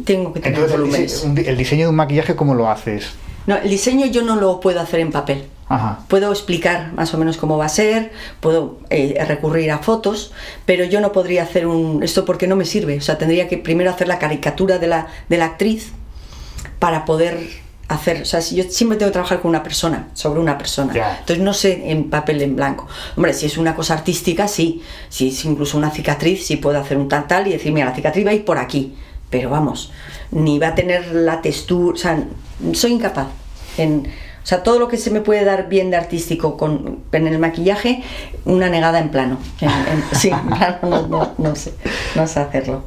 Tengo 0.04 0.32
que 0.32 0.40
tener 0.40 0.58
Entonces, 0.58 1.22
volúmenes. 1.22 1.46
el 1.48 1.56
diseño 1.56 1.84
de 1.84 1.90
un 1.90 1.96
maquillaje, 1.96 2.34
¿cómo 2.34 2.54
lo 2.54 2.68
haces? 2.68 3.10
No, 3.46 3.56
el 3.56 3.68
diseño 3.68 4.06
yo 4.06 4.22
no 4.22 4.36
lo 4.36 4.60
puedo 4.60 4.80
hacer 4.80 5.00
en 5.00 5.12
papel. 5.12 5.46
Ajá. 5.68 6.00
Puedo 6.08 6.30
explicar 6.30 6.92
más 6.92 7.12
o 7.12 7.18
menos 7.18 7.36
cómo 7.36 7.58
va 7.58 7.66
a 7.66 7.68
ser, 7.68 8.12
puedo 8.40 8.78
eh, 8.90 9.22
recurrir 9.26 9.72
a 9.72 9.78
fotos, 9.78 10.32
pero 10.64 10.84
yo 10.84 11.00
no 11.00 11.10
podría 11.10 11.42
hacer 11.42 11.66
un 11.66 12.02
esto 12.04 12.24
porque 12.24 12.46
no 12.46 12.54
me 12.54 12.64
sirve. 12.64 12.98
O 12.98 13.00
sea, 13.00 13.18
tendría 13.18 13.48
que 13.48 13.58
primero 13.58 13.90
hacer 13.90 14.06
la 14.06 14.18
caricatura 14.18 14.78
de 14.78 14.86
la, 14.86 15.08
de 15.28 15.38
la 15.38 15.46
actriz 15.46 15.92
para 16.78 17.04
poder 17.04 17.66
hacer. 17.88 18.22
O 18.22 18.24
sea, 18.24 18.40
si 18.40 18.56
yo 18.56 18.64
siempre 18.64 18.98
tengo 18.98 19.10
que 19.10 19.14
trabajar 19.14 19.40
con 19.40 19.48
una 19.48 19.62
persona, 19.62 20.08
sobre 20.14 20.40
una 20.40 20.58
persona. 20.58 20.92
Entonces 21.20 21.40
no 21.40 21.52
sé 21.52 21.90
en 21.90 22.10
papel 22.10 22.42
en 22.42 22.56
blanco. 22.56 22.86
Hombre, 23.16 23.32
si 23.32 23.46
es 23.46 23.58
una 23.58 23.74
cosa 23.74 23.94
artística, 23.94 24.48
sí. 24.48 24.82
Si 25.08 25.28
es 25.28 25.44
incluso 25.44 25.78
una 25.78 25.90
cicatriz, 25.90 26.46
sí 26.46 26.56
puedo 26.56 26.78
hacer 26.80 26.96
un 26.96 27.08
tal 27.08 27.26
tal 27.26 27.46
y 27.46 27.52
decir, 27.52 27.72
mira, 27.72 27.86
la 27.86 27.94
cicatriz 27.94 28.26
va 28.26 28.30
a 28.30 28.34
ir 28.34 28.44
por 28.44 28.58
aquí. 28.58 28.94
Pero 29.30 29.50
vamos, 29.50 29.90
ni 30.30 30.58
va 30.58 30.68
a 30.68 30.74
tener 30.74 31.12
la 31.14 31.40
textura. 31.42 31.94
O 31.94 31.96
sea, 31.96 32.22
soy 32.72 32.92
incapaz. 32.92 33.28
En, 33.78 34.06
o 34.06 34.46
sea, 34.48 34.62
todo 34.62 34.78
lo 34.78 34.88
que 34.88 34.96
se 34.96 35.10
me 35.10 35.20
puede 35.20 35.44
dar 35.44 35.68
bien 35.68 35.90
de 35.90 35.96
artístico 35.96 36.56
con, 36.56 37.00
en 37.12 37.26
el 37.26 37.38
maquillaje, 37.38 38.02
una 38.44 38.68
negada 38.68 39.00
en 39.00 39.10
plano. 39.10 39.38
En- 39.60 39.68
en- 39.70 40.04
sí, 40.18 40.28
en 40.30 40.46
plano 40.48 40.78
no, 40.82 41.06
no- 41.08 41.32
no 41.38 41.54
sé, 41.56 41.72
no 42.14 42.26
sé 42.26 42.40
hacerlo. 42.40 42.82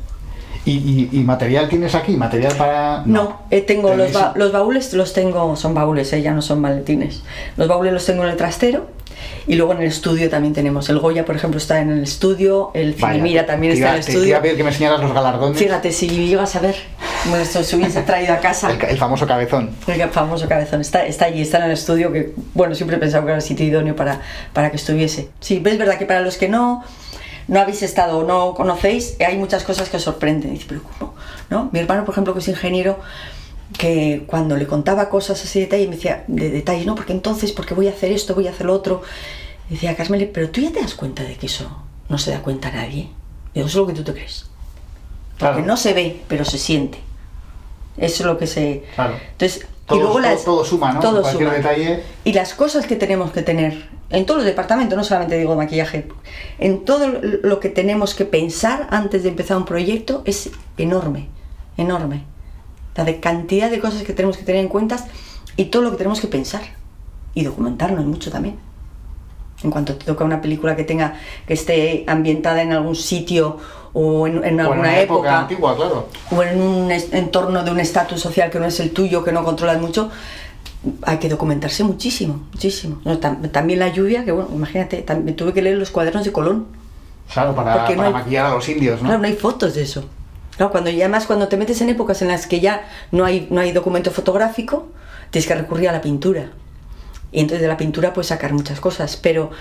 ¿Y, 0.66 0.72
y- 0.72 1.10
y 1.14 1.20
material 1.24 1.68
tienes 1.70 1.96
aquí? 1.96 2.16
¿Material 2.18 2.54
para.? 2.56 3.04
No, 3.06 3.42
eh, 3.50 3.62
tengo 3.62 3.94
los, 3.96 4.12
ba- 4.14 4.34
los 4.36 4.52
baúles, 4.52 4.94
los 4.94 5.14
tengo, 5.14 5.56
son 5.56 5.74
baúles, 5.74 6.12
eh, 6.14 6.22
ya 6.22 6.32
no 6.34 6.42
son 6.42 6.62
maletines. 6.62 7.24
Los 7.58 7.68
baúles 7.68 7.92
los 7.94 8.06
tengo 8.06 8.24
en 8.24 8.30
el 8.30 8.38
trastero 8.38 8.88
y 9.48 9.56
luego 9.56 9.74
en 9.74 9.80
el 9.82 9.88
estudio 9.88 10.30
también 10.30 10.54
tenemos. 10.54 10.90
El 10.90 11.00
Goya, 11.00 11.26
por 11.26 11.36
ejemplo, 11.36 11.58
está 11.58 11.80
en 11.82 11.90
el 11.92 12.04
estudio, 12.04 12.72
el 12.74 12.96
Cinemira 12.96 13.46
también 13.46 13.74
está 13.74 13.86
iba- 13.86 13.92
en 13.94 14.00
el 14.00 14.06
te- 14.06 14.06
Te 14.06 14.12
iba 14.14 14.20
estudio. 14.20 14.38
a 14.38 14.42
pedir 14.42 14.58
que 14.58 14.64
me 14.64 14.70
enseñaras 14.70 15.00
los 15.02 15.14
galardones. 15.14 15.58
Fíjate, 15.58 15.92
si 15.92 16.08
llegas 16.10 16.56
a 16.56 16.60
ver, 16.60 16.76
esto 17.42 17.64
se 17.64 17.76
hubiese 17.76 18.02
traído 18.04 18.34
a 18.34 18.38
casa. 18.38 18.72
El, 18.72 18.82
el 18.90 18.98
famoso 18.98 19.26
cabezón. 19.28 19.72
El 19.88 20.10
famoso 20.10 20.48
cabezón 20.48 20.82
está, 20.82 21.06
está 21.06 21.26
allí, 21.26 21.42
está 21.42 21.58
en 21.58 21.64
el 21.66 21.72
estudio 21.72 22.12
que, 22.12 22.34
bueno, 22.54 22.76
siempre 22.76 22.98
he 22.98 23.00
pensado 23.00 23.24
que 23.26 23.30
era 23.32 23.38
el 23.38 23.44
sitio 23.44 23.66
idóneo 23.66 23.96
para, 23.96 24.22
para 24.54 24.70
que 24.70 24.78
estuviese. 24.78 25.30
Sí, 25.40 25.60
pero 25.64 25.74
es 25.74 25.80
verdad 25.80 25.98
que 25.98 26.06
para 26.06 26.22
los 26.22 26.38
que 26.38 26.48
no, 26.50 26.84
no 27.48 27.60
habéis 27.60 27.82
estado 27.84 28.20
o 28.20 28.24
no 28.24 28.54
conocéis, 28.54 29.16
hay 29.26 29.38
muchas 29.38 29.64
cosas 29.64 29.90
que 29.90 29.98
os 29.98 30.04
sorprenden. 30.04 30.54
Dice, 30.54 30.66
pero 30.70 30.82
¿cómo? 31.00 31.16
¿No? 31.50 31.70
Mi 31.74 31.80
hermano, 31.80 32.06
por 32.06 32.14
ejemplo, 32.14 32.34
que 32.34 32.40
es 32.40 32.48
ingeniero, 32.48 33.00
que 33.78 34.24
cuando 34.28 34.58
le 34.58 34.68
contaba 34.68 35.10
cosas 35.10 35.44
así 35.44 35.60
de 35.60 35.66
detalle, 35.66 35.88
me 35.88 35.96
decía, 35.96 36.24
de 36.28 36.50
detalles, 36.50 36.86
no, 36.86 36.96
porque 36.96 37.14
entonces, 37.14 37.52
porque 37.52 37.74
voy 37.74 37.88
a 37.88 37.92
hacer 37.92 38.12
esto, 38.12 38.36
voy 38.36 38.48
a 38.48 38.52
hacer 38.52 38.66
lo 38.66 38.74
otro. 38.74 39.02
Decía, 39.70 39.96
Carmele, 39.96 40.26
pero 40.26 40.50
tú 40.50 40.62
ya 40.62 40.72
te 40.72 40.82
das 40.82 40.96
cuenta 40.96 41.24
de 41.24 41.36
que 41.36 41.46
eso 41.46 41.70
no 42.10 42.18
se 42.18 42.32
da 42.32 42.42
cuenta 42.42 42.72
nadie. 42.72 43.10
Digo, 43.54 43.68
eso 43.68 43.80
es 43.82 43.88
lo 43.88 43.88
que 43.88 43.94
tú 43.94 44.04
te 44.04 44.14
crees. 44.14 44.46
Porque 45.38 45.54
Claro. 45.54 45.66
no 45.68 45.78
se 45.78 45.94
ve, 45.94 46.20
pero 46.28 46.44
se 46.44 46.58
siente. 46.58 46.98
Eso 47.98 48.24
es 48.24 48.26
lo 48.26 48.38
que 48.38 48.48
se... 48.48 48.84
Claro. 48.96 49.16
Entonces, 49.32 49.68
Todo- 49.86 49.98
y 49.98 50.02
luego 50.02 50.20
las, 50.20 50.44
todo 50.44 50.66
suma, 50.66 50.94
¿no? 50.94 51.00
Todo 51.00 51.22
Cualquier 51.22 51.48
suma. 51.50 51.58
detalle. 51.58 52.04
Y 52.24 52.34
las 52.34 52.54
cosas 52.54 52.86
que 52.88 52.96
tenemos 52.96 53.32
que 53.32 53.42
tener 53.42 53.88
en 54.10 54.26
todos 54.26 54.40
los 54.40 54.46
departamentos, 54.46 54.98
no 54.98 55.04
solamente 55.04 55.38
digo 55.38 55.56
maquillaje, 55.56 56.08
en 56.58 56.84
todo 56.86 57.08
lo 57.22 57.60
que 57.60 57.70
tenemos 57.70 58.16
que 58.16 58.26
pensar 58.26 58.88
antes 58.92 59.24
de 59.24 59.30
empezar 59.30 59.58
un 59.58 59.66
proyecto 59.66 60.24
es 60.26 60.50
enorme, 60.78 61.28
enorme. 61.78 62.24
La 63.00 63.06
de 63.06 63.22
cantidad 63.22 63.72
de 63.72 63.80
cosas 63.80 64.04
que 64.04 64.12
tenemos 64.12 64.36
que 64.36 64.44
tener 64.44 64.60
en 64.60 64.68
cuenta 64.68 64.98
y 65.56 65.66
todo 65.66 65.84
lo 65.84 65.92
que 65.92 65.96
tenemos 65.98 66.20
que 66.20 66.28
pensar 66.28 66.60
y 67.34 67.46
documentarnos 67.46 68.04
mucho 68.06 68.30
también. 68.30 68.58
En 69.64 69.72
cuanto 69.72 69.96
te 69.96 70.04
toca 70.06 70.26
una 70.26 70.42
película 70.42 70.76
que 70.76 70.84
tenga 70.84 71.14
que 71.48 71.54
esté 71.54 72.04
ambientada 72.08 72.62
en 72.62 72.74
algún 72.74 72.98
sitio 72.98 73.56
o 73.94 74.28
en, 74.28 74.34
en 74.36 74.40
O 74.42 74.46
en 74.48 74.60
alguna 74.60 74.80
una 74.82 75.00
época, 75.00 75.20
época 75.30 75.40
antigua, 75.40 75.76
claro. 75.78 76.08
o 76.30 76.44
en 76.44 76.62
un 76.62 76.92
entorno 76.92 77.64
de 77.64 77.72
un 77.72 77.80
estatus 77.80 78.20
social 78.20 78.50
que 78.52 78.60
no 78.60 78.66
es 78.66 78.78
el 78.82 78.92
tuyo, 78.92 79.24
que 79.24 79.32
no 79.32 79.46
controlas 79.46 79.80
mucho, 79.80 80.10
hay 81.04 81.20
que 81.20 81.30
documentarse 81.30 81.86
muchísimo, 81.86 82.42
muchísimo. 82.52 83.00
No, 83.06 83.18
tam- 83.22 83.50
también 83.50 83.80
la 83.80 83.88
lluvia, 83.88 84.26
que 84.26 84.34
bueno, 84.34 84.50
imagínate, 84.54 85.04
también 85.04 85.38
tuve 85.38 85.54
que 85.54 85.62
leer 85.62 85.78
los 85.78 85.90
cuadernos 85.90 86.26
de 86.26 86.34
Colón. 86.34 86.66
Claro, 87.34 87.56
para, 87.56 87.78
Porque 87.78 87.94
no 87.94 87.98
para 88.00 88.08
hay- 88.10 88.14
maquillar 88.14 88.46
a 88.48 88.56
los 88.56 88.68
indios, 88.68 89.02
¿no? 89.02 89.08
Claro, 89.08 89.22
no 89.22 89.28
hay 89.28 89.36
fotos 89.36 89.74
de 89.76 89.84
eso. 89.84 90.04
Claro, 90.60 90.74
cuando, 90.74 90.90
y 90.90 91.02
además 91.02 91.26
cuando 91.26 91.48
te 91.48 91.56
metes 91.56 91.80
en 91.80 91.88
épocas 91.88 92.22
en 92.22 92.28
las 92.28 92.46
que 92.46 92.60
ya 92.60 92.86
no 93.14 93.24
hay, 93.24 93.48
no 93.50 93.62
hay 93.62 93.72
documento 93.72 94.12
fotográfico, 94.12 94.90
tienes 95.30 95.48
que 95.48 95.56
recurrir 95.56 95.88
a 95.88 95.94
la 95.94 96.02
pintura. 96.02 96.52
Y 97.32 97.40
entonces 97.40 97.62
de 97.62 97.70
la 97.70 97.78
pintura 97.78 98.12
puedes 98.12 98.28
sacar 98.28 98.52
muchas 98.52 98.82
cosas, 98.82 99.16
pero 99.16 99.52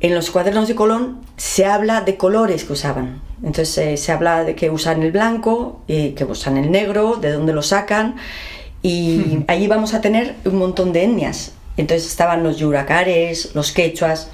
en 0.00 0.16
los 0.16 0.32
cuadernos 0.32 0.66
de 0.66 0.74
Colón 0.74 1.20
se 1.36 1.64
habla 1.64 2.00
de 2.00 2.16
colores 2.16 2.64
que 2.64 2.72
usaban. 2.72 3.22
Entonces 3.44 3.78
eh, 3.78 3.96
se 3.96 4.10
habla 4.10 4.42
de 4.42 4.56
que 4.56 4.68
usan 4.68 5.00
el 5.04 5.12
blanco, 5.12 5.82
y 5.86 6.10
que 6.10 6.24
usan 6.24 6.56
el 6.56 6.72
negro, 6.72 7.18
de 7.20 7.30
dónde 7.30 7.52
lo 7.52 7.62
sacan. 7.62 8.16
Y 8.82 9.44
allí 9.46 9.68
vamos 9.68 9.94
a 9.94 10.00
tener 10.00 10.34
un 10.44 10.56
montón 10.56 10.92
de 10.92 11.04
etnias. 11.04 11.52
Entonces 11.76 12.08
estaban 12.08 12.42
los 12.42 12.56
yuracares, 12.56 13.54
los 13.54 13.70
quechuas, 13.70 14.28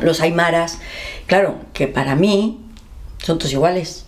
los 0.00 0.20
aymaras. 0.20 0.78
Claro, 1.26 1.56
que 1.72 1.88
para 1.88 2.14
mí 2.14 2.60
son 3.18 3.38
todos 3.38 3.52
iguales, 3.52 4.05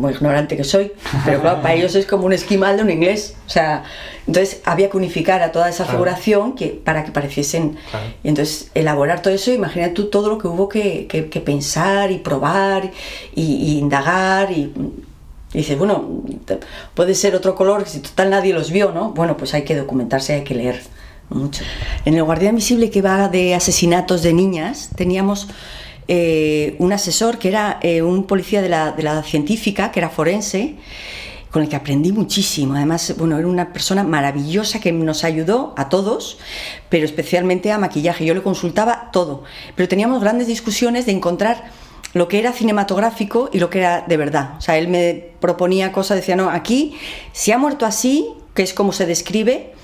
como 0.00 0.10
ignorante 0.10 0.56
que 0.56 0.62
soy, 0.64 0.92
pero 1.24 1.40
claro, 1.40 1.60
para 1.60 1.74
ellos 1.74 1.94
es 1.96 2.06
como 2.06 2.24
un 2.26 2.32
esquimal 2.32 2.76
de 2.76 2.82
un 2.84 2.90
inglés. 2.90 3.34
O 3.46 3.50
sea, 3.50 3.82
entonces 4.26 4.60
había 4.64 4.88
que 4.90 4.96
unificar 4.96 5.42
a 5.42 5.50
toda 5.50 5.68
esa 5.68 5.84
Claro. 5.84 5.98
figuración 5.98 6.54
que, 6.54 6.68
para 6.68 7.04
que 7.04 7.10
pareciesen. 7.10 7.76
Claro. 7.90 8.06
Y 8.22 8.28
entonces 8.28 8.70
elaborar 8.74 9.22
todo 9.22 9.34
eso, 9.34 9.52
imagina 9.52 9.92
tú 9.92 10.06
todo 10.08 10.28
lo 10.28 10.38
que 10.38 10.46
hubo 10.48 10.68
que, 10.68 11.06
que- 11.08 11.28
que 11.28 11.40
pensar 11.40 12.12
y 12.12 12.18
probar 12.18 12.90
y, 13.34 13.42
y 13.42 13.78
indagar 13.78 14.52
y. 14.52 14.72
y 15.52 15.58
dices, 15.58 15.76
bueno, 15.78 16.22
puede 16.94 17.14
ser 17.14 17.34
otro 17.34 17.54
color, 17.54 17.82
que 17.84 17.90
si 17.90 18.00
total 18.00 18.30
nadie 18.30 18.52
los 18.54 18.70
vio, 18.70 18.92
¿no? 18.92 19.10
Bueno, 19.10 19.36
pues 19.36 19.52
hay 19.54 19.62
que 19.64 19.74
documentarse, 19.74 20.34
hay 20.34 20.44
que 20.44 20.54
leer 20.54 20.80
mucho. 21.30 21.64
En 22.04 22.14
el 22.14 22.22
Guardián 22.22 22.54
Visible 22.54 22.90
que 22.90 23.02
va 23.02 23.28
de 23.28 23.54
asesinatos 23.54 24.22
de 24.22 24.32
niñas, 24.32 24.90
teníamos 24.96 25.48
eh, 26.08 26.74
un 26.78 26.92
asesor 26.92 27.38
que 27.38 27.48
era 27.48 27.78
eh, 27.82 28.02
un 28.02 28.24
policía 28.24 28.62
de 28.62 28.68
la, 28.68 28.92
de 28.92 29.02
la 29.02 29.22
científica, 29.22 29.92
que 29.92 30.00
era 30.00 30.08
forense, 30.08 30.76
con 31.50 31.62
el 31.62 31.68
que 31.68 31.76
aprendí 31.76 32.12
muchísimo. 32.12 32.74
Además, 32.74 33.14
bueno, 33.18 33.38
era 33.38 33.46
una 33.46 33.72
persona 33.72 34.04
maravillosa 34.04 34.80
que 34.80 34.92
nos 34.92 35.24
ayudó 35.24 35.74
a 35.76 35.88
todos, 35.88 36.38
pero 36.88 37.04
especialmente 37.04 37.72
a 37.72 37.78
maquillaje. 37.78 38.24
Yo 38.24 38.34
le 38.34 38.42
consultaba 38.42 39.10
todo, 39.12 39.44
pero 39.74 39.88
teníamos 39.88 40.20
grandes 40.20 40.46
discusiones 40.46 41.06
de 41.06 41.12
encontrar 41.12 41.70
lo 42.14 42.28
que 42.28 42.38
era 42.38 42.52
cinematográfico 42.52 43.50
y 43.52 43.58
lo 43.58 43.70
que 43.70 43.78
era 43.78 44.04
de 44.06 44.16
verdad. 44.16 44.54
O 44.58 44.60
sea, 44.60 44.78
él 44.78 44.88
me 44.88 45.32
proponía 45.40 45.92
cosas, 45.92 46.16
decía, 46.16 46.36
no, 46.36 46.50
aquí, 46.50 46.96
si 47.32 47.52
ha 47.52 47.58
muerto 47.58 47.86
así, 47.86 48.28
que 48.54 48.62
es 48.62 48.72
como 48.72 48.92
se 48.92 49.06
describe, 49.06 49.74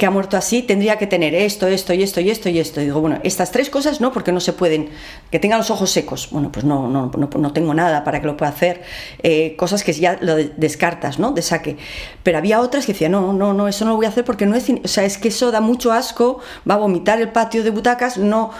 que 0.00 0.06
ha 0.06 0.10
muerto 0.10 0.36
así, 0.36 0.62
tendría 0.62 0.96
que 0.96 1.06
tener 1.06 1.34
esto, 1.34 1.68
esto 1.68 1.92
y 1.92 2.02
esto 2.02 2.20
y 2.20 2.30
esto 2.30 2.48
y 2.48 2.58
esto. 2.58 2.80
Y 2.80 2.84
digo, 2.84 3.00
bueno, 3.02 3.20
estas 3.22 3.52
tres 3.52 3.68
cosas 3.70 4.00
no, 4.00 4.12
porque 4.12 4.32
no 4.32 4.40
se 4.40 4.54
pueden. 4.54 4.88
Que 5.30 5.38
tenga 5.38 5.58
los 5.58 5.70
ojos 5.70 5.90
secos. 5.90 6.28
Bueno, 6.30 6.50
pues 6.50 6.64
no, 6.64 6.88
no, 6.88 7.12
no, 7.16 7.28
no 7.32 7.52
tengo 7.52 7.74
nada 7.74 8.02
para 8.02 8.20
que 8.20 8.26
lo 8.26 8.36
pueda 8.36 8.50
hacer. 8.50 8.82
Eh, 9.22 9.54
cosas 9.58 9.84
que 9.84 9.92
ya 9.92 10.16
lo 10.22 10.34
de- 10.36 10.52
descartas, 10.56 11.18
¿no? 11.18 11.32
De 11.32 11.42
saque. 11.42 11.76
Pero 12.22 12.38
había 12.38 12.60
otras 12.60 12.86
que 12.86 12.94
decían, 12.94 13.12
no, 13.12 13.34
no, 13.34 13.52
no, 13.52 13.68
eso 13.68 13.84
no 13.84 13.90
lo 13.90 13.96
voy 13.98 14.06
a 14.06 14.08
hacer 14.08 14.24
porque 14.24 14.46
no 14.46 14.56
es. 14.56 14.68
O 14.82 14.88
sea, 14.88 15.04
es 15.04 15.18
que 15.18 15.28
eso 15.28 15.50
da 15.52 15.60
mucho 15.60 15.92
asco, 15.92 16.40
va 16.68 16.74
a 16.74 16.78
vomitar 16.78 17.20
el 17.20 17.28
patio 17.28 17.62
de 17.62 17.68
butacas, 17.70 18.16
no. 18.16 18.50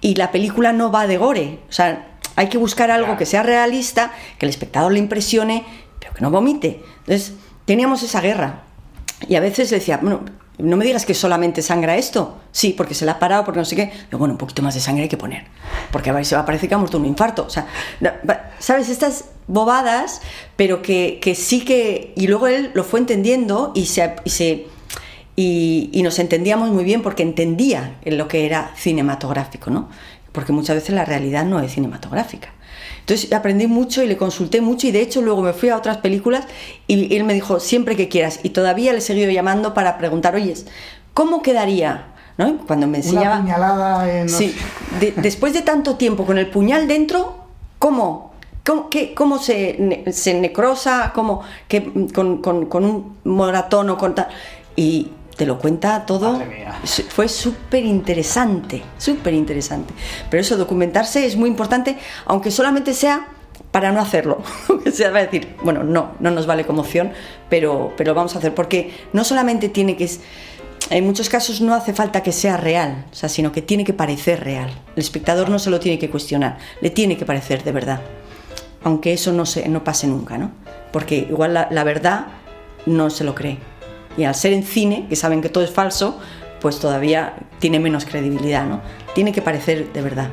Y 0.00 0.16
la 0.16 0.32
película 0.32 0.72
no 0.72 0.90
va 0.90 1.06
de 1.06 1.16
gore. 1.18 1.60
O 1.68 1.72
sea, 1.72 2.16
hay 2.34 2.48
que 2.48 2.58
buscar 2.58 2.90
algo 2.90 3.16
que 3.16 3.26
sea 3.26 3.44
realista, 3.44 4.10
que 4.38 4.46
el 4.46 4.50
espectador 4.50 4.92
le 4.92 4.98
impresione, 4.98 5.64
pero 6.00 6.12
que 6.14 6.20
no 6.20 6.30
vomite. 6.32 6.82
Entonces, 7.06 7.34
teníamos 7.64 8.02
esa 8.02 8.20
guerra. 8.20 8.62
Y 9.28 9.36
a 9.36 9.40
veces 9.40 9.70
decía, 9.70 9.98
bueno, 10.02 10.22
no 10.58 10.76
me 10.76 10.84
digas 10.84 11.06
que 11.06 11.14
solamente 11.14 11.62
sangra 11.62 11.96
esto. 11.96 12.38
Sí, 12.52 12.74
porque 12.76 12.94
se 12.94 13.06
la 13.06 13.12
ha 13.12 13.18
parado, 13.18 13.44
porque 13.44 13.60
no 13.60 13.64
sé 13.64 13.76
qué. 13.76 13.92
Bueno, 14.12 14.34
un 14.34 14.38
poquito 14.38 14.62
más 14.62 14.74
de 14.74 14.80
sangre 14.80 15.04
hay 15.04 15.08
que 15.08 15.16
poner. 15.16 15.44
Porque 15.90 16.10
a 16.10 16.12
ver, 16.12 16.24
se 16.26 16.34
va 16.34 16.42
a 16.42 16.46
parecer 16.46 16.68
que 16.68 16.74
ha 16.74 16.78
muerto 16.78 16.98
un 16.98 17.06
infarto. 17.06 17.44
O 17.46 17.50
sea, 17.50 17.66
¿sabes? 18.58 18.88
Estas 18.88 19.26
bobadas, 19.46 20.20
pero 20.56 20.82
que, 20.82 21.18
que 21.22 21.34
sí 21.34 21.64
que... 21.64 22.12
Y 22.16 22.26
luego 22.26 22.46
él 22.46 22.70
lo 22.74 22.84
fue 22.84 23.00
entendiendo 23.00 23.72
y 23.74 23.86
se, 23.86 24.16
y 24.24 24.30
y, 25.42 26.02
nos 26.02 26.18
entendíamos 26.18 26.70
muy 26.70 26.84
bien 26.84 27.02
porque 27.02 27.22
entendía 27.22 27.96
en 28.02 28.18
lo 28.18 28.28
que 28.28 28.44
era 28.44 28.72
cinematográfico, 28.76 29.70
¿no? 29.70 29.88
Porque 30.32 30.52
muchas 30.52 30.76
veces 30.76 30.94
la 30.94 31.04
realidad 31.04 31.44
no 31.44 31.60
es 31.60 31.72
cinematográfica. 31.72 32.50
Entonces 33.00 33.32
aprendí 33.32 33.66
mucho 33.66 34.02
y 34.02 34.06
le 34.06 34.16
consulté 34.16 34.60
mucho 34.60 34.86
y 34.86 34.92
de 34.92 35.00
hecho 35.02 35.20
luego 35.22 35.42
me 35.42 35.52
fui 35.52 35.68
a 35.70 35.76
otras 35.76 35.98
películas 35.98 36.44
y 36.86 37.14
él 37.16 37.24
me 37.24 37.34
dijo 37.34 37.58
siempre 37.60 37.96
que 37.96 38.08
quieras 38.08 38.40
y 38.42 38.50
todavía 38.50 38.92
le 38.92 38.98
he 38.98 39.02
seguido 39.02 39.30
llamando 39.30 39.74
para 39.74 39.98
preguntar, 39.98 40.34
oyes, 40.34 40.66
¿cómo 41.14 41.42
quedaría? 41.42 42.06
¿No? 42.38 42.56
Cuando 42.66 42.86
me 42.86 42.98
enseñaba... 42.98 43.34
Una 43.36 43.42
puñalada 43.42 44.20
en... 44.20 44.28
Sí, 44.28 44.54
de- 45.00 45.12
después 45.16 45.52
de 45.52 45.60
tanto 45.62 45.96
tiempo 45.96 46.24
con 46.24 46.38
el 46.38 46.46
puñal 46.48 46.88
dentro, 46.88 47.36
¿cómo? 47.78 48.30
¿Cómo, 48.64 48.88
qué- 48.88 49.12
cómo 49.14 49.38
se, 49.38 49.76
ne- 49.78 50.10
se 50.12 50.32
necrosa? 50.34 51.12
¿Cómo? 51.14 51.42
Que, 51.68 51.90
con, 52.14 52.38
con- 52.38 52.66
con 52.66 52.84
un 52.84 53.16
moratón 53.24 53.90
o 53.90 53.98
con 53.98 54.14
tal... 54.14 54.28
Y 54.76 55.08
te 55.36 55.46
lo 55.46 55.58
cuenta 55.58 56.04
todo. 56.06 56.40
Fue 57.08 57.28
súper 57.28 57.84
interesante, 57.84 58.82
súper 58.98 59.34
interesante. 59.34 59.94
Pero 60.28 60.40
eso, 60.40 60.56
documentarse 60.56 61.24
es 61.26 61.36
muy 61.36 61.48
importante, 61.48 61.96
aunque 62.26 62.50
solamente 62.50 62.94
sea 62.94 63.28
para 63.70 63.92
no 63.92 64.00
hacerlo. 64.00 64.42
O 64.86 64.90
sea, 64.90 65.10
va 65.10 65.18
a 65.18 65.22
decir, 65.22 65.54
bueno, 65.62 65.84
no, 65.84 66.12
no 66.20 66.30
nos 66.30 66.46
vale 66.46 66.64
como 66.64 66.82
opción, 66.82 67.12
pero, 67.48 67.92
pero 67.96 68.14
vamos 68.14 68.34
a 68.34 68.38
hacer, 68.38 68.54
porque 68.54 68.92
no 69.12 69.24
solamente 69.24 69.68
tiene 69.68 69.96
que... 69.96 70.10
En 70.88 71.06
muchos 71.06 71.28
casos 71.28 71.60
no 71.60 71.74
hace 71.74 71.92
falta 71.94 72.22
que 72.22 72.32
sea 72.32 72.56
real, 72.56 73.04
o 73.12 73.14
sea, 73.14 73.28
sino 73.28 73.52
que 73.52 73.62
tiene 73.62 73.84
que 73.84 73.92
parecer 73.92 74.42
real. 74.42 74.70
El 74.96 75.02
espectador 75.02 75.48
no 75.48 75.58
se 75.58 75.70
lo 75.70 75.78
tiene 75.78 75.98
que 75.98 76.10
cuestionar, 76.10 76.58
le 76.80 76.90
tiene 76.90 77.16
que 77.16 77.24
parecer 77.24 77.62
de 77.62 77.70
verdad. 77.70 78.00
Aunque 78.82 79.12
eso 79.12 79.30
no, 79.30 79.46
se, 79.46 79.68
no 79.68 79.84
pase 79.84 80.06
nunca, 80.06 80.36
¿no? 80.36 80.50
Porque 80.90 81.16
igual 81.16 81.54
la, 81.54 81.68
la 81.70 81.84
verdad 81.84 82.26
no 82.86 83.10
se 83.10 83.24
lo 83.24 83.34
cree. 83.34 83.58
Y 84.20 84.24
al 84.26 84.34
ser 84.34 84.52
en 84.52 84.64
cine, 84.64 85.06
que 85.08 85.16
saben 85.16 85.40
que 85.40 85.48
todo 85.48 85.64
es 85.64 85.70
falso, 85.70 86.18
pues 86.60 86.78
todavía 86.78 87.36
tiene 87.58 87.80
menos 87.80 88.04
credibilidad, 88.04 88.66
¿no? 88.66 88.82
Tiene 89.14 89.32
que 89.32 89.40
parecer 89.40 89.94
de 89.94 90.02
verdad. 90.02 90.28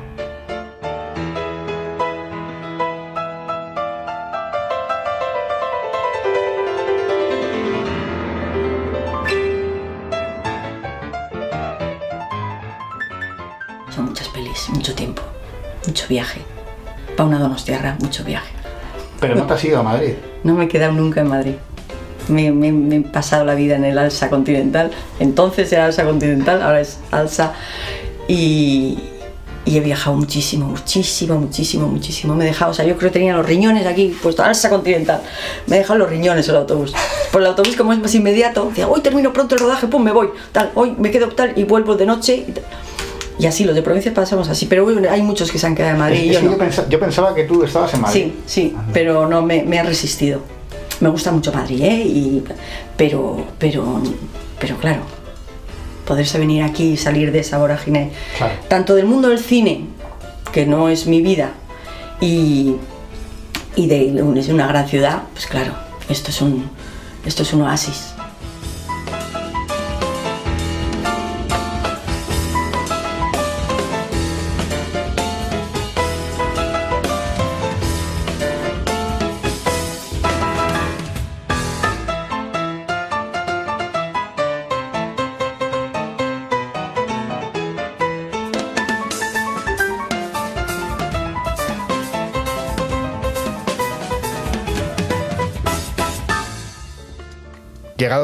Son 13.88 14.04
muchas 14.04 14.28
pelis, 14.28 14.68
mucho 14.68 14.94
tiempo, 14.94 15.22
mucho 15.86 16.06
viaje. 16.08 16.42
Para 17.16 17.26
una 17.26 17.38
donostiarra, 17.38 17.96
mucho 18.02 18.22
viaje. 18.22 18.52
Pero 19.18 19.34
no 19.34 19.46
te 19.46 19.54
has 19.54 19.64
ido 19.64 19.80
a 19.80 19.82
Madrid. 19.82 20.12
No 20.44 20.52
me 20.52 20.64
he 20.66 20.68
quedado 20.68 20.92
nunca 20.92 21.22
en 21.22 21.28
Madrid. 21.28 21.54
Me, 22.28 22.50
me- 22.52 22.72
me 22.72 22.96
he 22.96 23.00
pasado 23.00 23.44
la 23.44 23.54
vida 23.54 23.76
en 23.76 23.84
el 23.84 23.98
Alsa 23.98 24.28
Continental. 24.30 24.90
Entonces 25.20 25.72
era 25.72 25.86
Alsa 25.86 26.04
Continental, 26.04 26.62
ahora 26.62 26.80
es 26.80 26.98
Alsa. 27.10 27.52
Y, 28.26 28.98
y 29.64 29.76
he 29.76 29.80
viajado 29.80 30.16
muchísimo, 30.16 30.66
muchísimo, 30.66 31.36
muchísimo, 31.38 31.86
muchísimo. 31.88 32.34
Me 32.34 32.44
he 32.44 32.46
dejado, 32.48 32.70
o 32.70 32.74
sea, 32.74 32.84
yo 32.84 32.96
creo 32.96 33.10
que 33.10 33.18
tenía 33.18 33.34
los 33.36 33.46
riñones 33.46 33.86
aquí, 33.86 34.14
puesto 34.22 34.42
Alsa 34.42 34.68
Continental. 34.70 35.20
Me 35.66 35.76
he 35.76 35.78
dejado 35.80 35.98
los 35.98 36.10
riñones 36.10 36.48
el 36.48 36.56
autobús. 36.56 36.92
Por 37.32 37.40
el 37.42 37.46
autobús, 37.48 37.76
como 37.76 37.92
es 37.92 37.98
más 37.98 38.14
inmediato, 38.14 38.66
decía, 38.70 38.88
hoy 38.88 39.00
termino 39.00 39.32
pronto 39.32 39.54
el 39.54 39.60
rodaje, 39.60 39.86
pum, 39.86 40.02
me 40.02 40.12
voy. 40.12 40.28
Tal, 40.52 40.70
hoy 40.74 40.94
me 40.98 41.10
quedo 41.10 41.28
tal 41.28 41.52
y 41.56 41.64
vuelvo 41.64 41.94
de 41.96 42.06
noche. 42.06 42.44
Y, 42.48 42.52
tal. 42.52 42.64
Y 43.38 43.46
así, 43.46 43.64
los 43.64 43.74
de 43.76 43.82
provincias 43.82 44.14
pasamos 44.14 44.48
así. 44.48 44.66
Pero 44.66 44.82
bueno, 44.84 45.08
hay 45.08 45.22
muchos 45.22 45.52
que 45.52 45.58
se 45.58 45.66
han 45.66 45.74
quedado 45.76 45.92
en 45.94 45.98
Madrid. 46.00 46.18
Es- 46.18 46.24
y 46.24 46.28
es 46.30 46.34
yo 46.34 46.40
que 46.40 46.46
no. 46.46 46.52
yo, 46.52 46.58
pensa- 46.58 46.88
yo 46.88 46.98
pensaba 47.00 47.34
que 47.34 47.44
tú 47.44 47.62
estabas 47.62 47.94
en 47.94 48.00
Madrid. 48.00 48.32
Sí, 48.46 48.72
sí, 48.72 48.76
pero 48.92 49.28
no 49.28 49.42
me, 49.42 49.62
me 49.62 49.80
resistido. 49.82 50.40
Me 51.00 51.08
gusta 51.08 51.30
mucho 51.32 51.52
Madrid, 51.52 51.80
¿eh? 51.82 52.02
Y, 52.04 52.42
pero, 52.96 53.44
pero, 53.58 54.02
pero 54.58 54.76
claro, 54.78 55.02
poderse 56.06 56.38
venir 56.38 56.62
aquí 56.62 56.92
y 56.92 56.96
salir 56.96 57.30
de 57.32 57.40
esa 57.40 57.58
vorágine, 57.58 58.10
Claro. 58.36 58.54
tanto 58.68 58.94
del 58.94 59.06
mundo 59.06 59.28
del 59.28 59.38
cine, 59.38 59.84
que 60.52 60.66
no 60.66 60.88
es 60.88 61.06
mi 61.06 61.20
vida, 61.22 61.50
y, 62.20 62.74
y 63.76 63.86
de, 63.86 64.10
de 64.12 64.52
una 64.52 64.66
gran 64.66 64.88
ciudad, 64.88 65.22
pues 65.32 65.46
claro, 65.46 65.72
esto 66.08 66.30
es 66.30 66.40
un, 66.42 66.68
esto 67.24 67.42
es 67.42 67.52
un 67.52 67.62
oasis. 67.62 68.14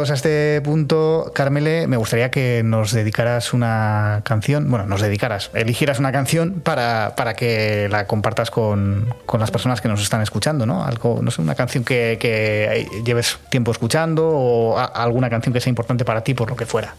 Llegados 0.05 0.22
a 0.22 0.28
este 0.28 0.61
punto, 0.61 1.32
Carmele, 1.34 1.86
me 1.86 1.96
gustaría 1.96 2.30
que 2.30 2.61
nos 2.62 2.92
dedicaras 2.92 3.55
una 3.55 4.20
canción, 4.22 4.68
bueno, 4.68 4.84
nos 4.84 5.00
dedicaras, 5.00 5.50
eligieras 5.55 5.98
una 5.98 6.12
canción 6.12 6.61
para, 6.61 7.14
para 7.16 7.32
que 7.32 7.88
la 7.90 8.07
compartas 8.07 8.50
con, 8.50 9.14
con 9.24 9.40
las 9.40 9.50
personas 9.50 9.80
que 9.80 9.88
nos 9.88 10.02
están 10.02 10.20
escuchando, 10.20 10.66
¿no? 10.66 10.84
Algo, 10.84 11.20
no 11.22 11.30
sé, 11.30 11.40
una 11.40 11.55
canción 11.55 11.84
que, 11.84 12.18
que 12.20 12.86
lleves 13.02 13.38
tiempo 13.48 13.70
escuchando 13.72 14.28
o 14.28 14.76
a- 14.78 14.84
alguna 14.84 15.30
canción 15.30 15.55
que 15.55 15.61
sea 15.62 15.70
importante 15.70 16.05
para 16.05 16.22
ti 16.22 16.34
por 16.34 16.50
lo 16.50 16.57
que 16.57 16.66
fuera. 16.66 16.94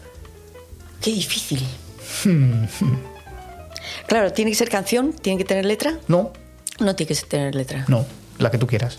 Qué 1.00 1.12
difícil. 1.12 1.64
claro, 4.08 4.32
tiene 4.32 4.50
que 4.50 4.56
ser 4.56 4.68
canción, 4.68 5.12
tiene 5.12 5.38
que 5.38 5.44
tener 5.44 5.64
letra. 5.64 5.94
No, 6.08 6.32
No 6.80 6.96
tiene 6.96 7.14
que 7.14 7.20
tener 7.24 7.54
letra. 7.54 7.84
no, 7.86 8.04
la 8.38 8.50
que 8.50 8.58
tú 8.58 8.66
quieras. 8.66 8.98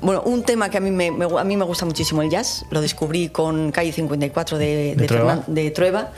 Bueno, 0.00 0.22
un 0.22 0.42
tema 0.42 0.68
que 0.68 0.76
a 0.76 0.80
mí 0.80 0.90
me, 0.90 1.10
me- 1.10 1.24
a 1.24 1.44
mí 1.44 1.56
me 1.56 1.64
gusta 1.64 1.84
muchísimo 1.86 2.20
el 2.22 2.28
jazz, 2.30 2.66
lo 2.70 2.80
descubrí 2.80 3.28
con 3.30 3.72
Calle 3.72 3.92
54 3.92 4.58
de, 4.58 4.94
De 4.94 5.06
Trueba. 5.06 5.36
Fernan- 5.36 5.44
de 5.46 5.70
Trueba 5.70 6.12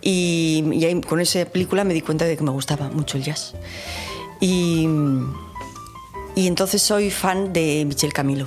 y, 0.00 0.64
y 0.72 0.84
ahí 0.86 1.00
con 1.02 1.20
esa 1.20 1.44
película 1.44 1.84
me 1.84 1.92
di 1.94 2.00
cuenta 2.00 2.24
de 2.24 2.36
que 2.36 2.42
me 2.42 2.50
gustaba 2.50 2.88
mucho 2.88 3.18
el 3.18 3.24
jazz. 3.24 3.54
Y, 4.40 4.88
y 6.34 6.46
entonces 6.46 6.80
soy 6.82 7.10
fan 7.10 7.52
de 7.52 7.84
Michel 7.86 8.12
Camilo. 8.12 8.46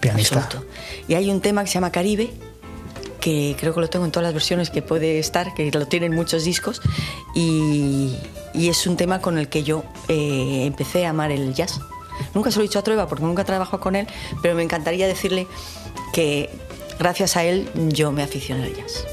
Pianista. 0.00 0.40
absoluto. 0.40 0.66
Y 1.06 1.14
hay 1.14 1.30
un 1.30 1.40
tema 1.40 1.62
que 1.62 1.68
se 1.68 1.74
llama 1.74 1.92
Caribe, 1.92 2.30
que 3.20 3.54
creo 3.60 3.72
que 3.74 3.80
lo 3.80 3.88
tengo 3.88 4.04
en 4.04 4.10
todas 4.10 4.24
las 4.24 4.32
versiones 4.34 4.70
que 4.70 4.82
puede 4.82 5.18
estar, 5.20 5.54
que 5.54 5.70
lo 5.70 5.86
tienen 5.86 6.12
muchos 6.14 6.44
discos, 6.44 6.80
y, 7.36 8.16
y 8.54 8.68
es 8.68 8.86
un 8.86 8.96
tema 8.96 9.20
con 9.20 9.38
el 9.38 9.48
que 9.48 9.62
yo 9.62 9.84
eh, 10.08 10.64
empecé 10.66 11.06
a 11.06 11.10
amar 11.10 11.30
el 11.30 11.54
jazz. 11.54 11.78
Nunca 12.34 12.50
se 12.50 12.58
lo 12.58 12.64
he 12.64 12.68
dicho 12.68 12.78
a 12.78 12.82
Trueba 12.82 13.06
porque 13.06 13.24
nunca 13.24 13.42
he 13.42 13.44
trabajado 13.44 13.80
con 13.80 13.96
él, 13.96 14.06
pero 14.42 14.54
me 14.54 14.62
encantaría 14.62 15.06
decirle 15.06 15.46
que 16.12 16.50
gracias 16.98 17.36
a 17.36 17.44
él 17.44 17.70
yo 17.74 18.12
me 18.12 18.22
aficioné 18.22 18.64
al 18.64 18.74
jazz. 18.74 19.11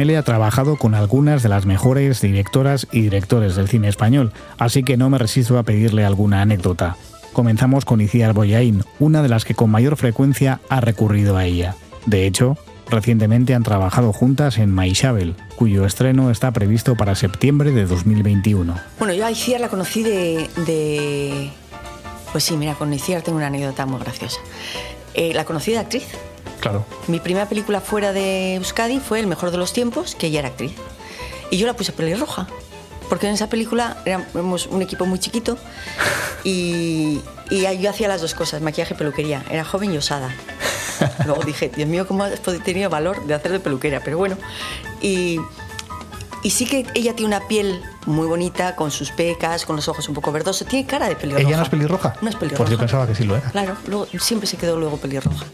Ha 0.00 0.22
trabajado 0.22 0.76
con 0.76 0.94
algunas 0.94 1.42
de 1.42 1.50
las 1.50 1.66
mejores 1.66 2.22
directoras 2.22 2.86
y 2.90 3.02
directores 3.02 3.54
del 3.54 3.68
cine 3.68 3.88
español, 3.88 4.32
así 4.58 4.82
que 4.82 4.96
no 4.96 5.10
me 5.10 5.18
resisto 5.18 5.58
a 5.58 5.62
pedirle 5.62 6.04
alguna 6.06 6.40
anécdota. 6.40 6.96
Comenzamos 7.34 7.84
con 7.84 8.00
Iciar 8.00 8.32
Boyain, 8.32 8.82
una 8.98 9.22
de 9.22 9.28
las 9.28 9.44
que 9.44 9.54
con 9.54 9.68
mayor 9.70 9.96
frecuencia 9.98 10.60
ha 10.70 10.80
recurrido 10.80 11.36
a 11.36 11.44
ella. 11.44 11.76
De 12.06 12.26
hecho, 12.26 12.56
recientemente 12.88 13.54
han 13.54 13.62
trabajado 13.62 14.12
juntas 14.14 14.56
en 14.58 14.70
Maishabel, 14.70 15.36
cuyo 15.54 15.84
estreno 15.84 16.30
está 16.30 16.50
previsto 16.50 16.96
para 16.96 17.14
septiembre 17.14 17.70
de 17.70 17.84
2021. 17.84 18.74
Bueno, 18.98 19.12
yo 19.14 19.26
a 19.26 19.30
Iciar 19.30 19.60
la 19.60 19.68
conocí 19.68 20.02
de, 20.02 20.48
de- 20.66 21.50
Pues 22.32 22.42
sí, 22.44 22.56
mira, 22.56 22.74
con 22.74 22.90
Iciar 22.92 23.20
tengo 23.22 23.36
una 23.36 23.48
anécdota 23.48 23.84
muy 23.84 24.00
graciosa. 24.00 24.40
Eh, 25.14 25.34
la 25.34 25.44
conocí 25.44 25.72
de 25.72 25.78
actriz. 25.78 26.06
Claro. 26.60 26.84
Mi 27.06 27.20
primera 27.20 27.48
película 27.48 27.80
fuera 27.80 28.12
de 28.12 28.56
Euskadi 28.56 29.00
fue 29.00 29.20
El 29.20 29.26
mejor 29.26 29.50
de 29.50 29.58
los 29.58 29.72
tiempos, 29.72 30.14
que 30.14 30.26
ella 30.28 30.40
era 30.40 30.48
actriz. 30.48 30.72
Y 31.50 31.56
yo 31.56 31.66
la 31.66 31.74
puse 31.74 31.92
pelirroja, 31.92 32.46
porque 33.08 33.26
en 33.26 33.34
esa 33.34 33.48
película 33.48 33.96
éramos 34.04 34.66
un 34.66 34.82
equipo 34.82 35.04
muy 35.06 35.18
chiquito 35.18 35.58
y, 36.44 37.20
y 37.50 37.78
yo 37.80 37.90
hacía 37.90 38.08
las 38.08 38.20
dos 38.20 38.34
cosas, 38.34 38.62
maquillaje 38.62 38.94
y 38.94 38.96
peluquería. 38.96 39.44
Era 39.50 39.64
joven 39.64 39.92
y 39.92 39.96
osada. 39.96 40.30
Luego 41.26 41.42
dije, 41.42 41.70
Dios 41.74 41.88
mío, 41.88 42.06
¿cómo 42.06 42.24
has 42.24 42.40
tenido 42.62 42.90
valor 42.90 43.26
de 43.26 43.34
hacer 43.34 43.52
de 43.52 43.60
peluquera? 43.60 44.00
Pero 44.04 44.18
bueno, 44.18 44.36
y, 45.00 45.38
y 46.42 46.50
sí 46.50 46.64
que 46.64 46.86
ella 46.94 47.14
tiene 47.14 47.36
una 47.36 47.46
piel 47.46 47.82
muy 48.06 48.26
bonita, 48.26 48.74
con 48.74 48.90
sus 48.90 49.10
pecas, 49.10 49.66
con 49.66 49.76
los 49.76 49.88
ojos 49.88 50.08
un 50.08 50.14
poco 50.14 50.32
verdosos. 50.32 50.66
Tiene 50.66 50.86
cara 50.86 51.08
de 51.08 51.16
pelirroja. 51.16 51.46
¿Ella 51.46 51.56
no 51.58 51.62
es 51.64 51.68
pelirroja? 51.68 52.14
No 52.22 52.30
es 52.30 52.36
pelirroja. 52.36 52.64
Pues 52.64 52.70
yo 52.70 52.78
pensaba 52.78 53.06
que 53.06 53.14
sí 53.14 53.24
lo 53.24 53.36
era. 53.36 53.50
Claro, 53.50 53.76
luego, 53.86 54.06
siempre 54.18 54.46
se 54.46 54.56
quedó 54.56 54.78
luego 54.78 54.96
pelirroja. 54.96 55.44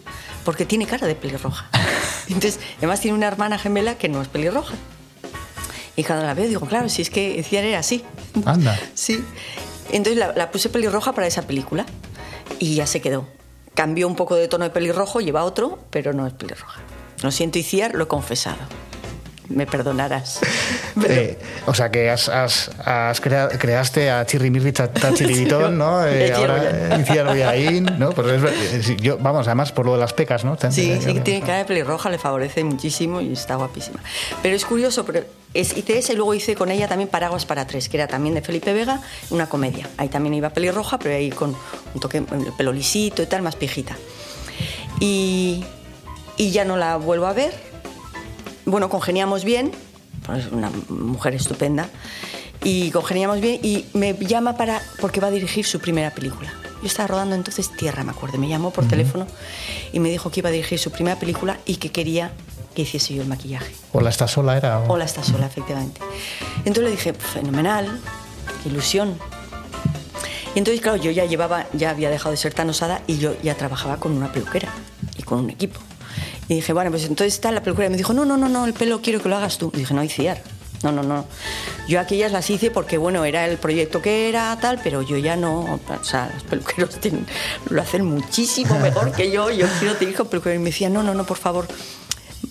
Porque 0.45 0.64
tiene 0.64 0.87
cara 0.87 1.09
de 1.09 1.16
pelirroja. 1.16 1.68
Entonces, 2.28 2.61
además 2.78 3.01
tiene 3.01 3.16
una 3.16 3.26
hermana 3.26 3.59
gemela 3.59 3.99
que 3.99 4.09
no 4.09 4.22
es 4.22 4.28
pelirroja. 4.28 4.74
Y 5.97 6.05
cuando 6.05 6.24
la 6.24 6.34
veo 6.34 6.47
digo, 6.47 6.66
claro, 6.66 6.89
si 6.89 7.03
es 7.03 7.11
que 7.11 7.43
Ciar 7.43 7.64
era 7.64 7.80
así. 7.80 8.05
Anda. 8.45 8.78
Sí. 8.95 9.24
Entonces 9.91 10.18
la, 10.18 10.32
la 10.34 10.51
puse 10.51 10.68
pelirroja 10.68 11.12
para 11.12 11.26
esa 11.28 11.43
película 11.43 11.87
y 12.59 12.74
ya 12.74 12.87
se 12.87 13.01
quedó. 13.01 13.26
Cambió 13.74 14.09
un 14.09 14.16
poco 14.16 14.34
de 14.34 14.49
tono 14.49 14.64
de 14.64 14.70
pelirrojo, 14.70 15.20
lleva 15.20 15.45
otro, 15.45 15.78
pero 15.91 16.12
no 16.12 16.26
es 16.26 16.32
pelirroja. 16.32 16.80
Lo 17.22 17.30
siento, 17.30 17.59
Iciar, 17.59 17.95
lo 17.95 18.05
he 18.05 18.09
confesado. 18.09 18.59
Me 19.49 19.66
perdonarás. 19.66 20.40
Pero- 21.01 21.14
Eh, 21.14 21.38
o 21.66 21.74
sea 21.74 21.90
que 21.90 22.11
has, 22.11 22.28
has- 22.28 22.70
has 22.84 23.20
crea- 23.20 23.49
creaste 23.49 24.11
a 24.11 24.24
Chirrimirri 24.26 24.72
Chachiribitón, 24.72 25.78
¿no? 25.78 26.05
Eh, 26.07 26.32
ahora 26.32 26.99
Iciar 27.01 27.26
Boyaín, 27.26 27.84
¿no? 27.99 28.11
Pues 28.11 28.42
es 28.42 28.88
eh, 28.90 28.97
yo, 29.01 29.18
vamos, 29.18 29.47
además 29.47 29.72
por 29.72 29.86
lo 29.86 29.92
de 29.92 29.99
las 29.99 30.12
pecas, 30.12 30.44
¿no? 30.44 30.57
Sí, 30.70 30.99
sí 31.01 31.14
que 31.14 31.20
tiene 31.20 31.40
cara 31.40 31.59
de 31.59 31.64
pelirroja, 31.64 32.11
le 32.11 32.18
favorece 32.18 32.64
muchísimo 32.64 33.20
y 33.20 33.32
está 33.32 33.57
guapísima. 33.57 34.01
Pero 34.42 34.57
es 34.57 34.64
curioso, 34.64 35.05
pero 35.05 35.22
es, 35.55 35.76
hice 35.76 35.99
esa 35.99 36.12
y 36.12 36.16
luego 36.16 36.34
hice 36.34 36.55
con 36.55 36.70
ella 36.70 36.88
también 36.88 37.09
Paraguas 37.09 37.47
para 37.47 37.66
tres, 37.66 37.88
que 37.88 37.97
era 37.97 38.07
también 38.09 38.34
de 38.34 38.42
Felipe 38.42 38.72
Vega, 38.72 39.01
una 39.30 39.49
comedia. 39.49 39.88
Ahí 39.97 40.09
también 40.09 40.34
iba 40.34 40.51
pelirroja, 40.51 40.99
pero 40.99 41.14
ahí 41.14 41.30
con 41.30 41.55
un 41.94 42.01
toque, 42.01 42.18
el 42.18 42.53
pelo 42.57 42.72
lisito 42.72 43.22
y 43.22 43.26
tal, 43.26 43.42
más 43.42 43.55
pijita. 43.57 43.97
Y, 45.01 45.64
y 46.36 46.51
ya 46.51 46.64
no 46.64 46.76
la 46.76 46.97
vuelvo 46.97 47.26
a 47.26 47.32
ver. 47.32 47.55
Bueno, 48.67 48.89
congeniamos 48.89 49.45
bien, 49.45 49.73
pues 50.27 50.47
una 50.51 50.71
mujer 50.89 51.35
estupenda, 51.35 51.89
y 52.64 52.91
congeniamos 52.91 53.41
bien 53.41 53.61
y 53.62 53.87
me 53.95 54.14
llama 54.14 54.57
para, 54.57 54.83
porque 55.01 55.21
va 55.21 55.29
a 55.29 55.31
dirigir 55.31 55.64
su 55.64 55.79
primera 55.79 56.11
película. 56.11 56.53
Yo 56.83 56.87
estaba 56.89 57.07
rodando 57.07 57.35
entonces 57.35 57.71
Tierra, 57.77 58.05
me 58.05 58.11
acuerdo, 58.11 58.39
me 58.39 58.49
llamó 58.49 58.71
por 58.71 58.87
teléfono 58.87 59.27
y 59.93 60.01
me 60.01 60.11
dijo 60.11 60.31
que 60.31 60.41
iba 60.41 60.49
a 60.49 60.53
dirigir 60.53 60.79
su 60.79 60.91
primera 60.91 61.19
película 61.19 61.59
y 61.64 61.77
que 61.77 61.91
quería 61.91 62.33
que 62.75 62.83
hiciese 62.83 63.14
yo 63.14 63.23
el 63.23 63.29
maquillaje. 63.29 63.73
Hola, 63.93 64.11
¿estás 64.11 64.33
sola? 64.33 64.57
Era. 64.57 64.81
o- 64.81 64.93
Hola, 64.93 65.05
está 65.07 65.23
sola, 65.23 65.47
efectivamente. 65.47 66.01
Entonces 66.59 66.85
le 66.85 66.91
dije, 66.91 67.14
fenomenal, 67.14 67.99
qué 68.62 68.69
ilusión. 68.69 69.14
Y 70.55 70.59
entonces, 70.59 70.81
claro, 70.83 70.97
yo 70.99 71.11
ya 71.11 71.25
llevaba, 71.25 71.67
ya 71.73 71.91
había 71.91 72.11
dejado 72.11 72.33
de 72.33 72.37
ser 72.37 72.53
tan 72.53 72.69
osada 72.69 73.01
y 73.07 73.19
yo 73.19 73.35
ya 73.43 73.55
trabajaba 73.55 73.97
con 73.99 74.12
una 74.12 74.33
peluquera 74.33 74.69
y 75.17 75.23
con 75.23 75.39
un 75.39 75.51
equipo. 75.51 75.79
Y 76.49 76.55
dije, 76.57 76.72
bueno, 76.72 76.90
pues 76.90 77.03
entonces 77.05 77.34
está 77.34 77.51
la 77.53 77.62
peluquera. 77.62 77.86
Y 77.86 77.90
me 77.90 77.97
dijo, 77.97 78.12
no, 78.12 78.24
no, 78.24 78.36
no, 78.36 78.49
no, 78.49 78.66
el 78.66 78.72
pelo 78.72 79.01
quiero 79.03 79.20
que 79.22 79.28
lo 79.28 79.36
hagas 79.36 79.59
tú. 79.59 79.70
Y 79.74 79.78
dije, 79.78 79.94
no, 79.94 80.03
Iciar. 80.05 80.42
No, 80.82 80.92
no, 80.92 81.03
no. 81.03 81.24
Yo 81.88 81.99
aquellas 81.99 82.30
las 82.30 82.49
hice 82.51 82.70
porque, 82.70 82.99
bueno, 82.99 83.24
era 83.24 83.47
el 83.47 83.57
proyecto 83.57 84.03
que 84.03 84.28
era, 84.28 84.57
tal, 84.61 84.78
pero 84.84 85.01
yo 85.03 85.16
ya 85.16 85.34
no. 85.34 85.61
O 86.01 86.05
sea, 86.05 86.30
los 86.34 86.42
peluqueros 86.44 86.99
lo 87.70 87.82
hacen 87.82 88.05
muchísimo 88.05 88.78
mejor 88.78 89.11
que 89.12 89.30
yo. 89.30 89.51
Yo 89.51 89.66
quiero 89.80 89.97
te 89.97 90.07
dijo 90.07 90.26
peluquero. 90.26 90.55
Y 90.55 90.59
me 90.59 90.66
decía, 90.70 90.88
no, 90.90 91.03
no, 91.03 91.14
no, 91.14 91.24
por 91.24 91.38
favor. 91.38 91.66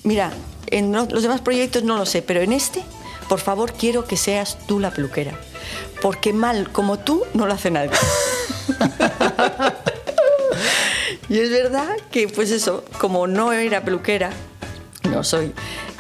Mira, 0.04 0.32
en 0.68 0.92
lo- 0.92 1.06
los 1.06 1.22
demás 1.22 1.42
proyectos 1.42 1.84
no 1.84 1.98
lo 1.98 2.06
sé, 2.06 2.22
pero 2.24 2.42
en 2.42 2.52
este, 2.52 2.84
por 3.30 3.40
favor, 3.40 3.74
quiero 3.74 4.06
que 4.06 4.18
seas 4.18 4.58
tú 4.68 4.80
la 4.80 4.90
peluquera. 4.92 5.40
Porque 6.02 6.34
mal 6.34 6.72
como 6.72 6.98
tú 7.00 7.24
no 7.36 7.46
lo 7.46 7.54
hace 7.54 7.70
nadie. 7.72 7.92
y 11.36 11.40
es 11.40 11.50
verdad 11.50 11.98
que, 12.12 12.30
pues 12.30 12.50
eso, 12.50 12.86
como 12.98 13.28
no 13.28 13.52
era 13.52 13.84
peluquera, 13.84 14.30
no 15.04 15.22
soy, 15.22 15.52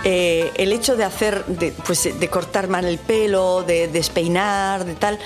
eh, 0.06 0.50
el 0.56 0.72
hecho 0.72 0.96
de 0.96 1.04
hacer, 1.04 1.46
de, 1.46 1.74
pues, 1.74 2.08
de 2.18 2.28
cortar 2.30 2.70
mal 2.70 2.86
el 2.86 2.98
pelo, 2.98 3.64
de 3.64 3.90
despeinar, 3.90 4.86
de 4.86 4.94
tal, 4.94 5.20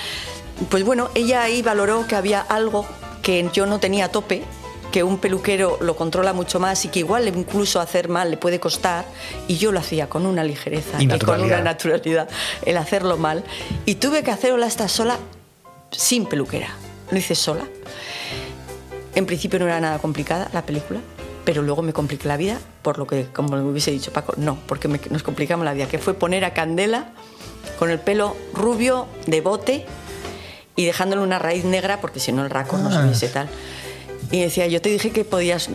pues 0.69 0.83
bueno, 0.83 1.11
ella 1.13 1.43
ahí 1.43 1.61
valoró 1.61 2.07
que 2.07 2.15
había 2.15 2.41
algo 2.41 2.87
que 3.21 3.47
yo 3.53 3.67
no 3.67 3.79
tenía 3.79 4.05
a 4.05 4.09
tope, 4.09 4.41
que 4.91 5.03
un 5.03 5.19
peluquero 5.19 5.77
lo 5.79 5.95
controla 5.95 6.33
mucho 6.33 6.59
más 6.59 6.85
y 6.85 6.87
que 6.87 6.97
igual 6.97 7.27
incluso 7.27 7.79
hacer 7.79 8.09
mal 8.09 8.31
le 8.31 8.37
puede 8.37 8.59
costar, 8.59 9.05
y 9.47 9.57
yo 9.57 9.71
lo 9.71 9.79
hacía 9.79 10.09
con 10.09 10.25
una 10.25 10.43
ligereza 10.43 10.97
Y 10.99 11.03
y, 11.03 11.19
con 11.19 11.39
una 11.39 11.61
naturalidad. 11.61 12.27
el 12.65 12.77
hacerlo 12.77 13.15
mal, 13.17 13.43
y 13.85 13.95
tuve 13.95 14.23
que 14.23 14.31
hacerlo 14.31 14.65
esta 14.65 14.87
sola 14.87 15.19
sin 15.91 16.25
peluquera, 16.25 16.69
lo 17.11 17.17
hice 17.19 17.35
sola. 17.35 17.67
En 19.15 19.25
principio 19.25 19.59
no 19.59 19.65
era 19.65 19.79
nada 19.79 19.99
complicada 19.99 20.49
la 20.53 20.63
película, 20.65 20.99
pero 21.45 21.61
luego 21.61 21.81
me 21.81 21.93
compliqué 21.93 22.27
la 22.27 22.37
vida 22.37 22.59
por 22.81 22.97
lo 22.99 23.07
que, 23.07 23.25
como 23.25 23.49
me 23.57 23.61
hubiese 23.63 23.91
dicho 23.91 24.11
Paco, 24.13 24.33
no, 24.37 24.57
porque 24.67 24.87
me- 24.87 24.99
nos 25.09 25.23
complicamos 25.23 25.65
la 25.65 25.73
vida, 25.73 25.87
que 25.87 25.97
fue 25.99 26.13
poner 26.13 26.45
a 26.45 26.53
Candela 26.53 27.09
con 27.79 27.89
el 27.89 27.99
pelo 27.99 28.35
rubio 28.53 29.07
de 29.25 29.41
bote 29.41 29.85
y 30.75 30.85
dejándole 30.85 31.21
una 31.23 31.39
raíz 31.39 31.65
negra 31.65 31.99
porque 32.01 32.19
si 32.19 32.31
no 32.31 32.43
el 32.43 32.49
raco 32.49 32.77
no 32.77 32.91
se 32.91 32.99
hubiese 33.03 33.27
tal. 33.29 33.49
Y 34.31 34.41
decía, 34.41 34.67
yo 34.67 34.79
te 34.81 34.89
dije 34.89 35.09
que 35.11 35.25
podías 35.25 35.69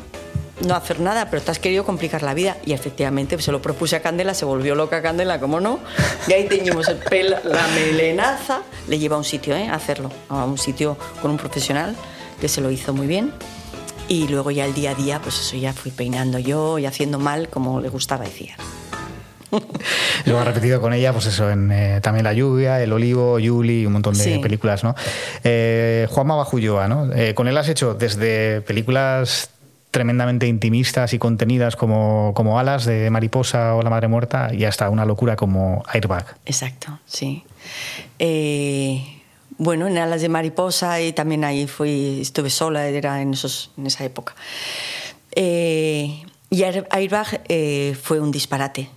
no 0.67 0.75
hacer 0.77 1.01
nada, 1.01 1.29
pero 1.29 1.43
te 1.43 1.51
has 1.51 1.59
querido 1.59 1.85
complicar 1.85 2.23
la 2.23 2.33
vida. 2.35 2.57
Y 2.65 2.73
efectivamente 2.73 3.39
se 3.43 3.51
lo 3.51 3.61
propuse 3.61 3.97
a 3.97 4.03
Candela, 4.03 4.33
se 4.33 4.45
volvió 4.45 4.75
loca 4.77 5.03
Candela, 5.03 5.41
como 5.41 5.59
no. 5.61 5.81
Y 6.29 6.33
ahí 6.35 6.47
teñimos 6.49 6.87
el 6.89 6.97
pelo, 6.99 7.37
la 7.45 7.67
melenaza. 7.75 8.61
Le 8.89 8.99
lleva 8.99 9.17
a 9.17 9.19
un 9.19 9.25
sitio, 9.25 9.57
¿eh? 9.57 9.69
A 9.69 9.75
hacerlo, 9.75 10.11
a 10.29 10.45
un 10.45 10.57
sitio 10.57 10.97
con 11.21 11.33
un 11.33 11.37
profesional 11.37 11.97
que 12.41 12.49
se 12.49 12.61
lo 12.61 12.71
hizo 12.71 12.93
muy 12.95 13.07
bien. 13.07 13.33
Y 14.09 14.29
luego 14.29 14.51
ya 14.51 14.67
el 14.67 14.75
día 14.75 14.91
a 14.91 14.95
día, 14.95 15.21
pues 15.21 15.41
eso 15.41 15.57
ya 15.57 15.73
fui 15.73 15.91
peinando 15.91 16.39
yo 16.39 16.79
y 16.79 16.87
haciendo 16.87 17.19
mal 17.19 17.49
como 17.49 17.81
le 17.81 17.89
gustaba 17.89 18.25
decir. 18.25 18.51
Luego 20.27 20.41
ha 20.41 20.45
repetido 20.45 20.81
con 20.81 20.93
ella, 20.93 21.13
pues 21.13 21.27
eso, 21.27 21.49
en 21.51 21.71
eh, 21.71 22.01
también 22.03 22.25
La 22.25 22.33
Lluvia, 22.33 22.83
El 22.83 22.93
Olivo, 22.93 23.39
Yuli, 23.39 23.87
un 23.87 23.93
montón 23.93 24.15
de 24.19 24.25
Sí. 24.25 24.39
películas, 24.41 24.83
¿no? 24.85 24.95
Eh, 25.45 26.07
Juanma 26.11 26.35
Bajulloa, 26.37 26.89
¿no? 26.89 27.13
Eh, 27.15 27.35
con 27.35 27.47
él 27.47 27.57
has 27.57 27.69
hecho 27.69 27.95
desde 27.95 28.63
películas 28.63 29.51
tremendamente 29.93 30.49
intimistas 30.49 31.13
y 31.15 31.19
contenidas 31.21 31.77
como, 31.77 32.33
como 32.35 32.59
Alas 32.59 32.85
de 32.85 33.09
Mariposa 33.11 33.77
o 33.77 33.83
La 33.83 33.91
Madre 33.91 34.09
Muerta 34.09 34.51
y 34.53 34.65
hasta 34.65 34.91
una 34.91 35.05
locura 35.05 35.37
como 35.37 35.85
Airbag. 35.87 36.37
Exacto, 36.47 36.99
sí. 37.07 37.45
Eh, 38.19 39.14
bueno, 39.59 39.87
en 39.87 39.99
Alas 39.99 40.21
de 40.23 40.29
Mariposa 40.29 41.01
y 41.01 41.13
también 41.13 41.45
ahí 41.45 41.67
fui, 41.67 42.21
estuve 42.21 42.51
sola, 42.51 42.87
era 42.87 43.21
en, 43.23 43.35
esos, 43.35 43.71
en 43.79 43.87
esa 43.87 44.05
época. 44.05 44.35
Eh, 45.33 46.23
y 46.51 46.63
Air- 46.63 46.87
Airbag 46.91 47.43
eh, 47.49 47.97
fue 48.01 48.21
un 48.21 48.31
disparate, 48.31 48.89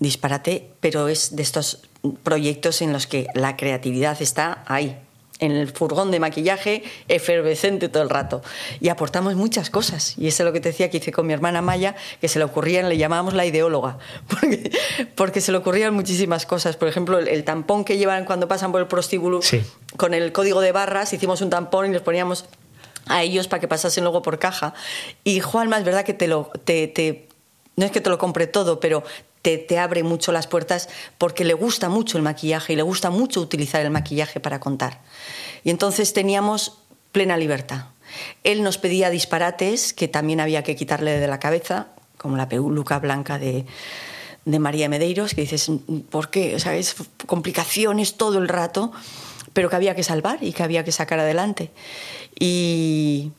disparate, 0.00 0.70
pero 0.80 1.08
es 1.08 1.36
de 1.36 1.42
estos 1.42 1.82
proyectos 2.22 2.82
en 2.82 2.92
los 2.92 3.06
que 3.06 3.26
la 3.34 3.56
creatividad 3.56 4.20
está 4.20 4.64
ahí, 4.66 4.98
en 5.40 5.50
el 5.52 5.68
furgón 5.72 6.10
de 6.10 6.20
maquillaje, 6.20 6.84
efervescente 7.08 7.88
todo 7.88 8.02
el 8.02 8.10
rato. 8.10 8.40
Y 8.80 8.88
aportamos 8.88 9.34
muchas 9.34 9.68
cosas. 9.70 10.14
Y 10.16 10.28
eso 10.28 10.42
es 10.42 10.46
lo 10.46 10.52
que 10.52 10.60
te 10.60 10.68
decía 10.68 10.90
que 10.90 10.98
hice 10.98 11.10
con 11.12 11.26
mi 11.26 11.32
hermana 11.32 11.60
Maya, 11.60 11.96
que 12.20 12.28
se 12.28 12.38
le 12.38 12.44
ocurrían, 12.44 12.88
le 12.88 12.96
llamábamos 12.96 13.34
la 13.34 13.44
ideóloga, 13.44 13.98
porque, 14.28 14.70
porque 15.16 15.40
se 15.40 15.50
le 15.52 15.58
ocurrían 15.58 15.92
muchísimas 15.94 16.46
cosas. 16.46 16.76
Por 16.76 16.88
ejemplo, 16.88 17.18
el, 17.18 17.28
el 17.28 17.44
tampón 17.44 17.84
que 17.84 17.98
llevan 17.98 18.24
cuando 18.24 18.46
pasan 18.48 18.70
por 18.72 18.80
el 18.80 18.86
prostíbulo, 18.86 19.42
Sí. 19.42 19.62
con 19.96 20.14
el 20.14 20.32
código 20.32 20.60
de 20.60 20.72
barras, 20.72 21.12
hicimos 21.12 21.40
un 21.40 21.50
tampón 21.50 21.86
y 21.86 21.92
les 21.92 22.02
poníamos 22.02 22.44
a 23.06 23.22
ellos 23.22 23.48
para 23.48 23.60
que 23.60 23.68
pasasen 23.68 24.04
luego 24.04 24.22
por 24.22 24.38
caja. 24.38 24.72
Y 25.24 25.40
Juanma, 25.40 25.78
es 25.78 25.84
verdad 25.84 26.04
que 26.04 26.14
te 26.14 26.28
lo... 26.28 26.50
Te, 26.64 26.86
te- 26.88 27.28
no 27.76 27.84
es 27.84 27.90
que 27.90 28.00
te 28.00 28.08
lo 28.08 28.18
compre 28.18 28.46
todo, 28.46 28.78
pero 28.78 29.02
te, 29.44 29.78
abre 29.78 30.02
mucho 30.02 30.32
las 30.32 30.46
puertas 30.46 30.88
porque 31.18 31.44
le 31.44 31.52
gusta 31.52 31.88
mucho 31.88 32.16
el 32.16 32.22
maquillaje 32.24 32.72
y 32.72 32.76
le 32.76 32.82
gusta 32.82 33.10
mucho 33.10 33.40
utilizar 33.40 33.82
el 33.82 33.90
maquillaje 33.90 34.40
para 34.40 34.58
contar. 34.58 35.00
Y 35.62 35.70
entonces 35.70 36.12
teníamos 36.12 36.78
plena 37.12 37.36
libertad. 37.36 37.86
Él 38.42 38.62
nos 38.62 38.78
pedía 38.78 39.10
disparates 39.10 39.92
que 39.92 40.08
también 40.08 40.40
había 40.40 40.62
que 40.62 40.76
quitarle 40.76 41.18
de 41.18 41.26
la 41.26 41.38
cabeza, 41.38 41.88
como 42.16 42.36
la 42.36 42.48
peluca 42.48 42.98
blanca 42.98 43.38
de, 43.38 43.66
de 44.44 44.58
María 44.58 44.88
Medeiros, 44.88 45.34
que 45.34 45.42
dices, 45.42 45.70
¿por 46.10 46.30
qué? 46.30 46.54
O 46.54 46.58
sea, 46.58 46.74
es 46.74 46.96
complicaciones 47.26 48.16
todo 48.16 48.38
el 48.38 48.48
rato, 48.48 48.92
pero 49.52 49.68
que 49.68 49.76
había 49.76 49.94
que 49.94 50.02
salvar 50.02 50.42
y 50.42 50.52
que 50.52 50.62
había 50.62 50.84
que 50.84 50.92
sacar 50.92 51.18
adelante. 51.18 51.70
Y, 52.38 53.32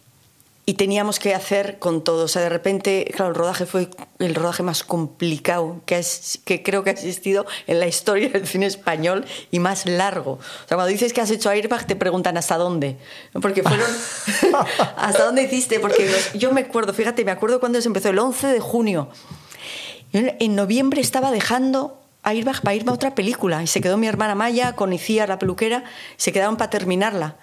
y 0.66 0.74
teníamos 0.74 1.20
que 1.20 1.36
hacer 1.36 1.78
con 1.78 2.03
todo. 2.03 2.26
O 2.26 2.28
sea, 2.28 2.41
de 2.41 2.49
repente, 2.49 3.11
claro, 3.16 3.30
el 3.30 3.36
rodaje 3.36 3.66
fue 3.66 3.89
el 4.20 4.34
rodaje 4.34 4.63
más 4.63 4.84
complicado 4.84 5.82
que, 5.86 5.99
es, 5.99 6.39
que 6.43 6.63
creo 6.63 6.84
que 6.84 6.89
ha 6.89 6.93
existido 6.93 7.45
en 7.68 7.80
la 7.80 7.88
historia 7.88 8.30
del 8.30 8.47
cine 8.47 8.66
español 8.66 9.26
y 9.51 9.59
más 9.59 9.86
largo. 9.86 10.34
O 10.34 10.68
sea, 10.68 10.76
cuando 10.76 10.88
dices 10.88 11.13
que 11.13 11.22
has 11.22 11.30
hecho 11.30 11.49
Airbag, 11.49 11.86
te 11.86 11.95
preguntan 11.95 12.38
hasta 12.38 12.57
dónde. 12.57 12.97
Porque 13.41 13.61
fueron. 13.61 13.88
¿Hasta 14.97 15.26
dónde 15.26 15.43
hiciste? 15.43 15.80
Porque 15.80 16.09
yo 16.34 16.51
me 16.51 16.61
acuerdo, 16.61 16.93
fíjate, 16.93 17.24
me 17.24 17.32
acuerdo 17.32 17.59
cuando 17.59 17.80
se 17.80 17.88
empezó, 17.88 18.09
el 18.09 18.20
11 18.20 18.47
de 18.47 18.59
junio. 18.59 19.09
En 20.13 20.55
noviembre 20.55 21.01
estaba 21.01 21.30
dejando 21.30 22.01
Airbag 22.24 22.61
para 22.61 22.74
irme 22.74 22.91
a 22.91 22.93
otra 22.93 23.13
película 23.13 23.61
y 23.61 23.68
se 23.68 23.82
quedó 23.82 23.97
mi 23.97 24.07
hermana 24.07 24.34
Maya 24.34 24.74
con 24.74 24.89
la 24.89 25.39
peluquera, 25.39 25.84
se 26.16 26.32
quedaron 26.32 26.55
para 26.55 26.70
terminarla 26.70 27.36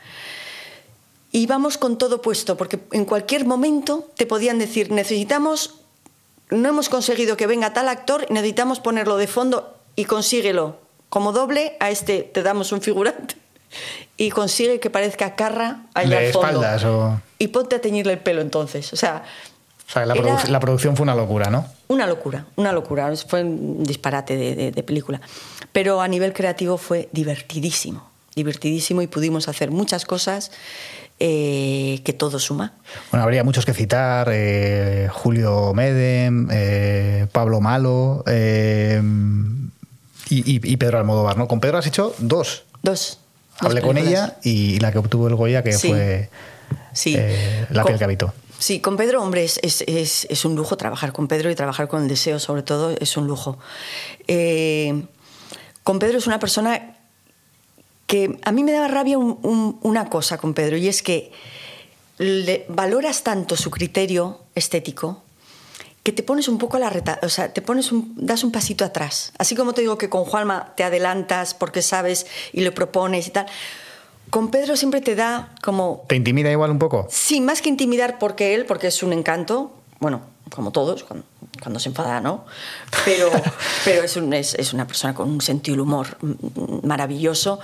íbamos 1.32 1.78
con 1.78 1.98
todo 1.98 2.20
puesto, 2.22 2.56
porque 2.56 2.78
en 2.92 3.04
cualquier 3.04 3.44
momento 3.46 4.10
te 4.16 4.26
podían 4.26 4.58
decir, 4.58 4.90
necesitamos, 4.92 5.74
no 6.50 6.68
hemos 6.68 6.88
conseguido 6.88 7.36
que 7.36 7.46
venga 7.46 7.72
tal 7.72 7.88
actor, 7.88 8.26
necesitamos 8.30 8.80
ponerlo 8.80 9.16
de 9.16 9.26
fondo 9.26 9.76
y 9.96 10.04
consíguelo. 10.04 10.76
Como 11.08 11.32
doble, 11.32 11.76
a 11.80 11.90
este 11.90 12.22
te 12.22 12.42
damos 12.42 12.72
un 12.72 12.80
figurante 12.80 13.36
y 14.16 14.30
consigue 14.30 14.80
que 14.80 14.90
parezca 14.90 15.34
Carra 15.34 15.82
allá 15.94 16.18
al 16.18 16.32
fondo. 16.32 16.48
espaldas 16.48 16.84
o... 16.84 17.20
Y 17.38 17.48
ponte 17.48 17.76
a 17.76 17.80
teñirle 17.80 18.12
el 18.14 18.18
pelo 18.20 18.40
entonces. 18.40 18.92
O 18.92 18.96
sea, 18.96 19.24
O 19.88 19.92
sea, 19.92 20.06
la, 20.06 20.14
Era- 20.14 20.22
produ- 20.38 20.48
la 20.48 20.60
producción 20.60 20.96
fue 20.96 21.04
una 21.04 21.14
locura, 21.14 21.50
¿no? 21.50 21.66
una 21.88 22.06
locura, 22.06 22.46
una 22.56 22.72
locura. 22.72 23.14
Fue 23.28 23.42
un 23.42 23.84
disparate 23.84 24.36
de, 24.36 24.54
de- 24.54 24.70
de 24.70 24.82
película. 24.82 25.20
Pero 25.72 26.00
a 26.00 26.08
nivel 26.08 26.32
creativo 26.32 26.78
fue 26.78 27.08
divertidísimo, 27.12 28.08
divertidísimo 28.34 29.02
y 29.02 29.06
pudimos 29.06 29.48
hacer 29.48 29.70
muchas 29.70 30.04
cosas 30.06 30.50
eh, 31.24 32.00
que 32.04 32.12
todo 32.12 32.40
suma. 32.40 32.72
Bueno, 33.12 33.22
habría 33.22 33.44
muchos 33.44 33.64
que 33.64 33.72
citar. 33.74 34.28
eh, 34.32 35.08
Julio 35.12 35.72
Medem, 35.72 36.48
eh, 36.50 37.26
Pablo 37.30 37.60
Malo 37.60 38.24
y, 40.28 40.76
Pedro 40.76 40.98
Almodóvar, 40.98 41.36
¿no? 41.36 41.46
Con 41.46 41.60
Pedro 41.60 41.78
has 41.78 41.86
hecho 41.86 42.14
dos. 42.18 42.64
Dos. 42.82 43.18
dos 43.60 43.66
Hablé 43.70 43.82
con 43.82 43.98
ella 43.98 44.36
y 44.42 44.80
la 44.80 44.90
que 44.90 44.98
obtuvo 44.98 45.28
el 45.28 45.36
Goya, 45.36 45.62
que 45.62 45.72
Sí. 45.72 45.88
fue 45.88 46.28
Sí. 46.92 47.16
La 47.70 47.84
piel 47.84 47.98
que 47.98 48.04
habitó. 48.04 48.32
Sí, 48.58 48.80
con 48.80 48.96
Pedro, 48.96 49.22
hombre, 49.22 49.44
es, 49.44 49.58
es- 49.62 49.82
es- 49.86 50.26
es 50.30 50.44
un 50.44 50.54
lujo 50.56 50.76
trabajar 50.76 51.12
con 51.12 51.26
Pedro 51.28 51.50
y 51.50 51.54
trabajar 51.54 51.88
con 51.88 52.02
el 52.02 52.08
deseo, 52.08 52.38
sobre 52.38 52.62
todo, 52.62 52.94
es 52.98 53.16
un 53.16 53.26
lujo. 53.26 53.58
Eh, 54.28 55.02
con 55.82 55.98
Pedro 55.98 56.18
es 56.18 56.26
una 56.26 56.38
persona 56.38 56.91
que 58.12 58.38
a 58.44 58.52
mí 58.52 58.62
me 58.62 58.72
daba 58.72 58.88
rabia 58.88 59.16
un- 59.16 59.38
un- 59.42 59.78
una 59.80 60.10
cosa 60.10 60.36
con 60.36 60.52
Pedro, 60.52 60.76
y 60.76 60.86
es 60.86 61.02
que 61.02 61.32
le- 62.18 62.66
valoras 62.68 63.22
tanto 63.22 63.56
su 63.56 63.70
criterio 63.70 64.38
estético 64.54 65.22
que 66.02 66.12
te 66.12 66.22
pones 66.22 66.46
un 66.46 66.58
poco 66.58 66.76
a 66.76 66.80
la 66.80 66.90
reta, 66.90 67.18
o 67.22 67.30
sea, 67.30 67.54
te 67.54 67.62
pones 67.62 67.90
un, 67.90 68.12
das 68.14 68.44
un 68.44 68.52
pasito 68.52 68.84
atrás. 68.84 69.32
Así 69.38 69.54
como 69.54 69.72
te 69.72 69.80
digo 69.80 69.96
que 69.96 70.10
con 70.10 70.26
Juanma 70.26 70.74
te 70.76 70.84
adelantas 70.84 71.54
porque 71.54 71.80
sabes 71.80 72.26
y 72.52 72.60
le 72.60 72.70
propones 72.70 73.28
y 73.28 73.30
tal. 73.30 73.46
Con 74.28 74.50
Pedro 74.50 74.76
siempre 74.76 75.00
te 75.00 75.14
da 75.14 75.54
como 75.62 76.04
¿Te 76.06 76.14
intimida 76.16 76.50
igual 76.52 76.70
un 76.70 76.78
poco? 76.78 77.06
Sí, 77.08 77.40
más 77.40 77.62
que 77.62 77.70
intimidar 77.70 78.18
porque 78.18 78.54
él, 78.54 78.66
porque 78.66 78.88
es 78.88 79.02
un 79.02 79.14
encanto, 79.14 79.72
bueno, 80.00 80.20
como 80.54 80.70
todos, 80.70 81.02
cuando, 81.04 81.24
cuando 81.60 81.78
se 81.80 81.88
enfada, 81.90 82.20
¿no? 82.20 82.44
Pero, 83.04 83.30
pero 83.84 84.02
es, 84.04 84.16
un- 84.16 84.32
es- 84.32 84.54
es 84.54 84.72
una 84.72 84.86
persona 84.86 85.14
con 85.14 85.28
un 85.30 85.40
sentido 85.40 85.74
del 85.74 85.80
humor 85.82 86.16
maravilloso, 86.82 87.60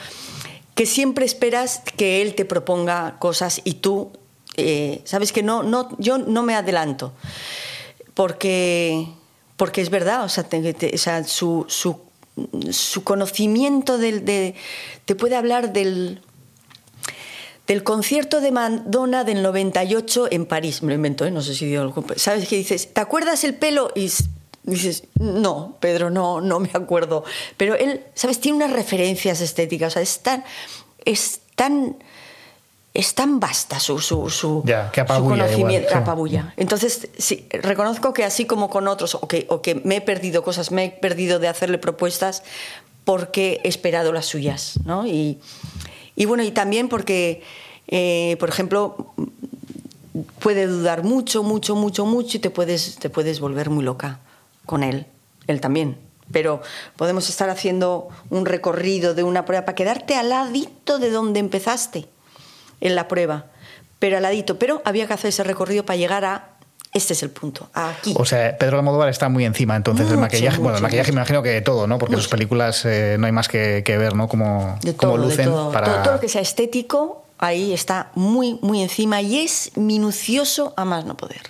que 0.75 0.87
siempre 0.87 1.25
esperas 1.25 1.83
que 1.97 2.23
él 2.23 2.35
te 2.35 2.45
proponga 2.45 3.17
cosas 3.19 3.61
y 3.65 3.75
tú, 3.75 4.13
eh, 4.57 5.01
sabes 5.05 5.33
que 5.33 5.43
no, 5.43 5.63
no, 5.63 5.89
yo 5.99 6.19
no 6.19 6.43
me 6.43 6.55
adelanto, 6.55 7.13
porque, 8.15 9.09
porque 9.57 9.81
es 9.81 9.91
verdad, 9.91 10.25
o 10.25 10.29
sea, 10.29 10.45
te- 10.45 10.75
te- 10.75 10.95
o 10.95 10.99
sea, 10.99 11.25
su, 11.25 11.65
su, 11.69 12.01
su 12.71 13.05
conocimiento 13.05 13.99
del, 13.99 14.25
de, 14.25 14.55
te 15.05 15.15
puede 15.15 15.37
hablar 15.37 15.73
del, 15.73 16.21
del 17.69 17.85
concierto 17.85 18.41
de 18.41 18.51
Madonna 18.51 19.25
del 19.25 19.43
98 19.43 20.29
en 20.31 20.47
París. 20.47 20.83
Me 20.83 20.89
lo 20.89 20.95
invento, 20.95 21.27
¿eh? 21.27 21.31
no 21.31 21.43
sé 21.43 21.55
si 21.55 21.67
dio 21.67 21.83
algo. 21.83 22.05
¿Sabes 22.17 22.49
qué 22.49 22.57
dices? 22.57 22.93
¿Te 22.93 23.01
acuerdas 23.01 23.45
el 23.45 23.55
pelo? 23.55 23.93
Y 23.95 24.11
dices, 24.65 25.05
no, 25.19 25.77
Pedro, 25.79 26.09
no, 26.09 26.41
no 26.41 26.61
me 26.61 26.71
acuerdo. 26.73 27.25
Pero 27.59 27.75
él, 27.75 28.03
¿sabes? 28.15 28.41
Tiene 28.41 28.57
unas 28.57 28.73
referencias 28.73 29.43
estéticas. 29.43 29.93
O 29.93 29.95
sea, 29.95 30.03
es 30.03 30.21
tan. 30.21 30.45
Es 31.05 31.41
tan 31.55 31.97
es 32.95 33.15
tan 33.15 33.39
vasta 33.39 33.79
su, 33.79 34.01
su, 34.01 34.29
su, 34.29 34.63
Ya, 34.65 34.91
que 34.91 35.03
su 35.03 35.07
conocimiento, 35.07 35.89
igual, 35.89 35.89
sí. 35.89 35.95
apabulla. 35.95 36.55
Entonces, 36.57 37.09
sí, 37.17 37.47
reconozco 37.51 38.13
que 38.13 38.25
así 38.25 38.45
como 38.45 38.71
con 38.71 38.89
otros, 38.89 39.15
o 39.15 39.29
que, 39.29 39.47
o 39.51 39.63
que 39.63 39.77
me 39.77 39.97
he 39.97 40.01
perdido 40.01 40.43
cosas, 40.43 40.73
me 40.73 40.87
he 40.87 40.91
perdido 40.91 41.39
de 41.39 41.47
hacerle 41.47 41.79
propuestas 41.79 42.43
porque 43.05 43.61
he 43.63 43.69
esperado 43.69 44.13
las 44.13 44.27
suyas, 44.27 44.81
¿no? 44.85 45.07
Y, 45.07 45.39
y 46.19 46.25
bueno, 46.25 46.43
y 46.43 46.51
también 46.51 46.89
porque, 46.89 47.45
eh, 47.87 48.37
por 48.41 48.49
ejemplo, 48.49 49.15
puede 50.41 50.67
dudar 50.67 51.05
mucho, 51.05 51.45
mucho, 51.45 51.77
mucho, 51.77 52.07
mucho 52.07 52.39
y 52.39 52.41
te 52.41 52.51
puedes, 52.51 52.97
te 52.97 53.09
puedes 53.09 53.39
volver 53.39 53.71
muy 53.71 53.85
loca 53.85 54.19
con 54.67 54.83
él, 54.83 55.07
él 55.47 55.61
también. 55.61 55.97
Pero 56.33 56.61
podemos 56.97 57.29
estar 57.29 57.49
haciendo 57.51 58.09
un 58.31 58.47
recorrido 58.47 59.15
de 59.15 59.23
una 59.23 59.45
prueba 59.45 59.65
para 59.65 59.77
quedarte 59.77 60.17
al 60.17 60.31
ladito 60.31 60.99
de 60.99 61.13
donde 61.13 61.39
empezaste 61.39 62.09
en 62.81 62.97
la 62.97 63.07
prueba, 63.07 63.47
pero 64.01 64.17
al 64.17 64.25
ladito. 64.25 64.59
Pero 64.59 64.83
había 64.85 65.07
que 65.07 65.15
hacer 65.15 65.29
ese 65.29 65.45
recorrido 65.45 65.87
para 65.87 65.99
llegar 65.99 66.25
a, 66.25 66.58
este 66.99 67.15
es 67.15 67.23
el 67.23 67.31
punto, 67.31 67.71
aquí. 67.73 68.15
O 68.17 68.25
sea, 68.27 68.57
Pedro 68.59 68.77
Almodóvar 68.79 69.09
está 69.09 69.29
muy 69.31 69.45
encima, 69.47 69.75
entonces, 69.77 70.07
del 70.07 70.17
Mucho, 70.19 70.27
maquillaje. 70.27 70.59
bueno, 70.59 70.77
el 70.77 70.83
maquillaje 70.83 71.11
mucho. 71.11 71.15
me 71.17 71.21
imagino 71.23 71.43
que 71.43 71.49
de 71.51 71.61
todo, 71.63 71.87
¿no? 71.87 71.99
Porque 71.99 72.17
sus 72.17 72.29
películas 72.29 72.85
eh, 72.85 73.17
no 73.19 73.27
hay 73.27 73.33
más 73.33 73.49
que, 73.49 73.83
que 73.85 73.97
ver, 73.97 74.15
¿no? 74.15 74.29
Como, 74.29 74.79
de 74.83 74.95
como 74.95 75.15
todo, 75.15 75.23
de 75.23 75.29
lucen 75.31 75.47
todo. 75.47 75.73
para... 75.73 75.87
todo. 75.87 76.03
todo 76.03 76.13
lo 76.15 76.21
que 76.21 76.29
sea 76.29 76.43
estético, 76.43 77.25
ahí 77.39 77.73
está 77.73 78.11
muy, 78.15 78.59
muy 78.63 78.83
encima 78.83 79.23
y 79.23 79.39
es 79.39 79.73
minucioso 79.77 80.75
a 80.77 80.85
más 80.85 81.05
no 81.07 81.17
poder. 81.17 81.41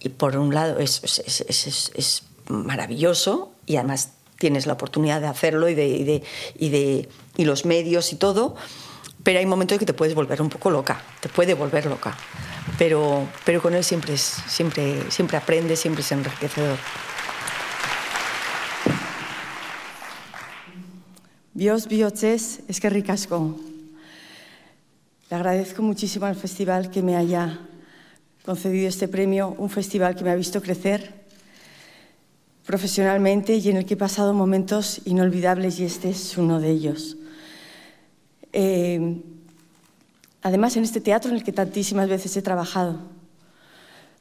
Y 0.00 0.08
por 0.10 0.36
un 0.36 0.52
lado 0.54 0.78
es, 0.78 1.00
es, 1.02 1.18
es- 1.20 1.40
es- 1.48 1.66
es- 1.66 1.92
es 1.94 2.22
maravilloso 2.48 3.52
y 3.66 3.76
además 3.76 4.10
tienes 4.38 4.66
la 4.66 4.72
oportunidad 4.74 5.20
de 5.20 5.28
hacerlo 5.28 5.68
y, 5.68 5.74
de, 5.74 5.86
y, 5.86 6.04
de, 6.04 6.22
y, 6.58 6.68
de- 6.68 7.08
y 7.36 7.44
los 7.44 7.64
medios 7.64 8.12
y 8.12 8.16
todo, 8.16 8.56
pero 9.22 9.38
hay 9.38 9.46
momentos 9.46 9.76
en 9.76 9.78
que 9.78 9.86
te 9.86 9.94
puedes 9.94 10.14
volver 10.14 10.42
un 10.42 10.50
poco 10.50 10.70
loca, 10.70 11.00
te 11.20 11.28
puede 11.28 11.54
volver 11.54 11.86
loca. 11.86 12.14
Pero, 12.78 13.28
pero 13.44 13.62
con 13.62 13.74
él 13.74 13.84
siempre, 13.84 14.14
es, 14.14 14.22
siempre, 14.48 15.10
siempre 15.10 15.36
aprendes, 15.36 15.80
siempre 15.80 16.02
es 16.02 16.12
enriquecedor. 16.12 16.78
Bios 21.52 21.86
bihotzez, 21.86 22.60
eskerrik 22.66 23.10
asko. 23.10 23.54
Le 25.30 25.36
agradezco 25.36 25.82
muchísimo 25.82 26.26
al 26.26 26.34
festival 26.34 26.90
que 26.90 27.00
me 27.00 27.16
haya 27.16 27.60
concedido 28.44 28.88
este 28.88 29.06
premio, 29.06 29.54
un 29.56 29.70
festival 29.70 30.16
que 30.16 30.24
me 30.24 30.30
ha 30.30 30.34
visto 30.34 30.60
crecer 30.60 31.24
profesionalmente 32.66 33.54
y 33.54 33.68
en 33.70 33.76
el 33.76 33.84
que 33.84 33.94
he 33.94 33.96
pasado 33.96 34.34
momentos 34.34 35.00
inolvidables 35.04 35.78
y 35.78 35.84
este 35.84 36.10
es 36.10 36.36
uno 36.36 36.60
de 36.60 36.70
ellos. 36.70 37.16
Eh, 38.52 39.22
además, 40.44 40.76
en 40.76 40.84
este 40.84 41.00
teatro 41.00 41.30
en 41.30 41.38
el 41.38 41.42
que 41.42 41.52
tantísimas 41.52 42.08
veces 42.08 42.36
he 42.36 42.42
trabajado. 42.42 43.00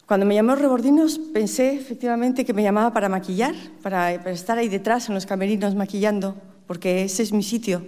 Cuando 0.07 0.26
me 0.26 0.36
llamó 0.36 0.55
Rebordinos 0.55 1.19
pensé 1.19 1.76
efectivamente 1.76 2.45
que 2.45 2.53
me 2.53 2.63
llamaba 2.63 2.93
para 2.93 3.09
maquillar, 3.09 3.53
para, 3.82 4.13
estar 4.32 4.57
ahí 4.57 4.69
detrás 4.69 5.09
en 5.09 5.15
los 5.15 5.26
camerinos 5.26 5.76
maquillando, 5.76 6.36
porque 6.65 7.03
ese 7.03 7.24
es 7.24 7.34
mi 7.34 7.43
sitio. 7.43 7.86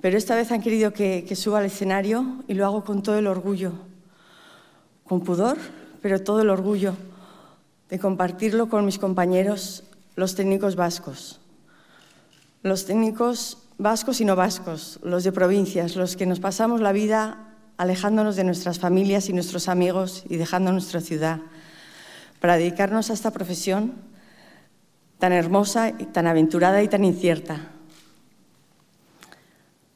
Pero 0.00 0.16
esta 0.16 0.36
vez 0.36 0.52
han 0.52 0.62
querido 0.62 0.92
que, 0.92 1.24
que 1.26 1.34
suba 1.34 1.58
al 1.58 1.64
escenario 1.64 2.42
y 2.46 2.54
lo 2.54 2.66
hago 2.66 2.84
con 2.84 3.02
todo 3.02 3.18
el 3.18 3.26
orgullo, 3.26 3.72
con 5.04 5.22
pudor, 5.22 5.56
pero 6.02 6.22
todo 6.22 6.42
el 6.42 6.50
orgullo 6.50 6.94
de 7.88 7.98
compartirlo 7.98 8.68
con 8.68 8.84
mis 8.84 8.98
compañeros, 8.98 9.84
los 10.14 10.34
técnicos 10.34 10.76
vascos. 10.76 11.40
Los 12.62 12.84
técnicos 12.84 13.67
vascos 13.78 14.20
y 14.20 14.24
no 14.24 14.36
vascos, 14.36 14.98
los 15.02 15.24
de 15.24 15.32
provincias, 15.32 15.96
los 15.96 16.16
que 16.16 16.26
nos 16.26 16.40
pasamos 16.40 16.80
la 16.80 16.92
vida 16.92 17.54
alejándonos 17.76 18.34
de 18.36 18.44
nuestras 18.44 18.80
familias 18.80 19.28
y 19.28 19.32
nuestros 19.32 19.68
amigos 19.68 20.24
y 20.28 20.36
dejando 20.36 20.72
nuestra 20.72 21.00
ciudad 21.00 21.40
para 22.40 22.56
dedicarnos 22.56 23.10
a 23.10 23.14
esta 23.14 23.30
profesión 23.30 23.94
tan 25.18 25.32
hermosa, 25.32 25.90
y 25.98 26.04
tan 26.04 26.28
aventurada 26.28 26.82
y 26.82 26.88
tan 26.88 27.04
incierta. 27.04 27.72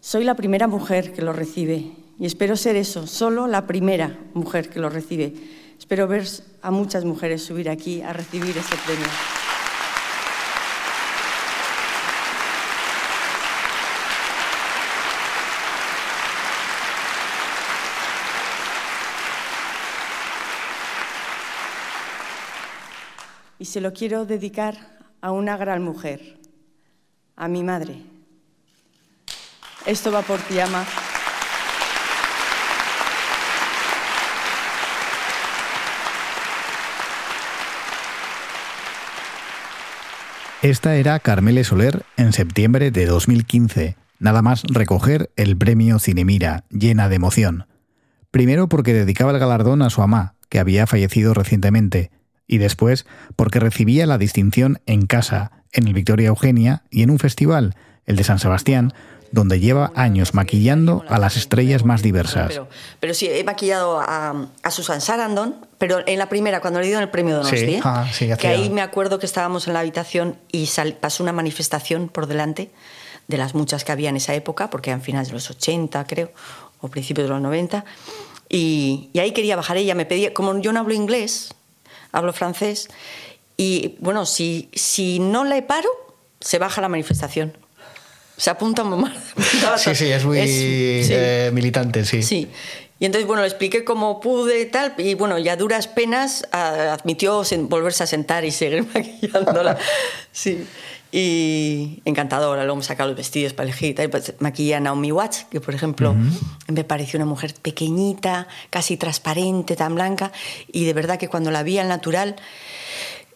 Soy 0.00 0.24
la 0.24 0.34
primera 0.34 0.66
mujer 0.66 1.12
que 1.12 1.22
lo 1.22 1.32
recibe 1.32 1.92
y 2.18 2.26
espero 2.26 2.56
ser 2.56 2.74
eso, 2.76 3.06
solo 3.06 3.46
la 3.46 3.66
primera 3.66 4.18
mujer 4.34 4.68
que 4.68 4.80
lo 4.80 4.88
recibe. 4.88 5.32
Espero 5.78 6.08
ver 6.08 6.26
a 6.60 6.70
muchas 6.70 7.04
mujeres 7.04 7.44
subir 7.44 7.70
aquí 7.70 8.02
a 8.02 8.12
recibir 8.12 8.56
este 8.56 8.76
premio. 8.84 9.06
Y 23.62 23.64
se 23.64 23.80
lo 23.80 23.92
quiero 23.92 24.26
dedicar 24.26 24.76
a 25.20 25.30
una 25.30 25.56
gran 25.56 25.84
mujer, 25.84 26.36
a 27.36 27.46
mi 27.46 27.62
madre. 27.62 28.02
Esto 29.86 30.10
va 30.10 30.22
por 30.22 30.40
ti, 30.40 30.58
ama. 30.58 30.84
Esta 40.62 40.96
era 40.96 41.20
Carmele 41.20 41.62
Soler 41.62 42.04
en 42.16 42.32
septiembre 42.32 42.90
de 42.90 43.06
2015, 43.06 43.96
nada 44.18 44.42
más 44.42 44.64
recoger 44.64 45.30
el 45.36 45.56
premio 45.56 46.00
Cinemira, 46.00 46.64
llena 46.68 47.08
de 47.08 47.14
emoción. 47.14 47.66
Primero 48.32 48.68
porque 48.68 48.92
dedicaba 48.92 49.30
el 49.30 49.38
galardón 49.38 49.82
a 49.82 49.90
su 49.90 50.00
mamá, 50.00 50.34
que 50.48 50.58
había 50.58 50.88
fallecido 50.88 51.32
recientemente, 51.32 52.10
y 52.46 52.58
después 52.58 53.06
porque 53.36 53.60
recibía 53.60 54.06
la 54.06 54.18
distinción 54.18 54.80
en 54.86 55.06
casa, 55.06 55.52
en 55.72 55.86
el 55.86 55.94
Victoria 55.94 56.28
Eugenia 56.28 56.82
y 56.90 57.02
en 57.02 57.10
un 57.10 57.18
festival, 57.18 57.74
el 58.06 58.16
de 58.16 58.24
San 58.24 58.38
Sebastián, 58.38 58.92
donde 59.30 59.60
lleva 59.60 59.92
años 59.94 60.34
maquillando 60.34 61.04
a 61.08 61.18
las 61.18 61.38
estrellas 61.38 61.86
más 61.86 62.02
diversas. 62.02 62.48
Pero, 62.48 62.68
pero 63.00 63.14
sí, 63.14 63.28
he 63.30 63.42
maquillado 63.44 63.98
a, 63.98 64.48
a, 64.62 64.70
Susan 64.70 65.00
Sarandon, 65.00 65.56
pero 65.78 66.00
en 66.06 66.18
la 66.18 66.28
primera, 66.28 66.60
cuando 66.60 66.80
le 66.80 66.86
dieron 66.86 67.02
el 67.02 67.08
premio 67.08 67.36
Donosti, 67.36 67.56
Sí, 67.56 67.80
ah, 67.82 68.06
sí, 68.12 68.28
que 68.38 68.48
ahí 68.48 68.68
me 68.68 68.82
acuerdo 68.82 69.18
que 69.18 69.24
estábamos 69.24 69.66
en 69.68 69.72
la 69.72 69.80
habitación 69.80 70.36
y 70.50 70.66
sal- 70.66 70.98
pasó 71.00 71.22
una 71.22 71.32
manifestación 71.32 72.08
por 72.10 72.26
delante 72.26 72.70
de 73.28 73.38
las 73.38 73.54
muchas 73.54 73.84
que 73.84 73.92
había 73.92 74.10
en 74.10 74.16
esa 74.16 74.34
época, 74.34 74.68
porque 74.68 74.90
eran 74.90 75.00
finales 75.00 75.28
de 75.28 75.34
los 75.34 75.48
80, 75.48 76.04
creo, 76.06 76.30
o 76.82 76.88
principios 76.88 77.26
de 77.26 77.30
los 77.32 77.40
90, 77.40 77.86
y, 78.50 79.08
y 79.14 79.18
ahí 79.20 79.32
quería 79.32 79.56
bajar 79.56 79.78
ella, 79.78 79.94
me 79.94 80.04
pedía, 80.04 80.34
como 80.34 80.58
yo 80.58 80.74
no 80.74 80.80
hablo 80.80 80.92
inglés, 80.92 81.54
hablo 82.12 82.32
francés, 82.32 82.88
y 83.56 83.96
bueno, 84.00 84.26
si, 84.26 84.68
si 84.74 85.18
no 85.18 85.44
le 85.44 85.62
paro, 85.62 85.88
se 86.40 86.58
baja 86.58 86.80
la 86.80 86.88
manifestación. 86.88 87.56
Se 88.36 88.50
apunta 88.50 88.82
más. 88.96 89.12
Sí, 89.76 89.94
sí, 89.94 90.10
es 90.10 90.24
muy 90.24 90.38
eh, 90.40 91.50
militante, 91.52 92.04
sí. 92.04 92.22
Sí. 92.22 92.48
Y 92.98 93.04
entonces, 93.04 93.26
bueno, 93.26 93.42
le 93.42 93.48
expliqué 93.48 93.84
cómo 93.84 94.20
pude 94.20 94.60
y 94.60 94.66
tal, 94.66 94.94
y 94.96 95.14
bueno, 95.14 95.38
ya 95.38 95.52
a 95.52 95.56
duras 95.56 95.86
penas 95.88 96.44
a- 96.52 96.92
admitió 96.94 97.42
volverse 97.68 98.04
a 98.04 98.06
sentar 98.06 98.44
y 98.44 98.50
seguir 98.52 98.86
maquillándola. 98.94 99.76
Sí. 100.32 100.64
Y 101.14 102.00
encantadora, 102.06 102.64
luego 102.64 102.76
me 102.76 102.82
sacaba 102.82 103.08
los 103.08 103.16
vestidos 103.18 103.52
para 103.52 103.68
elegir 103.68 103.90
y 103.90 103.94
tal. 103.94 104.08
Pues, 104.08 104.32
maquillé 104.38 104.76
a 104.76 104.80
Naomi 104.80 105.12
Watts, 105.12 105.46
que 105.50 105.60
por 105.60 105.74
ejemplo 105.74 106.16
me 106.68 106.84
pareció 106.84 107.18
una 107.18 107.26
mujer 107.26 107.54
pequeñita, 107.60 108.48
casi 108.70 108.96
transparente, 108.96 109.76
tan 109.76 109.94
blanca, 109.94 110.32
y 110.72 110.86
de 110.86 110.94
verdad 110.94 111.18
que 111.18 111.28
cuando 111.28 111.50
la 111.50 111.62
vi 111.62 111.78
al 111.78 111.88
natural, 111.88 112.36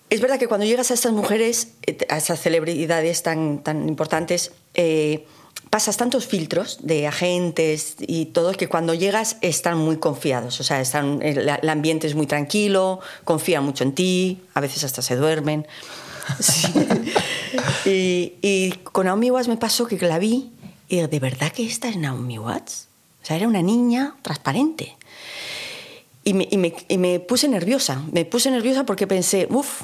es 0.08 0.20
verdad 0.22 0.38
que 0.38 0.48
cuando 0.48 0.64
llegas 0.64 0.90
a 0.90 0.94
estas 0.94 1.12
mujeres, 1.12 1.72
eh, 1.86 1.98
a 2.08 2.16
estas 2.16 2.40
celebridades 2.40 3.22
tan, 3.22 3.62
tan 3.62 3.86
importantes, 3.88 4.52
eh, 4.72 5.26
pasas 5.68 5.98
tantos 5.98 6.26
filtros 6.26 6.78
de 6.82 7.06
agentes 7.06 7.96
y 7.98 8.26
todo 8.26 8.52
que 8.52 8.68
cuando 8.68 8.94
llegas 8.94 9.36
están 9.42 9.76
muy 9.76 9.98
confiados. 9.98 10.60
O 10.60 10.64
sea, 10.64 10.80
están, 10.80 11.20
el, 11.20 11.46
el 11.48 11.68
ambiente 11.68 12.06
es 12.06 12.14
muy 12.14 12.26
tranquilo, 12.26 13.00
confían 13.24 13.64
mucho 13.64 13.84
en 13.84 13.92
ti, 13.92 14.40
a 14.54 14.60
veces 14.60 14.84
hasta 14.84 15.02
se 15.02 15.16
duermen. 15.16 15.66
Sí. 16.40 16.72
y, 17.84 18.32
y 18.42 18.70
con 18.92 19.06
Naomi 19.06 19.30
Watts 19.30 19.48
me 19.48 19.56
pasó 19.56 19.86
que 19.86 19.96
la 19.98 20.18
vi 20.18 20.50
y 20.88 21.00
¿de 21.00 21.20
verdad 21.20 21.52
que 21.52 21.64
esta 21.66 21.88
es 21.88 21.96
Naomi 21.96 22.38
Watts? 22.38 22.88
O 23.22 23.26
sea, 23.26 23.36
era 23.36 23.48
una 23.48 23.62
niña 23.62 24.14
transparente. 24.22 24.96
Y 26.24 26.34
me, 26.34 26.48
y 26.50 26.56
me- 26.58 26.74
y 26.88 26.98
me 26.98 27.20
puse 27.20 27.48
nerviosa. 27.48 28.02
Me 28.12 28.24
puse 28.24 28.50
nerviosa 28.50 28.84
porque 28.84 29.06
pensé, 29.06 29.46
uff, 29.50 29.82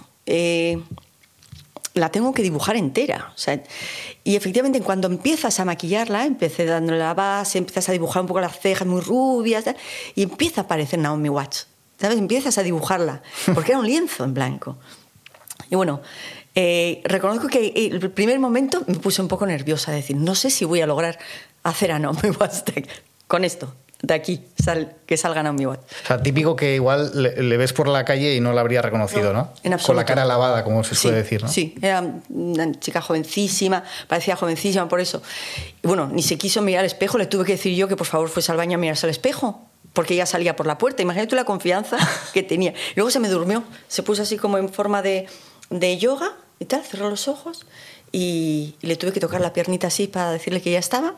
la 1.94 2.08
tengo 2.10 2.32
que 2.32 2.42
dibujar 2.42 2.76
entera. 2.76 3.32
O 3.34 3.38
sea, 3.38 3.62
y 4.24 4.36
efectivamente, 4.36 4.80
cuando 4.80 5.08
empiezas 5.08 5.60
a 5.60 5.64
maquillarla, 5.64 6.24
empecé 6.24 6.64
dándole 6.64 6.98
la 6.98 7.14
base, 7.14 7.58
empiezas 7.58 7.88
a 7.88 7.92
dibujar 7.92 8.22
un 8.22 8.28
poco 8.28 8.40
las 8.40 8.58
cejas 8.58 8.86
muy 8.86 9.00
rubias, 9.00 9.64
y 10.14 10.22
empieza 10.22 10.62
a 10.62 10.64
aparecer 10.64 10.98
Naomi 11.00 11.28
Watts. 11.28 11.66
¿Sabes? 12.00 12.18
Empiezas 12.18 12.58
a 12.58 12.62
dibujarla, 12.64 13.22
porque 13.54 13.72
era 13.72 13.78
un 13.78 13.86
lienzo 13.86 14.24
en 14.24 14.34
blanco. 14.34 14.76
Y 15.72 15.74
bueno, 15.74 16.02
eh, 16.54 17.00
reconozco 17.04 17.48
que 17.48 17.72
el 17.90 18.10
primer 18.10 18.38
momento 18.38 18.82
me 18.86 18.96
puse 18.96 19.22
un 19.22 19.28
poco 19.28 19.46
nerviosa, 19.46 19.90
decir, 19.90 20.16
no 20.16 20.34
sé 20.34 20.50
si 20.50 20.66
voy 20.66 20.82
a 20.82 20.86
lograr 20.86 21.18
hacer 21.62 21.92
a 21.92 21.98
de- 21.98 22.86
con 23.26 23.42
esto, 23.42 23.72
de 24.02 24.12
aquí, 24.12 24.42
sal- 24.62 24.96
que 25.06 25.16
salga 25.16 25.42
Naomi 25.42 25.64
Watts. 25.64 25.84
O 26.04 26.06
sea, 26.08 26.22
típico 26.22 26.54
que 26.54 26.74
igual 26.74 27.10
le, 27.14 27.42
le 27.42 27.56
ves 27.56 27.72
por 27.72 27.88
la 27.88 28.04
calle 28.04 28.34
y 28.34 28.40
no 28.40 28.52
la 28.52 28.60
habría 28.60 28.82
reconocido, 28.82 29.32
¿no? 29.32 29.48
En 29.62 29.70
Con 29.70 29.72
absoluto. 29.72 29.94
la 29.94 30.04
cara 30.04 30.24
lavada, 30.26 30.62
como 30.62 30.84
se 30.84 30.94
suele 30.94 31.16
Sí, 31.16 31.22
decir, 31.22 31.42
¿no? 31.42 31.48
Sí, 31.48 31.74
era 31.80 32.04
una 32.28 32.78
chica 32.78 33.00
jovencísima, 33.00 33.82
parecía 34.06 34.36
jovencísima 34.36 34.88
por 34.88 35.00
eso. 35.00 35.22
Y 35.82 35.86
bueno, 35.88 36.06
ni 36.12 36.22
se 36.22 36.36
quiso 36.36 36.60
mirar 36.60 36.80
al 36.80 36.86
espejo, 36.86 37.16
le 37.16 37.24
tuve 37.24 37.46
que 37.46 37.52
decir 37.52 37.74
yo 37.74 37.88
que 37.88 37.96
por 37.96 38.06
favor 38.06 38.28
fuese 38.28 38.52
al 38.52 38.58
baño 38.58 38.76
a 38.76 38.78
mirarse 38.78 39.06
al 39.06 39.10
espejo, 39.10 39.62
porque 39.94 40.12
ella 40.12 40.26
salía 40.26 40.54
por 40.54 40.66
la 40.66 40.76
puerta. 40.76 41.00
Imagínate 41.00 41.34
la 41.34 41.44
confianza 41.46 41.96
que 42.34 42.42
tenía. 42.42 42.72
Y 42.72 42.96
luego 42.96 43.10
se 43.10 43.20
me 43.20 43.28
durmió, 43.30 43.64
se 43.88 44.02
puso 44.02 44.20
así 44.20 44.36
como 44.36 44.58
en 44.58 44.68
forma 44.68 45.00
de, 45.00 45.26
de 45.72 45.98
yoga 45.98 46.32
y 46.58 46.66
tal, 46.66 46.82
cerró 46.84 47.10
los 47.10 47.28
ojos 47.28 47.66
y, 48.12 48.74
le 48.82 48.96
tuve 48.96 49.12
que 49.12 49.20
tocar 49.20 49.40
la 49.40 49.52
piernita 49.52 49.88
así 49.88 50.06
para 50.06 50.30
decirle 50.30 50.60
que 50.60 50.70
ya 50.70 50.78
estaba. 50.78 51.14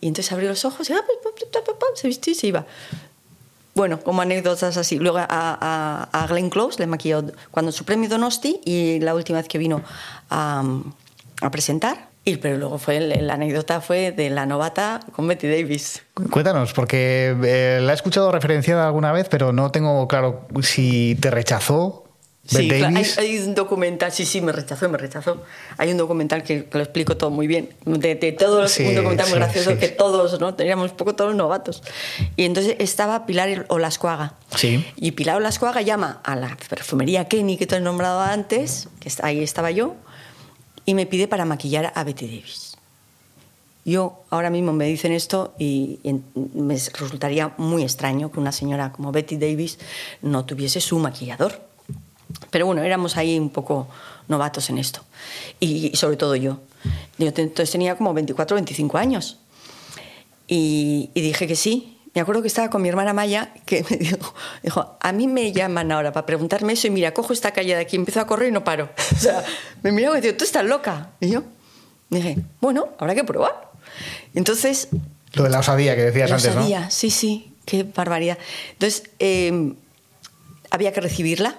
Y 0.00 0.08
entonces 0.08 0.32
abrió 0.32 0.48
los 0.48 0.64
ojos 0.64 0.88
y 0.88 0.92
ah, 0.92 1.00
se 1.94 2.08
vistió 2.08 2.32
y 2.32 2.36
se 2.36 2.46
iba. 2.46 2.66
Bueno, 3.74 4.00
como 4.00 4.22
anécdotas 4.22 4.76
así. 4.76 4.98
Luego 4.98 5.18
a, 5.18 5.26
a, 5.28 6.08
a 6.12 6.26
Glenn 6.28 6.48
Close 6.48 6.78
le 6.78 6.86
maquilló 6.86 7.24
cuando 7.50 7.72
su 7.72 7.84
premio 7.84 8.08
Donosti 8.08 8.60
y 8.64 9.00
la 9.00 9.14
última 9.14 9.38
vez 9.38 9.48
que 9.48 9.58
vino 9.58 9.82
a, 10.30 10.64
presentar. 11.50 12.08
Y, 12.24 12.38
pero 12.38 12.56
luego 12.56 12.78
fue 12.78 12.98
la 13.00 13.34
anécdota 13.34 13.80
fue 13.80 14.10
de 14.10 14.30
la 14.30 14.46
novata 14.46 15.00
con 15.12 15.28
Betty 15.28 15.46
Davis. 15.46 16.02
Cuéntanos, 16.30 16.72
porque 16.72 17.36
eh, 17.44 17.78
la 17.82 17.92
he 17.92 17.94
escuchado 17.94 18.32
referenciada 18.32 18.86
alguna 18.86 19.12
vez, 19.12 19.28
pero 19.28 19.52
no 19.52 19.70
tengo 19.70 20.08
claro 20.08 20.46
si 20.62 21.16
te 21.20 21.30
rechazó 21.30 22.05
Sí, 22.46 22.68
claro, 22.68 22.96
hay, 22.96 23.04
hay 23.18 23.38
un 23.38 23.54
documental, 23.54 24.12
sí, 24.12 24.24
sí, 24.24 24.40
me 24.40 24.52
rechazó, 24.52 24.88
me 24.88 24.98
rechazó. 24.98 25.42
Hay 25.78 25.90
un 25.90 25.96
documental 25.96 26.42
que, 26.42 26.64
que 26.66 26.78
lo 26.78 26.84
explico 26.84 27.16
todo 27.16 27.30
muy 27.30 27.46
bien, 27.46 27.70
de, 27.84 28.14
de 28.14 28.32
todos, 28.32 28.70
Sí, 28.72 28.84
un 28.84 28.94
documental 28.94 29.26
muy 29.26 29.34
sí, 29.34 29.38
gracioso 29.38 29.70
sí. 29.72 29.76
que 29.78 29.88
todos, 29.88 30.40
¿no? 30.40 30.54
Teníamos 30.54 30.92
un 30.92 30.96
poco 30.96 31.14
todos 31.14 31.34
novatos. 31.34 31.82
Y 32.36 32.44
entonces 32.44 32.76
estaba 32.78 33.26
Pilar 33.26 33.66
Olascuaga. 33.68 34.34
Sí. 34.54 34.84
Y 34.96 35.12
Pilar 35.12 35.36
Olascuaga 35.36 35.82
llama 35.82 36.20
a 36.24 36.36
la 36.36 36.56
perfumería 36.68 37.26
Kenny 37.26 37.56
que 37.56 37.66
te 37.66 37.76
he 37.76 37.80
nombrado 37.80 38.20
antes, 38.20 38.88
que 39.00 39.10
ahí 39.22 39.42
estaba 39.42 39.70
yo, 39.70 39.96
y 40.84 40.94
me 40.94 41.06
pide 41.06 41.28
para 41.28 41.44
maquillar 41.44 41.92
a 41.94 42.04
Betty 42.04 42.26
Davis. 42.26 42.76
Yo 43.86 44.24
ahora 44.30 44.50
mismo 44.50 44.72
me 44.72 44.86
dicen 44.86 45.12
esto 45.12 45.54
y, 45.60 46.00
me 46.34 46.74
resultaría 46.74 47.54
muy 47.56 47.84
extraño 47.84 48.32
que 48.32 48.40
una 48.40 48.50
señora 48.50 48.90
como 48.90 49.12
Betty 49.12 49.36
Davis 49.36 49.78
no 50.22 50.44
tuviese 50.44 50.80
su 50.80 50.98
maquillador. 50.98 51.60
Pero 52.50 52.66
bueno, 52.66 52.82
éramos 52.82 53.16
ahí 53.16 53.38
un 53.38 53.50
poco 53.50 53.88
novatos 54.28 54.70
en 54.70 54.78
esto. 54.78 55.02
Y, 55.60 55.90
y 55.92 55.96
sobre 55.96 56.16
todo 56.16 56.36
yo. 56.36 56.60
Yo 57.18 57.28
entonces 57.28 57.70
tenía 57.70 57.96
como 57.96 58.12
24 58.14 58.54
25 58.54 58.98
años. 58.98 59.38
Y, 60.46 61.10
y 61.14 61.20
dije 61.20 61.46
que 61.46 61.56
sí. 61.56 61.92
Me 62.14 62.22
acuerdo 62.22 62.40
que 62.40 62.48
estaba 62.48 62.70
con 62.70 62.80
mi 62.80 62.88
hermana 62.88 63.12
Maya, 63.12 63.52
que 63.66 63.84
me 63.90 63.96
dijo, 63.98 64.34
dijo, 64.62 64.96
a 65.00 65.12
mí 65.12 65.26
me 65.26 65.52
llaman 65.52 65.92
ahora 65.92 66.12
para 66.12 66.24
preguntarme 66.24 66.72
eso 66.72 66.86
y 66.86 66.90
mira, 66.90 67.12
cojo 67.12 67.34
esta 67.34 67.50
calle 67.50 67.74
de 67.74 67.82
aquí, 67.82 67.96
empiezo 67.96 68.20
a 68.20 68.26
correr 68.26 68.48
y 68.48 68.52
no 68.52 68.64
paro. 68.64 68.88
O 69.16 69.18
sea, 69.18 69.44
me 69.82 69.92
miraba 69.92 70.16
y 70.16 70.20
me 70.20 70.26
dijo, 70.26 70.38
tú 70.38 70.44
estás 70.44 70.64
loca. 70.64 71.10
Y 71.20 71.28
yo 71.30 71.42
dije, 72.08 72.38
bueno, 72.60 72.88
habrá 72.98 73.14
que 73.14 73.24
probar. 73.24 73.70
Entonces, 74.34 74.88
Lo 75.34 75.42
de 75.42 75.50
la 75.50 75.58
osadía 75.58 75.94
que 75.94 76.02
decías 76.02 76.30
lo 76.30 76.36
antes, 76.36 76.54
sabía, 76.54 76.90
sí, 76.90 77.10
sí, 77.10 77.52
qué 77.66 77.82
barbaridad. 77.82 78.38
Entonces, 78.72 79.10
eh, 79.18 79.74
había 80.70 80.92
que 80.92 81.00
recibirla. 81.02 81.56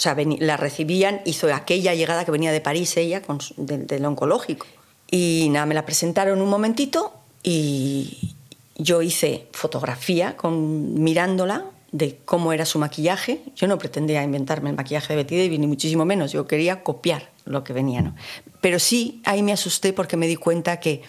O 0.00 0.02
sea, 0.02 0.16
la 0.38 0.56
recibían, 0.56 1.20
hizo 1.26 1.52
aquella 1.52 1.92
llegada 1.92 2.24
que 2.24 2.30
venía 2.30 2.52
de 2.52 2.62
París 2.62 2.96
ella, 2.96 3.20
del, 3.58 3.86
del 3.86 4.04
oncológico. 4.06 4.66
Y 5.10 5.48
nada, 5.50 5.66
me 5.66 5.74
la 5.74 5.84
presentaron 5.84 6.40
un 6.40 6.48
momentito 6.48 7.12
y 7.42 8.34
yo 8.76 9.02
hice 9.02 9.48
fotografía 9.52 10.38
con, 10.38 10.94
mirándola 11.02 11.66
de 11.92 12.16
cómo 12.24 12.54
era 12.54 12.64
su 12.64 12.78
maquillaje. 12.78 13.42
Yo 13.54 13.66
no 13.66 13.76
pretendía 13.76 14.22
inventarme 14.22 14.70
el 14.70 14.76
maquillaje 14.76 15.12
de 15.12 15.22
Betty 15.22 15.36
Davis, 15.36 15.58
ni 15.58 15.66
muchísimo 15.66 16.06
menos. 16.06 16.32
Yo 16.32 16.46
quería 16.46 16.82
copiar 16.82 17.28
lo 17.44 17.62
que 17.62 17.74
venía. 17.74 18.14
Pero 18.62 18.78
sí, 18.78 19.20
ahí 19.26 19.42
me 19.42 19.52
asusté 19.52 19.92
porque 19.92 20.16
me 20.16 20.28
di 20.28 20.36
cuenta 20.36 20.80
que 20.80 21.02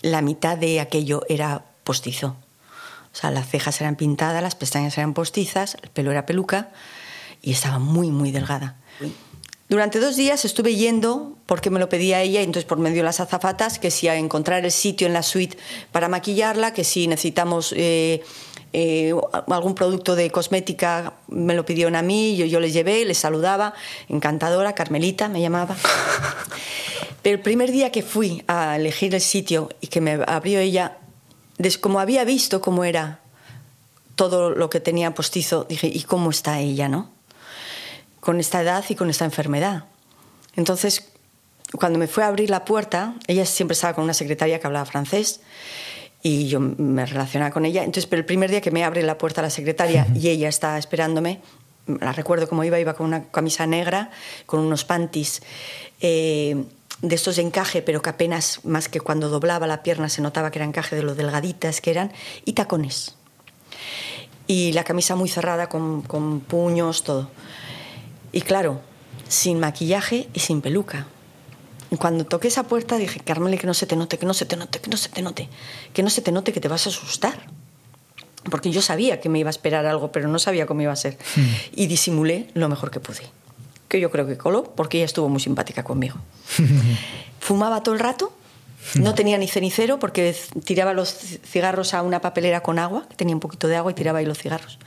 la 0.00 0.22
mitad 0.22 0.56
de 0.56 0.78
aquello 0.78 1.22
era 1.28 1.64
postizo. 1.82 2.36
O 3.12 3.16
sea, 3.16 3.32
las 3.32 3.48
cejas 3.48 3.80
eran 3.80 3.96
pintadas, 3.96 4.44
las 4.44 4.54
pestañas 4.54 4.96
eran 4.96 5.12
postizas, 5.12 5.76
el 5.82 5.90
pelo 5.90 6.12
era 6.12 6.24
peluca 6.24 6.70
y 7.42 7.52
estaba 7.52 7.78
muy, 7.78 8.10
muy 8.10 8.30
delgada. 8.30 8.76
Durante 9.68 10.00
dos 10.00 10.16
días 10.16 10.44
estuve 10.44 10.76
yendo, 10.76 11.36
porque 11.46 11.70
me 11.70 11.80
lo 11.80 11.88
pedía 11.88 12.20
ella, 12.20 12.40
y 12.40 12.44
entonces 12.44 12.66
por 12.66 12.78
medio 12.78 12.98
de 12.98 13.04
las 13.04 13.20
azafatas, 13.20 13.78
que 13.78 13.90
si 13.90 14.06
a 14.06 14.16
encontrar 14.16 14.64
el 14.64 14.70
sitio 14.70 15.06
en 15.06 15.12
la 15.12 15.22
suite 15.22 15.56
para 15.92 16.08
maquillarla, 16.08 16.72
que 16.72 16.84
si 16.84 17.06
necesitamos 17.06 17.74
eh, 17.76 18.22
eh, 18.74 19.14
algún 19.48 19.74
producto 19.74 20.14
de 20.14 20.30
cosmética 20.30 21.14
me 21.28 21.54
lo 21.54 21.64
pidieron 21.64 21.96
a 21.96 22.02
mí, 22.02 22.36
yo, 22.36 22.46
yo 22.46 22.60
les 22.60 22.72
llevé, 22.72 23.04
les 23.04 23.18
saludaba, 23.18 23.74
encantadora, 24.08 24.74
Carmelita 24.74 25.28
me 25.28 25.40
llamaba. 25.40 25.76
Pero 27.22 27.36
el 27.36 27.42
primer 27.42 27.70
día 27.70 27.90
que 27.90 28.02
fui 28.02 28.42
a 28.48 28.76
elegir 28.76 29.14
el 29.14 29.20
sitio 29.20 29.70
y 29.80 29.86
que 29.86 30.00
me 30.00 30.18
abrió 30.26 30.58
ella, 30.58 30.98
como 31.80 32.00
había 32.00 32.24
visto 32.24 32.60
cómo 32.60 32.84
era 32.84 33.20
todo 34.16 34.50
lo 34.50 34.68
que 34.68 34.80
tenía 34.80 35.14
postizo, 35.14 35.64
dije, 35.68 35.86
¿y 35.86 36.02
cómo 36.02 36.30
está 36.30 36.60
ella, 36.60 36.88
no? 36.88 37.10
Con 38.22 38.40
esta 38.40 38.62
edad 38.62 38.84
y 38.88 38.94
con 38.94 39.10
esta 39.10 39.26
enfermedad. 39.26 39.84
Entonces, 40.56 41.12
cuando 41.78 41.98
me 41.98 42.06
fue 42.06 42.24
a 42.24 42.28
abrir 42.28 42.48
la 42.48 42.64
puerta, 42.64 43.14
ella 43.26 43.44
siempre 43.44 43.74
estaba 43.74 43.94
con 43.94 44.04
una 44.04 44.14
secretaria 44.14 44.58
que 44.58 44.66
hablaba 44.66 44.86
francés 44.86 45.40
y 46.22 46.48
yo 46.48 46.60
me 46.60 47.04
relacionaba 47.04 47.50
con 47.50 47.64
ella. 47.64 47.82
Entonces, 47.82 48.06
pero 48.06 48.20
el 48.20 48.26
primer 48.26 48.50
día 48.50 48.60
que 48.60 48.70
me 48.70 48.84
abre 48.84 49.02
la 49.02 49.18
puerta 49.18 49.42
la 49.42 49.50
secretaria 49.50 50.06
y 50.14 50.28
ella 50.28 50.48
está 50.48 50.78
esperándome, 50.78 51.40
la 51.86 52.12
recuerdo 52.12 52.48
cómo 52.48 52.62
iba, 52.64 52.78
iba 52.78 52.94
con 52.94 53.06
una 53.06 53.24
camisa 53.24 53.66
negra, 53.66 54.10
con 54.46 54.60
unos 54.60 54.84
panties 54.84 55.42
eh, 56.00 56.64
de 57.00 57.14
estos 57.14 57.36
de 57.36 57.42
encaje, 57.42 57.82
pero 57.82 58.00
que 58.02 58.10
apenas, 58.10 58.64
más 58.64 58.88
que 58.88 59.00
cuando 59.00 59.28
doblaba 59.28 59.66
la 59.66 59.82
pierna 59.82 60.08
se 60.08 60.22
notaba 60.22 60.50
que 60.50 60.58
era 60.58 60.66
encaje 60.66 60.94
de 60.94 61.02
lo 61.02 61.14
delgaditas 61.14 61.80
que 61.80 61.90
eran, 61.90 62.12
y 62.44 62.52
tacones. 62.52 63.16
Y 64.46 64.72
la 64.72 64.84
camisa 64.84 65.16
muy 65.16 65.28
cerrada, 65.28 65.68
con, 65.68 66.02
con 66.02 66.40
puños, 66.40 67.02
todo. 67.02 67.30
Y 68.32 68.40
claro, 68.40 68.80
sin 69.28 69.60
maquillaje 69.60 70.28
y 70.32 70.40
sin 70.40 70.60
peluca. 70.60 71.06
Y 71.90 71.96
cuando 71.96 72.24
toqué 72.24 72.48
esa 72.48 72.62
puerta 72.62 72.96
dije, 72.96 73.20
Carmele, 73.20 73.58
que 73.58 73.66
no 73.66 73.74
se 73.74 73.86
te 73.86 73.96
note, 73.96 74.18
que 74.18 74.24
no 74.24 74.32
se 74.32 74.46
te 74.46 74.56
note, 74.56 74.80
que 74.80 74.88
no 74.88 74.96
se 74.96 75.10
te 75.10 75.20
note, 75.20 75.48
que 75.92 76.02
no 76.02 76.08
se 76.08 76.22
te 76.22 76.32
note, 76.32 76.52
que 76.52 76.60
te 76.60 76.68
vas 76.68 76.86
a 76.86 76.88
asustar. 76.88 77.46
Porque 78.50 78.70
yo 78.70 78.80
sabía 78.80 79.20
que 79.20 79.28
me 79.28 79.38
iba 79.38 79.50
a 79.50 79.50
esperar 79.50 79.84
algo, 79.86 80.10
pero 80.10 80.28
no 80.28 80.38
sabía 80.38 80.66
cómo 80.66 80.80
iba 80.80 80.92
a 80.92 80.96
ser. 80.96 81.18
Y 81.72 81.86
disimulé 81.86 82.48
lo 82.54 82.68
mejor 82.68 82.90
que 82.90 82.98
pude. 82.98 83.20
Que 83.88 84.00
yo 84.00 84.10
creo 84.10 84.26
que 84.26 84.38
coló, 84.38 84.72
porque 84.74 84.98
ella 84.98 85.04
estuvo 85.04 85.28
muy 85.28 85.40
simpática 85.40 85.84
conmigo. 85.84 86.16
Fumaba 87.40 87.82
todo 87.82 87.94
el 87.94 88.00
rato, 88.00 88.32
no 88.94 89.14
tenía 89.14 89.38
ni 89.38 89.48
cenicero, 89.48 89.98
porque 89.98 90.34
tiraba 90.64 90.92
los 90.92 91.14
cigarros 91.44 91.94
a 91.94 92.02
una 92.02 92.20
papelera 92.20 92.62
con 92.62 92.78
agua, 92.78 93.06
que 93.08 93.16
tenía 93.16 93.34
un 93.34 93.40
poquito 93.40 93.68
de 93.68 93.76
agua, 93.76 93.92
y 93.92 93.94
tiraba 93.94 94.18
ahí 94.18 94.26
los 94.26 94.38
cigarros. 94.38 94.78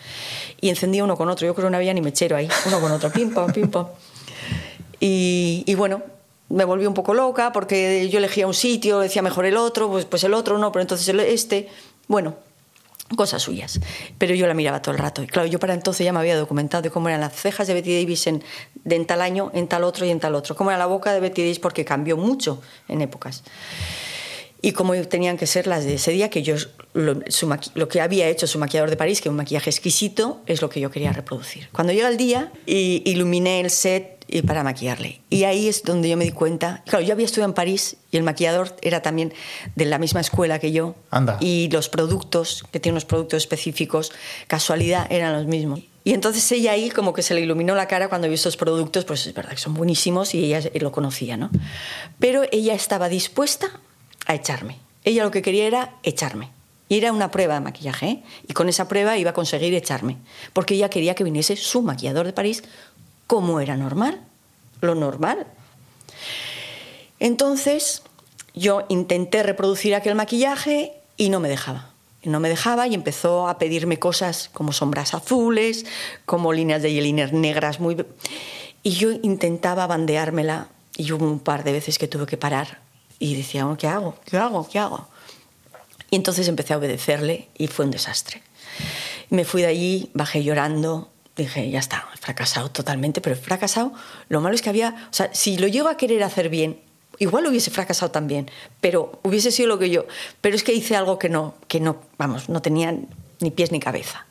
Y 0.61 0.69
encendía 0.69 1.03
uno 1.03 1.17
con 1.17 1.29
otro. 1.29 1.47
Yo 1.47 1.53
creo 1.55 1.67
que 1.67 1.71
no 1.71 1.77
había 1.77 1.93
ni 1.93 2.01
mechero 2.01 2.35
ahí, 2.35 2.49
uno 2.65 2.79
con 2.79 2.91
otro, 2.91 3.11
pim, 3.11 3.33
pam, 3.33 3.51
pim, 3.51 3.69
pam. 3.69 3.87
Y, 4.99 5.75
bueno, 5.75 6.01
me 6.49 6.63
volví 6.63 6.85
un 6.85 6.93
poco 6.93 7.13
loca 7.13 7.51
porque 7.51 8.09
yo 8.09 8.19
elegía 8.19 8.47
un 8.47 8.53
sitio, 8.53 8.99
decía 8.99 9.21
mejor 9.21 9.45
el 9.45 9.57
otro, 9.57 9.89
pues, 9.89 10.05
pues 10.05 10.23
el 10.23 10.33
otro 10.33 10.57
no, 10.57 10.71
pero 10.71 10.81
entonces 10.81 11.07
el 11.07 11.19
este. 11.19 11.69
Bueno, 12.07 12.35
cosas 13.15 13.41
suyas. 13.41 13.79
Pero 14.17 14.33
yo 14.35 14.47
la 14.47 14.53
miraba 14.53 14.81
todo 14.81 14.93
el 14.93 14.99
rato. 14.99 15.21
Y 15.21 15.27
claro, 15.27 15.47
yo 15.47 15.59
para 15.59 15.73
entonces 15.73 16.05
ya 16.05 16.13
me 16.13 16.19
había 16.19 16.37
documentado 16.37 16.81
de 16.81 16.89
cómo 16.89 17.09
eran 17.09 17.21
las 17.21 17.33
cejas 17.33 17.67
de 17.67 17.73
Betty 17.73 18.01
Davis 18.01 18.27
en, 18.27 18.43
en 18.85 19.05
tal 19.05 19.21
año, 19.21 19.51
en 19.53 19.67
tal 19.67 19.83
otro 19.83 20.05
y 20.05 20.09
en 20.09 20.19
tal 20.19 20.35
otro. 20.35 20.55
Cómo 20.55 20.71
era 20.71 20.79
la 20.79 20.87
boca 20.87 21.13
de 21.13 21.19
Betty 21.19 21.41
Davis 21.43 21.59
porque 21.59 21.85
cambió 21.85 22.17
mucho 22.17 22.61
en 22.87 23.01
épocas. 23.01 23.43
Y 24.65 24.71
cómo 24.71 24.95
tenían 24.95 25.37
que 25.37 25.45
ser 25.45 25.67
las 25.67 25.83
de 25.85 25.93
ese 25.93 26.09
día, 26.09 26.31
que 26.31 26.41
yo 26.41 26.55
lo, 26.93 27.19
su 27.27 27.55
lo 27.75 27.87
que 27.87 28.01
había 28.01 28.27
hecho 28.29 28.47
su 28.47 28.57
maquillador 28.57 28.89
de 28.89 28.97
París, 28.97 29.21
que 29.21 29.29
un 29.29 29.35
maquillaje 29.35 29.69
exquisito, 29.69 30.41
es 30.47 30.63
lo 30.63 30.71
que 30.71 30.79
yo 30.79 30.89
quería 30.89 31.13
reproducir. 31.13 31.69
Cuando 31.71 31.93
llega 31.93 32.07
el 32.07 32.17
día, 32.17 32.51
y, 32.65 33.03
iluminé 33.05 33.59
el 33.59 33.69
set 33.69 34.25
y 34.27 34.41
para 34.41 34.63
maquillarle. 34.63 35.21
Y 35.29 35.43
ahí 35.43 35.67
es 35.67 35.83
donde 35.83 36.09
yo 36.09 36.17
me 36.17 36.23
di 36.25 36.31
cuenta. 36.31 36.81
Claro, 36.87 37.05
yo 37.05 37.13
había 37.13 37.27
estudiado 37.27 37.51
en 37.51 37.53
París 37.53 37.97
y 38.09 38.17
el 38.17 38.23
maquillador 38.23 38.75
era 38.81 39.03
también 39.03 39.35
de 39.75 39.85
la 39.85 39.99
misma 39.99 40.21
escuela 40.21 40.57
que 40.57 40.71
yo. 40.71 40.95
Anda. 41.11 41.37
Y 41.41 41.69
los 41.71 41.87
productos, 41.87 42.63
que 42.71 42.79
tiene 42.79 42.93
unos 42.93 43.05
productos 43.05 43.37
específicos, 43.43 44.13
casualidad, 44.47 45.05
eran 45.11 45.33
los 45.33 45.45
mismos. 45.45 45.81
Y 46.03 46.13
entonces 46.13 46.51
ella 46.51 46.71
ahí 46.71 46.89
como 46.89 47.13
que 47.13 47.21
se 47.21 47.35
le 47.35 47.41
iluminó 47.41 47.75
la 47.75 47.87
cara 47.87 48.09
cuando 48.09 48.27
vio 48.27 48.33
estos 48.33 48.57
productos, 48.57 49.05
pues 49.05 49.27
es 49.27 49.33
verdad 49.35 49.51
que 49.51 49.57
son 49.57 49.75
buenísimos 49.75 50.33
y 50.33 50.43
ella 50.43 50.71
lo 50.79 50.91
conocía, 50.91 51.37
¿no? 51.37 51.51
Pero 52.17 52.45
ella 52.51 52.73
estaba 52.73 53.09
dispuesta 53.09 53.79
a 54.25 54.35
echarme. 54.35 54.79
Ella 55.03 55.23
lo 55.23 55.31
que 55.31 55.41
quería 55.41 55.67
era 55.67 55.95
echarme. 56.03 56.49
Y 56.87 56.97
era 56.97 57.11
una 57.11 57.31
prueba 57.31 57.55
de 57.55 57.61
maquillaje, 57.61 58.05
¿eh? 58.07 58.23
Y 58.47 58.53
con 58.53 58.69
esa 58.69 58.87
prueba 58.87 59.17
iba 59.17 59.31
a 59.31 59.33
conseguir 59.33 59.73
echarme. 59.73 60.17
Porque 60.53 60.75
ella 60.75 60.89
quería 60.89 61.15
que 61.15 61.23
viniese 61.23 61.55
su 61.55 61.81
maquillador 61.81 62.25
de 62.25 62.33
París 62.33 62.63
como 63.27 63.59
era 63.59 63.75
normal, 63.75 64.21
lo 64.81 64.93
normal. 64.93 65.47
Entonces 67.19 68.03
yo 68.53 68.85
intenté 68.89 69.41
reproducir 69.41 69.95
aquel 69.95 70.15
maquillaje 70.15 70.93
y 71.17 71.29
no 71.29 71.39
me 71.39 71.49
dejaba. 71.49 71.89
No 72.23 72.39
me 72.39 72.49
dejaba 72.49 72.87
y 72.87 72.95
empezó 72.95 73.47
a 73.47 73.57
pedirme 73.57 73.99
cosas 73.99 74.49
como 74.53 74.73
sombras 74.73 75.13
azules, 75.13 75.85
como 76.25 76.53
líneas 76.53 76.81
de 76.81 76.89
eyeliner 76.89 77.33
negras 77.33 77.79
muy... 77.79 78.03
Y 78.81 78.91
yo 78.91 79.11
intentaba 79.11 79.87
bandeármela 79.87 80.67
y 80.97 81.11
hubo 81.11 81.25
un 81.25 81.39
par 81.39 81.63
de 81.63 81.71
veces 81.71 81.97
que 81.97 82.07
tuve 82.07 82.25
que 82.25 82.37
parar 82.37 82.84
y 83.19 83.35
decía, 83.35 83.63
"Bueno, 83.65 83.77
¿qué 83.77 83.87
hago? 83.87 84.15
¿Qué 84.25 84.37
hago? 84.37 84.67
¿Qué 84.69 84.79
hago? 84.79 85.07
Y 86.11 86.15
entonces 86.15 86.47
empecé 86.47 86.73
a 86.73 86.77
obedecerle 86.77 87.49
y 87.57 87.67
fue 87.67 87.85
un 87.85 87.91
desastre. 87.91 88.41
Me 89.29 89.43
fui 89.45 89.61
de 89.63 89.67
allí, 89.67 90.09
bajé 90.13 90.43
llorando, 90.43 91.09
dije, 91.35 91.69
ya 91.69 91.79
está, 91.79 92.07
he 92.13 92.17
fracasado 92.17 92.69
totalmente, 92.71 93.21
pero 93.21 93.35
he 93.35 93.39
fracasado. 93.39 93.91
Lo 94.29 94.39
malo 94.41 94.55
es 94.55 94.61
que 94.61 94.69
había, 94.69 95.07
o 95.09 95.13
sea, 95.13 95.33
si 95.33 95.57
lo 95.57 95.67
llego 95.67 95.89
a 95.89 95.97
querer 95.97 96.23
hacer 96.23 96.49
bien, 96.49 96.79
igual 97.17 97.47
hubiese 97.47 97.71
fracasado 97.71 98.11
también, 98.11 98.49
pero 98.81 99.19
hubiese 99.23 99.51
sido 99.51 99.67
lo 99.69 99.79
que 99.79 99.89
yo. 99.89 100.05
Pero 100.41 100.55
es 100.55 100.63
que 100.63 100.73
hice 100.73 100.95
algo 100.95 101.17
que 101.17 101.29
no, 101.29 101.55
que 101.67 101.79
no, 101.79 101.97
vamos, 102.17 102.49
no 102.49 102.61
tenía 102.61 102.93
ni 103.39 103.51
pies 103.51 103.71
ni 103.71 103.79
cabeza. 103.79 104.25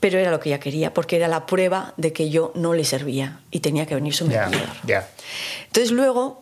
Pero 0.00 0.18
era 0.18 0.32
lo 0.32 0.40
que 0.40 0.48
ella 0.48 0.58
quería, 0.58 0.92
porque 0.92 1.14
era 1.16 1.28
la 1.28 1.46
prueba 1.46 1.94
de 1.96 2.12
que 2.12 2.28
yo 2.28 2.50
no 2.56 2.74
le 2.74 2.84
servía 2.84 3.40
y 3.52 3.60
tenía 3.60 3.86
que 3.86 3.94
venir 3.94 4.12
su 4.14 4.28
Ya, 4.28 4.46
maquillador. 4.46 4.76
ya. 4.84 5.08
Entonces 5.66 5.92
luego, 5.92 6.41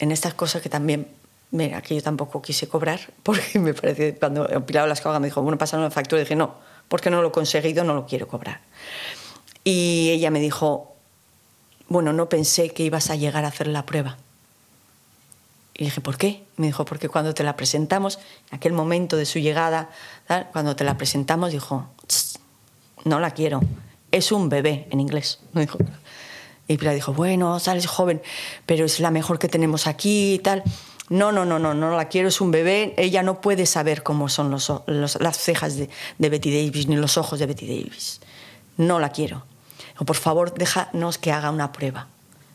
en 0.00 0.10
estas 0.10 0.34
cosas 0.34 0.60
que 0.60 0.68
también, 0.68 1.06
mira, 1.52 1.80
que 1.82 1.94
yo 1.94 2.02
tampoco 2.02 2.42
quise 2.42 2.68
cobrar, 2.68 3.00
porque 3.22 3.58
me 3.58 3.74
parece, 3.74 4.16
cuando 4.16 4.46
Pilar 4.66 4.88
Lascaga 4.88 5.20
me 5.20 5.28
dijo, 5.28 5.42
bueno, 5.42 5.56
pásame 5.58 5.84
una 5.84 5.90
factura, 5.90 6.20
dije, 6.20 6.34
no, 6.34 6.54
porque 6.88 7.10
no 7.10 7.22
lo 7.22 7.28
he 7.28 7.32
conseguido, 7.32 7.84
no 7.84 7.94
lo 7.94 8.06
quiero 8.06 8.26
cobrar. 8.26 8.60
Y 9.62 10.10
ella 10.10 10.30
me 10.30 10.40
dijo, 10.40 10.96
bueno, 11.88 12.12
no 12.12 12.28
pensé 12.28 12.70
que 12.70 12.82
ibas 12.82 13.10
a 13.10 13.16
llegar 13.16 13.44
a 13.44 13.48
hacer 13.48 13.68
la 13.68 13.86
prueba. 13.86 14.16
Y 15.74 15.84
dije, 15.84 16.00
¿por 16.00 16.18
qué? 16.18 16.42
Me 16.56 16.66
dijo, 16.66 16.84
porque 16.84 17.08
cuando 17.08 17.32
te 17.32 17.42
la 17.44 17.56
presentamos, 17.56 18.18
en 18.50 18.56
aquel 18.56 18.72
momento 18.72 19.16
de 19.16 19.24
su 19.26 19.38
llegada, 19.38 19.90
cuando 20.52 20.76
te 20.76 20.84
la 20.84 20.98
presentamos, 20.98 21.52
dijo, 21.52 21.86
"Tss, 22.06 22.38
no 23.04 23.18
la 23.18 23.30
quiero, 23.30 23.60
es 24.10 24.32
un 24.32 24.48
bebé 24.48 24.86
en 24.90 25.00
inglés. 25.00 25.40
Me 25.52 25.62
dijo. 25.62 25.78
Y 26.72 26.76
Pilar 26.78 26.94
dijo, 26.94 27.12
bueno, 27.12 27.58
sales 27.58 27.86
joven, 27.86 28.22
pero 28.64 28.84
es 28.84 29.00
la 29.00 29.10
mejor 29.10 29.38
que 29.40 29.48
tenemos 29.48 29.86
aquí 29.88 30.34
y 30.34 30.38
tal. 30.38 30.62
No, 31.08 31.32
no, 31.32 31.44
no, 31.44 31.58
no, 31.58 31.74
no 31.74 31.96
la 31.96 32.06
quiero, 32.08 32.28
es 32.28 32.40
un 32.40 32.52
bebé. 32.52 32.94
Ella 32.96 33.24
no 33.24 33.40
puede 33.40 33.66
saber 33.66 34.04
cómo 34.04 34.28
son 34.28 34.52
los, 34.52 34.72
los- 34.86 35.20
las 35.20 35.36
cejas 35.36 35.76
de, 35.76 35.90
de 36.18 36.28
Betty 36.28 36.50
Davis 36.64 36.86
ni 36.86 36.94
los 36.94 37.18
ojos 37.18 37.40
de 37.40 37.46
Betty 37.46 37.66
Davis. 37.66 38.20
No 38.76 39.00
la 39.00 39.10
quiero. 39.10 39.44
Dijo, 39.92 40.04
por 40.04 40.14
favor, 40.16 40.54
déjanos 40.54 41.18
que 41.18 41.32
haga 41.32 41.50
una 41.50 41.72
prueba. 41.72 42.06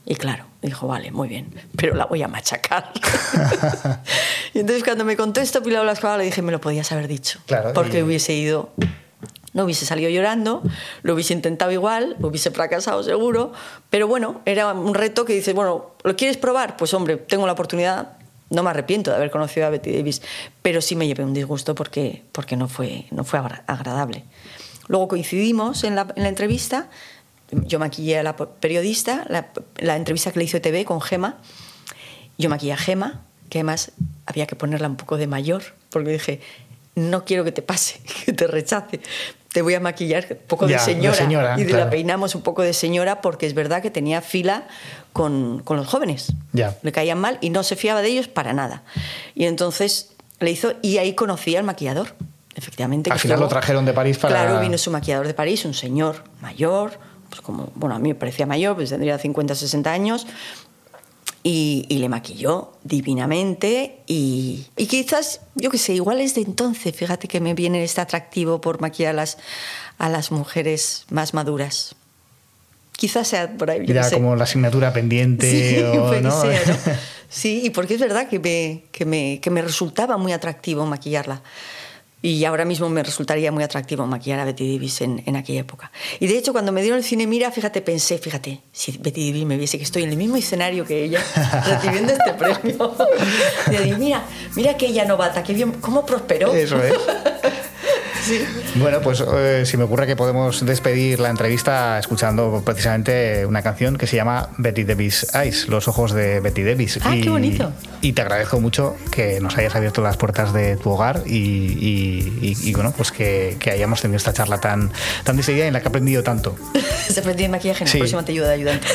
Y 0.06 0.16
claro, 0.16 0.46
dijo, 0.62 0.88
vale, 0.88 1.12
muy 1.12 1.28
bien, 1.28 1.54
pero 1.76 1.96
la 1.96 2.06
voy 2.06 2.22
a 2.24 2.28
machacar. 2.30 2.94
y 4.54 4.60
entonces 4.60 4.84
cuando 4.84 5.04
me 5.04 5.18
contó 5.18 5.42
esto 5.42 5.62
Pilar 5.62 5.84
Blasco, 5.84 6.16
le 6.18 6.24
dije, 6.26 6.42
me 6.42 6.52
lo 6.54 6.62
podías 6.62 6.92
haber 6.92 7.08
dicho. 7.08 7.40
Claro, 7.48 7.74
porque 7.74 8.00
y- 8.00 8.04
hubiese 8.04 8.34
ido 8.34 8.70
no 9.56 9.64
hubiese 9.64 9.86
salido 9.88 10.10
llorando, 10.12 10.62
lo 11.02 11.14
hubiese 11.16 11.34
intentado 11.34 11.72
igual, 11.72 12.16
lo 12.20 12.28
hubiese 12.28 12.52
fracasado 12.52 13.02
seguro, 13.02 13.52
pero 13.90 14.08
bueno, 14.08 14.42
era 14.46 14.72
un 14.74 14.94
reto 14.94 15.26
que 15.26 15.34
dices, 15.34 15.56
bueno, 15.56 15.92
¿lo 16.04 16.16
quieres 16.16 16.38
probar? 16.38 16.78
Pues 16.78 16.94
hombre, 16.94 17.18
tengo 17.18 17.48
la 17.48 17.54
oportunidad, 17.54 18.18
no 18.52 18.62
me 18.62 18.70
arrepiento 18.70 19.10
de 19.10 19.18
haber 19.18 19.32
conocido 19.32 19.66
a 19.66 19.70
Betty 19.72 19.92
Davis, 19.96 20.22
pero 20.62 20.82
sí 20.82 20.96
me 20.96 21.08
llevé 21.08 21.24
un 21.24 21.34
disgusto 21.34 21.74
porque, 21.74 22.24
porque 22.32 22.56
no, 22.58 22.68
fue, 22.68 23.06
no 23.10 23.24
fue 23.24 23.40
agra- 23.40 23.64
agradable. 23.66 24.26
Luego 24.88 25.08
coincidimos 25.08 25.84
en 25.84 25.96
la, 25.96 26.06
en 26.16 26.22
la 26.24 26.30
entrevista, 26.30 26.90
yo 27.52 27.80
maquillé 27.80 28.20
a 28.20 28.24
la 28.24 28.36
periodista, 28.36 29.26
la, 29.30 29.48
la 29.78 29.96
entrevista 29.96 30.32
que 30.32 30.40
le 30.40 30.46
hizo 30.46 30.60
TV 30.62 30.84
con 30.86 31.00
Gema, 31.02 31.38
yo 32.38 32.50
maquillé 32.50 32.74
a 32.74 32.78
Gema, 32.78 33.22
que 33.50 33.60
además 33.60 33.94
había 34.26 34.46
que 34.48 34.56
ponerla 34.56 34.88
un 34.90 34.98
poco 34.98 35.16
de 35.18 35.28
mayor, 35.28 35.64
porque 35.90 36.10
dije, 36.12 36.42
no 36.96 37.24
quiero 37.26 37.44
que 37.44 37.52
te 37.52 37.62
pase, 37.62 38.02
que 38.26 38.34
te 38.34 38.48
rechace. 38.48 39.00
Te 39.56 39.62
voy 39.62 39.74
a 39.74 39.80
maquillar 39.80 40.28
un 40.30 40.38
poco 40.48 40.68
Ya, 40.68 40.84
de 40.86 40.96
de 40.96 41.14
señora. 41.14 41.56
y 41.58 41.64
de 41.64 41.70
claro. 41.70 41.86
la 41.86 41.90
peinamos 41.90 42.36
un 42.36 42.42
poco 42.42 42.62
de 42.62 42.74
señora 42.74 43.22
porque 43.22 43.46
es 43.48 43.54
verdad 43.54 43.82
que 43.82 43.90
tenía 43.90 44.20
fila 44.22 44.68
con, 45.14 45.62
con 45.64 45.78
los 45.78 45.88
jóvenes. 45.88 46.34
Ya. 46.52 46.76
Le 46.82 46.92
caían 46.92 47.20
mal 47.22 47.38
y 47.40 47.52
no 47.52 47.64
se 47.64 47.78
fiaba 47.78 48.02
de 48.02 48.10
ellos 48.10 48.28
para 48.28 48.52
nada. 48.52 48.84
Y 49.34 49.46
entonces 49.46 50.12
le 50.42 50.52
hizo, 50.52 50.74
y 50.82 50.98
ahí 50.98 51.14
conocí 51.14 51.56
al 51.56 51.64
maquillador. 51.64 52.16
Efectivamente. 52.54 53.10
Al 53.14 53.18
final 53.18 53.36
estuvo- 53.36 53.46
lo 53.46 53.50
trajeron 53.50 53.86
de 53.86 53.94
París 53.94 54.18
para- 54.18 54.36
Claro, 54.44 54.60
vino 54.60 54.78
su 54.78 54.92
maquillador 54.92 55.26
de 55.26 55.34
París, 55.34 55.64
un 55.64 55.74
señor 55.74 56.26
mayor, 56.42 57.00
pues 57.30 57.40
como, 57.40 57.70
bueno, 57.76 57.96
a 57.96 58.00
mí 58.00 58.10
me 58.10 58.16
parecía 58.16 58.46
mayor, 58.46 58.76
pues 58.76 58.90
tendría 58.90 59.18
50, 59.18 59.56
60 59.56 59.90
años, 59.90 60.28
y, 61.48 61.86
y 61.90 62.00
le 62.00 62.10
maquilló 62.10 62.72
divinamente 62.84 64.00
y, 64.08 64.66
y 64.76 64.88
quizás, 64.88 65.42
yo 65.54 65.70
qué 65.70 65.78
sé, 65.78 65.94
igual 65.94 66.20
es 66.20 66.34
de 66.34 66.42
entonces, 66.42 66.96
fíjate 66.96 67.28
que 67.28 67.40
me 67.40 67.54
viene 67.54 67.84
este 67.84 68.02
atractivo 68.02 68.60
por 68.60 68.82
maquillar 68.82 69.12
a 69.12 69.16
las, 69.18 69.38
a 70.00 70.10
las 70.10 70.32
mujeres 70.32 71.06
más 71.12 71.36
maduras. 71.36 71.94
Quizás 72.98 73.28
sea 73.28 73.56
por 73.58 73.70
ahí. 73.70 73.86
yo 73.86 73.92
Era 73.94 74.04
sé. 74.06 74.16
como 74.16 74.36
la 74.36 74.46
asignatura 74.46 74.92
pendiente 74.92 75.48
Sí, 75.48 75.84
o 75.98 76.14
no. 76.22 76.42
ser, 76.42 76.68
¿no? 76.68 76.76
Sí, 77.30 77.62
y 77.66 77.70
porque 77.70 77.94
es 77.94 78.00
verdad 78.00 78.28
que 78.28 78.40
me, 78.40 78.86
que, 78.92 79.06
me, 79.06 79.40
que 79.40 79.52
me 79.52 79.62
resultaba 79.62 80.18
muy 80.18 80.32
atractivo 80.32 80.86
maquillarla. 80.88 81.44
Y 82.26 82.44
ahora 82.44 82.66
mismo 82.66 82.90
me 82.90 83.04
resultaría 83.04 83.52
muy 83.52 83.64
atractivo 83.64 84.08
maquillar 84.08 84.40
a 84.40 84.46
Betty 84.46 84.74
Davis 84.74 85.02
en, 85.02 85.22
en 85.28 85.36
aquella 85.36 85.60
época. 85.60 85.92
Y 86.20 86.26
de 86.26 86.36
hecho, 86.36 86.54
cuando 86.54 86.72
me 86.72 86.82
dieron 86.82 86.98
el 86.98 87.04
cine 87.04 87.28
Mira, 87.28 87.52
fíjate, 87.52 87.84
pensé, 87.84 88.18
fíjate, 88.18 88.62
si 88.72 88.98
Betty 88.98 89.30
Davis 89.30 89.46
me 89.46 89.58
viese 89.58 89.78
que 89.78 89.84
estoy 89.84 90.06
en 90.06 90.10
el 90.10 90.18
mismo 90.18 90.36
escenario 90.36 90.86
que 90.86 91.04
ella, 91.04 91.24
recibiendo 91.68 92.14
este 92.14 92.34
premio. 92.34 92.96
Y 93.72 93.84
digo, 93.84 93.98
mira, 94.00 94.24
mira 94.56 94.72
aquella 94.72 95.06
novata, 95.06 95.44
qué 95.44 95.54
bien, 95.54 95.74
cómo 95.74 96.04
prosperó. 96.04 96.52
Eso 96.52 96.82
es. 96.82 96.94
Bueno, 98.76 99.02
pues 99.02 99.24
eh, 99.34 99.64
si 99.66 99.78
me 99.78 99.84
ocurre 99.84 100.08
que 100.08 100.16
podemos 100.16 100.66
despedir 100.66 101.20
la 101.20 101.30
entrevista 101.30 101.98
escuchando 102.00 102.62
precisamente 102.66 103.46
una 103.46 103.62
canción 103.62 103.98
que 103.98 104.08
se 104.08 104.16
llama 104.16 104.50
Betty 104.58 104.84
Davis 104.84 105.28
Eyes, 105.34 105.68
los 105.68 105.88
ojos 105.88 106.12
de 106.14 106.40
Betty 106.40 106.64
Davis. 106.64 107.00
Ah, 107.04 107.16
qué 107.22 107.30
bonito. 107.30 107.72
Y 108.02 108.14
te 108.14 108.22
agradezco 108.22 108.60
mucho 108.60 108.96
que 109.12 109.40
nos 109.40 109.58
hayas 109.58 109.76
abierto 109.76 110.02
las 110.02 110.18
puertas 110.18 110.54
de 110.54 110.76
tu 110.78 110.92
hogar 110.92 111.24
y, 111.26 111.36
y- 111.38 112.38
y- 112.42 112.70
y, 112.70 112.74
bueno, 112.74 112.94
pues 112.96 113.12
que, 113.12 113.58
que 113.60 113.72
hayamos 113.72 114.02
tenido 114.02 114.18
esta 114.18 114.34
charla 114.34 114.60
tan, 114.60 114.92
tan 115.24 115.38
decidida 115.38 115.66
en 115.68 115.74
la 115.74 115.80
que 115.82 115.88
he 115.88 115.90
aprendido 115.90 116.24
tanto. 116.24 116.56
Se 117.10 117.20
aprendí 117.20 117.44
de 117.44 117.50
maquillaje, 117.50 117.84
en 117.84 117.88
Sí. 117.90 117.98
el 117.98 118.02
próximo 118.02 118.24
te 118.26 118.32
ayuda 118.32 118.48
de 118.48 118.54
ayudante. 118.56 118.88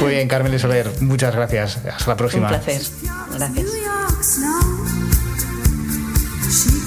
Muy 0.00 0.10
bien, 0.12 0.28
Carmen 0.28 0.52
y 0.54 0.58
Soler, 0.58 0.90
muchas 1.00 1.34
gracias. 1.34 1.76
Hasta 1.78 2.06
la 2.06 2.12
Un 2.12 2.16
próxima. 2.18 2.48
placer. 2.48 2.80
Gracias. 3.36 3.66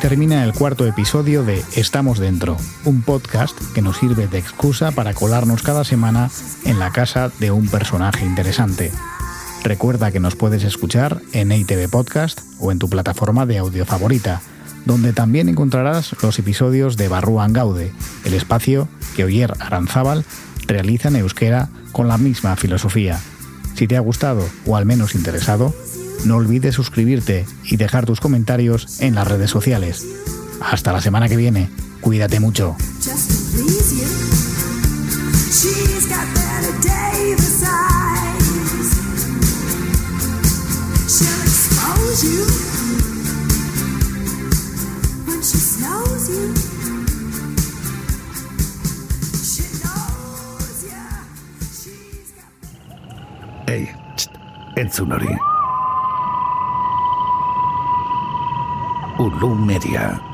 Termina 0.00 0.42
el 0.42 0.52
cuarto 0.52 0.86
episodio 0.86 1.44
de 1.44 1.62
Estamos 1.76 2.18
Dentro, 2.18 2.56
un 2.84 3.02
podcast 3.02 3.56
que 3.72 3.82
nos 3.82 3.98
sirve 3.98 4.26
de 4.26 4.38
excusa 4.38 4.90
para 4.90 5.14
colarnos 5.14 5.62
cada 5.62 5.84
semana 5.84 6.30
en 6.64 6.78
la 6.78 6.90
casa 6.90 7.30
de 7.38 7.50
un 7.50 7.68
personaje 7.68 8.24
interesante. 8.24 8.90
Recuerda 9.62 10.10
que 10.10 10.18
nos 10.18 10.34
puedes 10.34 10.64
escuchar 10.64 11.20
en 11.32 11.52
ITV 11.52 11.88
Podcast 11.88 12.40
o 12.58 12.72
en 12.72 12.78
tu 12.78 12.88
plataforma 12.88 13.46
de 13.46 13.58
audio 13.58 13.86
favorita, 13.86 14.40
donde 14.86 15.12
también 15.12 15.48
encontrarás 15.48 16.16
los 16.22 16.38
episodios 16.38 16.96
de 16.96 17.08
Barruan 17.08 17.52
Gaude, 17.52 17.92
el 18.24 18.34
espacio 18.34 18.88
que 19.14 19.24
Oyer 19.24 19.54
Aranzábal 19.60 20.24
realiza 20.66 21.08
en 21.08 21.16
euskera 21.16 21.68
con 21.92 22.08
la 22.08 22.18
misma 22.18 22.56
filosofía. 22.56 23.20
Si 23.74 23.86
te 23.86 23.96
ha 23.96 24.00
gustado 24.00 24.46
o 24.66 24.76
al 24.76 24.84
menos 24.84 25.14
interesado, 25.14 25.74
no 26.24 26.36
olvides 26.36 26.74
suscribirte 26.74 27.46
y 27.64 27.76
dejar 27.76 28.06
tus 28.06 28.20
comentarios 28.20 29.00
en 29.00 29.14
las 29.14 29.26
redes 29.26 29.50
sociales. 29.50 30.06
Hasta 30.60 30.92
la 30.92 31.00
semana 31.00 31.28
que 31.28 31.36
viene. 31.36 31.70
Cuídate 32.00 32.40
mucho. 32.40 32.76
to 54.92 55.06
please 55.06 55.34
you. 55.34 55.51
Ulum 59.22 59.62
Media. 59.64 60.31